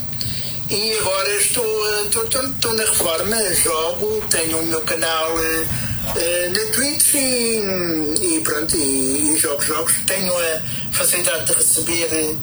[0.70, 5.33] E agora estou, estou, estou, estou na reforma, jogo, tenho o meu canal
[6.15, 9.95] na Twitch e, e pronto, e, e, jogo jogos.
[10.07, 10.62] Tenho a
[10.93, 12.37] facilidade de receber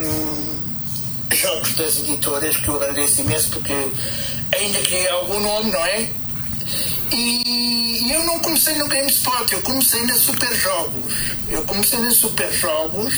[0.00, 0.60] um,
[1.34, 3.72] jogos das editoras, que eu agradeço imenso porque
[4.52, 6.08] ainda criei algum nome, não é?
[7.12, 11.14] E eu não comecei no GameSpot, eu comecei na Super Jogos.
[11.48, 13.14] Eu comecei na Super Jogos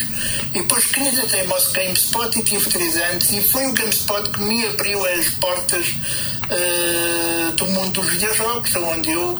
[0.54, 4.66] e depois candidatei-me ao GameSpot e tive 3 anos e foi o GameSpot que me
[4.66, 9.38] abriu as portas uh, do mundo dos videojogos, onde eu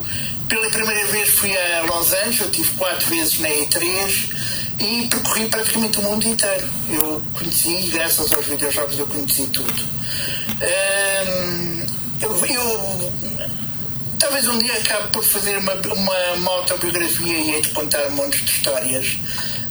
[0.49, 4.31] pela primeira vez fui a Los Angeles, eu tive 4 vezes na E3
[4.81, 6.68] e percorri praticamente o mundo inteiro.
[6.91, 9.82] Eu conheci, graças aos videojogos, eu conheci tudo.
[10.60, 11.86] Um,
[12.20, 13.12] eu, eu
[14.23, 18.12] Talvez um dia acabe por fazer uma, uma, uma autobiografia e hei de contar um
[18.12, 19.18] monte de histórias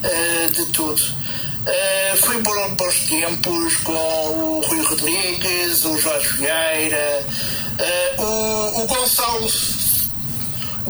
[0.03, 1.01] uh, de tudo.
[1.01, 7.25] Uh, foi bom, bons tempos com o Rui Rodrigues, o Jorge Vieira,
[8.19, 9.49] uh, o, o Gonçalo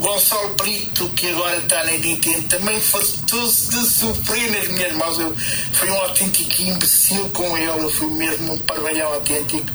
[0.02, 5.20] Gonçalo Brito, que agora está na Nintendo, também fartou-se de sofrer nas minhas mãos.
[5.20, 5.36] Eu
[5.74, 9.72] fui um autêntico imbecil com ele, eu fui mesmo um parvalhão autêntico.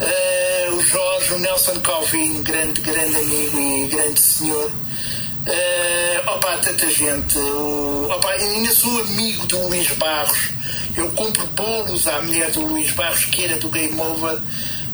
[0.00, 4.70] Uh, o Jorge, o Nelson Calvin, grande, grande amigo e grande senhor.
[4.70, 7.38] Uh, opa, tanta gente.
[7.38, 10.48] O, opa, ainda sou amigo do Luís Barros.
[10.96, 14.40] Eu compro bolos à mulher do Luís Barros, que era do Game Over.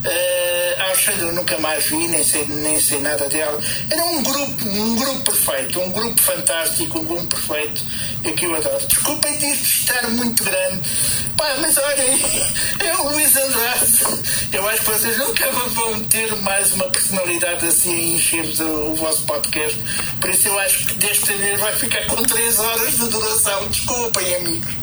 [0.04, 3.58] Uh, a Alexandra nunca mais vi, nem sei, nem sei nada dela.
[3.90, 7.82] Era um grupo, um grupo perfeito, um grupo fantástico, um grupo perfeito
[8.22, 8.86] e que eu adoro.
[8.86, 10.90] Desculpem de estar muito grande,
[11.36, 12.20] pá, mas olhem,
[12.84, 14.24] é o Luís Andrade.
[14.52, 18.94] Eu acho que vocês nunca vão ter mais uma personalidade assim a encher o, o
[18.94, 19.78] vosso podcast.
[20.20, 23.68] Por isso eu acho que desta vez vai ficar com 3 horas de duração.
[23.68, 24.74] Desculpem, amigos.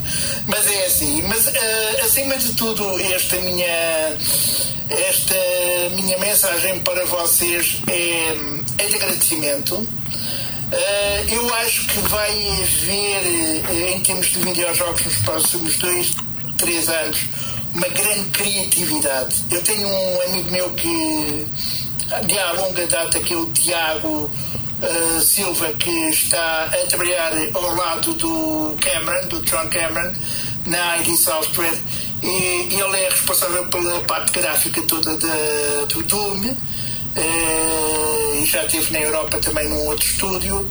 [0.46, 1.22] Mas é assim.
[1.22, 4.18] Mas uh, acima de tudo, esta minha
[5.12, 5.34] esta
[5.94, 9.74] minha mensagem para vocês é, é de agradecimento.
[9.76, 16.14] Uh, eu acho que vai haver, eh, em termos de videojogos, nos próximos dois,
[16.56, 17.26] três anos,
[17.74, 19.44] uma grande criatividade.
[19.50, 21.46] Eu tenho um amigo meu que,
[22.24, 27.74] de há longa data, que é o Tiago uh, Silva, que está a trabalhar ao
[27.74, 30.14] lado do Cameron, do John Cameron,
[30.64, 31.76] na ID Software
[32.22, 36.54] e ele é responsável pela parte gráfica toda da, do Doom
[37.16, 40.68] eh, e já esteve na Europa também num outro estúdio.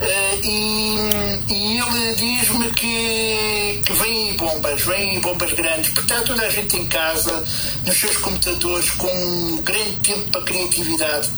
[0.00, 6.48] Uh, e, e, ele diz-me que, que vêm bombas, vêm bombas grandes, está toda a
[6.48, 7.44] gente em casa,
[7.84, 11.28] nos seus computadores, com um grande tempo para criatividade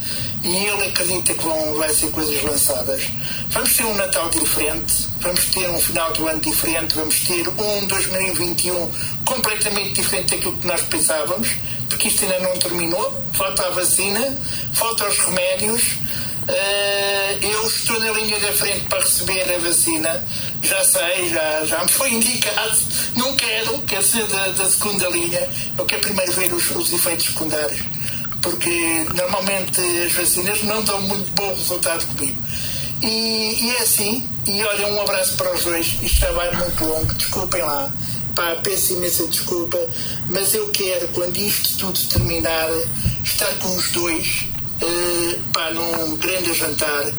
[0.43, 3.03] e ele acredita que vão, vai ser coisas lançadas.
[3.49, 7.87] Vamos ter um Natal diferente, vamos ter um final do ano diferente, vamos ter um
[7.87, 8.91] 2021
[9.25, 11.49] completamente diferente daquilo que nós pensávamos,
[11.89, 14.37] porque isto ainda não terminou, falta a vacina,
[14.73, 15.83] falta os remédios.
[16.43, 20.27] Uh, eu estou na linha da frente para receber a vacina,
[20.61, 22.77] já sei, já, já me foi indicado.
[23.15, 25.47] Não quero, quero ser da, da segunda linha.
[25.77, 27.79] Eu quero primeiro ver os, os efeitos secundários,
[28.41, 32.43] porque normalmente as vacinas não dão muito bom resultado comigo.
[33.01, 35.97] E, e é assim, e olha, um abraço para os dois.
[36.01, 37.91] Isto já vai muito longo, desculpem lá.
[38.35, 39.77] Pá, peço imensa desculpa,
[40.29, 42.67] mas eu quero, quando isto tudo terminar,
[43.23, 44.47] estar com os dois,
[44.83, 47.11] uh, pá, num grande jantar.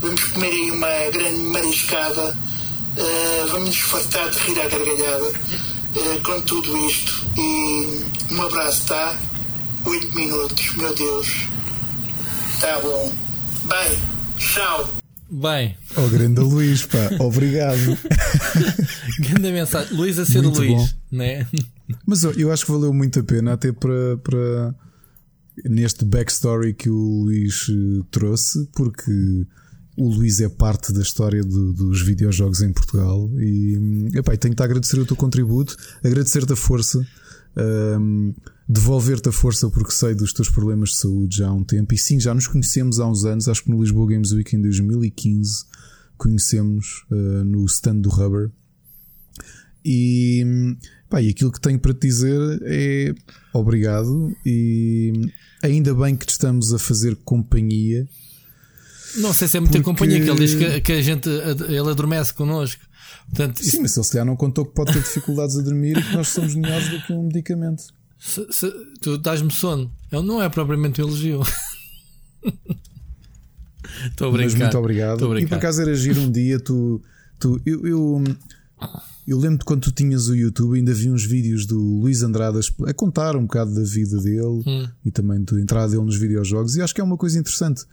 [0.00, 6.20] Vamos comer aí uma grande mariscada, uh, vamos nos fartar de rir à gargalhada uh,
[6.22, 7.26] com tudo isto.
[7.36, 9.16] E um abraço, tá?
[9.84, 11.28] Oito minutos, meu Deus.
[12.60, 13.12] Tá bom.
[13.64, 13.98] Bem,
[14.38, 14.90] tchau.
[15.30, 15.76] Bem.
[15.96, 17.78] Oh, grande Luís, pá, obrigado.
[19.20, 19.96] grande mensagem.
[19.96, 20.88] Luís a ser muito Luís, bom.
[21.12, 21.46] né?
[22.06, 24.74] Mas eu acho que valeu muito a pena, até para, para
[25.64, 29.46] neste backstory que o Luís eh, trouxe, porque
[29.96, 34.62] o Luís é parte da história do, dos videojogos em Portugal e epá, tenho que
[34.62, 37.06] agradecer o teu contributo, agradecer-te a força.
[37.56, 38.32] Um,
[38.68, 41.92] devolver-te a força porque sei dos teus problemas de saúde já há um tempo.
[41.92, 44.62] E sim, já nos conhecemos há uns anos, acho que no Lisboa Games Week em
[44.62, 45.64] 2015
[46.16, 48.50] conhecemos uh, no stand do Rubber.
[49.84, 50.76] E,
[51.08, 53.14] pá, e aquilo que tenho para te dizer é
[53.52, 55.12] obrigado e
[55.62, 58.08] ainda bem que te estamos a fazer companhia.
[59.16, 59.84] Não sei se é muita porque...
[59.84, 62.82] companhia que ele diz que, que, a gente ele adormece connosco.
[63.28, 66.02] Portanto, Sim, mas ele se calhar não contou que pode ter dificuldades a dormir e
[66.02, 67.82] que nós somos melhores do que um medicamento.
[68.18, 69.90] Se, se, tu dás-me sono.
[70.12, 71.40] Ele não é propriamente um elogio.
[74.06, 74.52] Estou a brincar.
[74.52, 75.38] Mas muito obrigado.
[75.38, 77.02] E por acaso era giro um dia, tu.
[77.38, 78.24] tu eu, eu,
[79.30, 82.92] Eu lembro quando tu tinhas o YouTube, ainda vi uns vídeos do Luís Andrade a
[82.92, 84.88] contar um bocado da vida dele hum.
[85.04, 87.84] e também da entrada dele nos videojogos, e acho que é uma coisa interessante.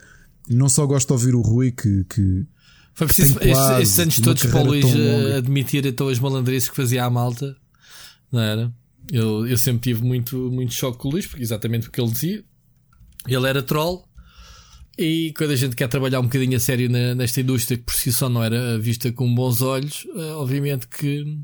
[0.49, 2.03] Não só gosto de ouvir o Rui que.
[2.05, 2.43] que
[2.95, 4.85] Foi preciso estes, estes anos todos para o Luís
[5.37, 7.55] admitir então as malandrices que fazia à malta,
[8.31, 8.73] não era?
[9.11, 12.09] Eu, eu sempre tive muito, muito choque com o Luís, porque exatamente o que ele
[12.09, 12.43] dizia.
[13.27, 14.06] Ele era troll,
[14.97, 17.93] e quando a gente quer trabalhar um bocadinho a sério na, nesta indústria que por
[17.93, 21.37] si só não era vista com bons olhos, uh, obviamente que,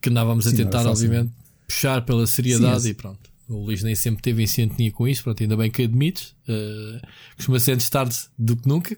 [0.00, 1.32] que andávamos Sim, a tentar, obviamente,
[1.66, 3.30] puxar pela seriedade Sim, e pronto.
[3.48, 6.36] O Luís nem sempre teve em sintonia com isso, pronto, ainda bem que admites.
[6.48, 8.96] Uh, costuma ser antes tarde do que nunca,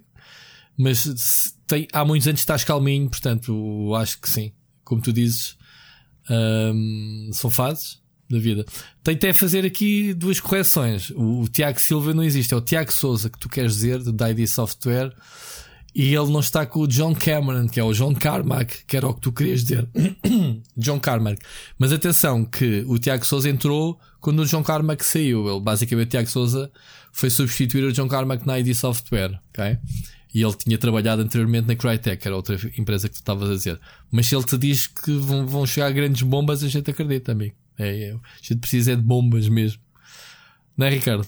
[0.77, 4.53] mas tem, há muitos anos estás calminho, portanto, acho que sim.
[4.85, 5.57] Como tu dizes,
[6.29, 8.02] um, são fases
[8.33, 8.65] da vida.
[9.05, 11.11] Tentei fazer aqui duas correções.
[11.11, 14.27] O, o, Tiago Silva não existe, é o Tiago Souza que tu queres dizer, do
[14.27, 15.13] ID Software,
[15.95, 19.07] e ele não está com o John Cameron, que é o John Carmack, que era
[19.07, 19.87] o que tu querias dizer.
[20.77, 21.41] John Carmack.
[21.79, 25.49] Mas atenção, que o Tiago Souza entrou quando o John Carmack saiu.
[25.49, 26.71] Ele, basicamente, o Tiago Souza
[27.13, 29.77] foi substituir o John Carmack na ID Software, ok?
[30.35, 33.55] E ele tinha trabalhado anteriormente na Crytek, que era outra empresa que tu estavas a
[33.55, 33.79] dizer.
[34.11, 37.55] Mas se ele te diz que vão, vão chegar grandes bombas, a gente acredita, amigo.
[37.79, 39.81] É, é, a gente precisa é de bombas mesmo.
[40.77, 41.27] Não é, Ricardo?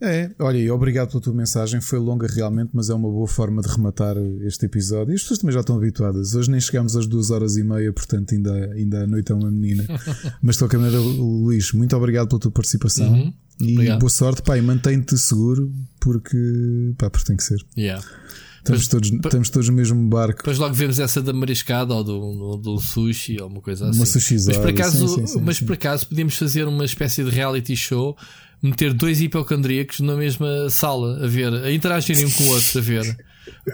[0.00, 1.80] É, olha, e obrigado pela tua mensagem.
[1.80, 5.12] Foi longa realmente, mas é uma boa forma de rematar este episódio.
[5.12, 6.34] E as pessoas também já estão habituadas.
[6.34, 9.50] Hoje nem chegamos às duas horas e meia, portanto, ainda, ainda a noite é uma
[9.50, 9.84] menina.
[10.42, 13.12] mas de qualquer maneira, Luís, muito obrigado pela tua participação.
[13.12, 13.32] Uhum.
[13.60, 17.64] E boa sorte, pá, e mantém-te seguro, porque, pá, porque tem que ser.
[17.78, 18.04] Yeah.
[18.64, 20.38] Estamos, todos, estamos todos no mesmo barco.
[20.38, 23.98] Depois logo vemos essa da mariscada ou do, do, sushi ou uma coisa assim.
[23.98, 27.28] Uma Mas por acaso, sim, sim, sim, mas por acaso podíamos fazer uma espécie de
[27.28, 28.16] reality show,
[28.62, 32.82] meter dois hipocondríacos na mesma sala a ver, a interagirem um com o outro, a
[32.82, 33.26] ver.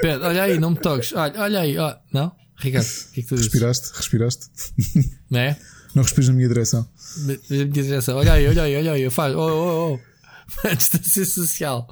[0.03, 1.13] Pera, olha aí, não me toques.
[1.13, 1.95] Olha, olha aí, ó.
[2.13, 2.33] não?
[2.57, 3.97] Ricardo, o que é que tu Respiraste, dizes?
[3.97, 4.47] respiraste.
[5.31, 5.57] Não é?
[5.95, 6.89] Não respires na minha direção.
[7.19, 8.17] Na minha direção.
[8.17, 9.11] Olha aí, olha aí, olha aí.
[9.11, 9.35] Faz.
[9.37, 10.69] Oh, oh, oh.
[10.75, 11.89] Distância social.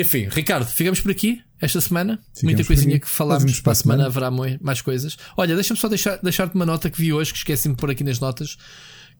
[0.00, 2.18] Enfim, Ricardo, ficamos por aqui esta semana.
[2.34, 3.60] Ficamos Muita coisinha que falámos.
[3.60, 5.16] Para a semana, haverá mais coisas.
[5.36, 8.02] Olha, deixa-me só deixar, deixar-te uma nota que vi hoje, que esqueci-me de pôr aqui
[8.02, 8.56] nas notas.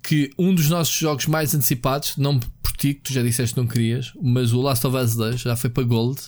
[0.03, 3.61] Que um dos nossos jogos mais antecipados, não por ti, que tu já disseste que
[3.61, 6.19] não querias, mas o Last of Us 2 já foi para Gold.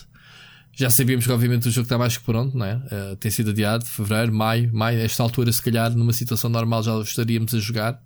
[0.75, 2.75] Já sabíamos que, obviamente, o jogo está mais que pronto, não é?
[2.75, 6.99] Uh, tem sido adiado, fevereiro, maio, maio, nesta altura, se calhar, numa situação normal, já
[7.01, 7.99] estaríamos a jogar.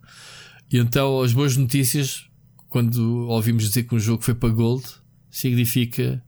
[0.71, 2.25] E então, as boas notícias,
[2.69, 4.85] quando ouvimos dizer que um jogo foi para Gold,
[5.29, 6.21] significa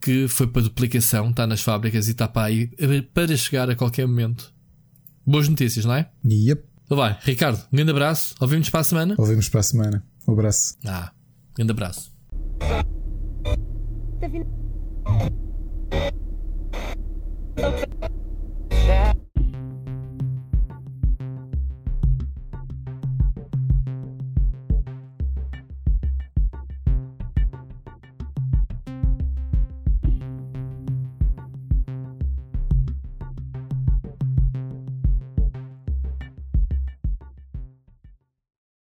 [0.00, 2.68] que foi para duplicação, está nas fábricas e está para aí
[3.12, 4.52] para chegar a qualquer momento.
[5.26, 6.10] Boas notícias, não é?
[6.24, 6.64] Yep.
[6.84, 8.34] Então vai, Ricardo, um grande abraço.
[8.40, 9.14] Ouvimos para a semana?
[9.18, 10.04] Ouvimos para a semana.
[10.26, 10.76] Um abraço.
[10.84, 11.12] Ah,
[11.50, 12.10] um grande abraço.
[14.22, 14.44] Okay.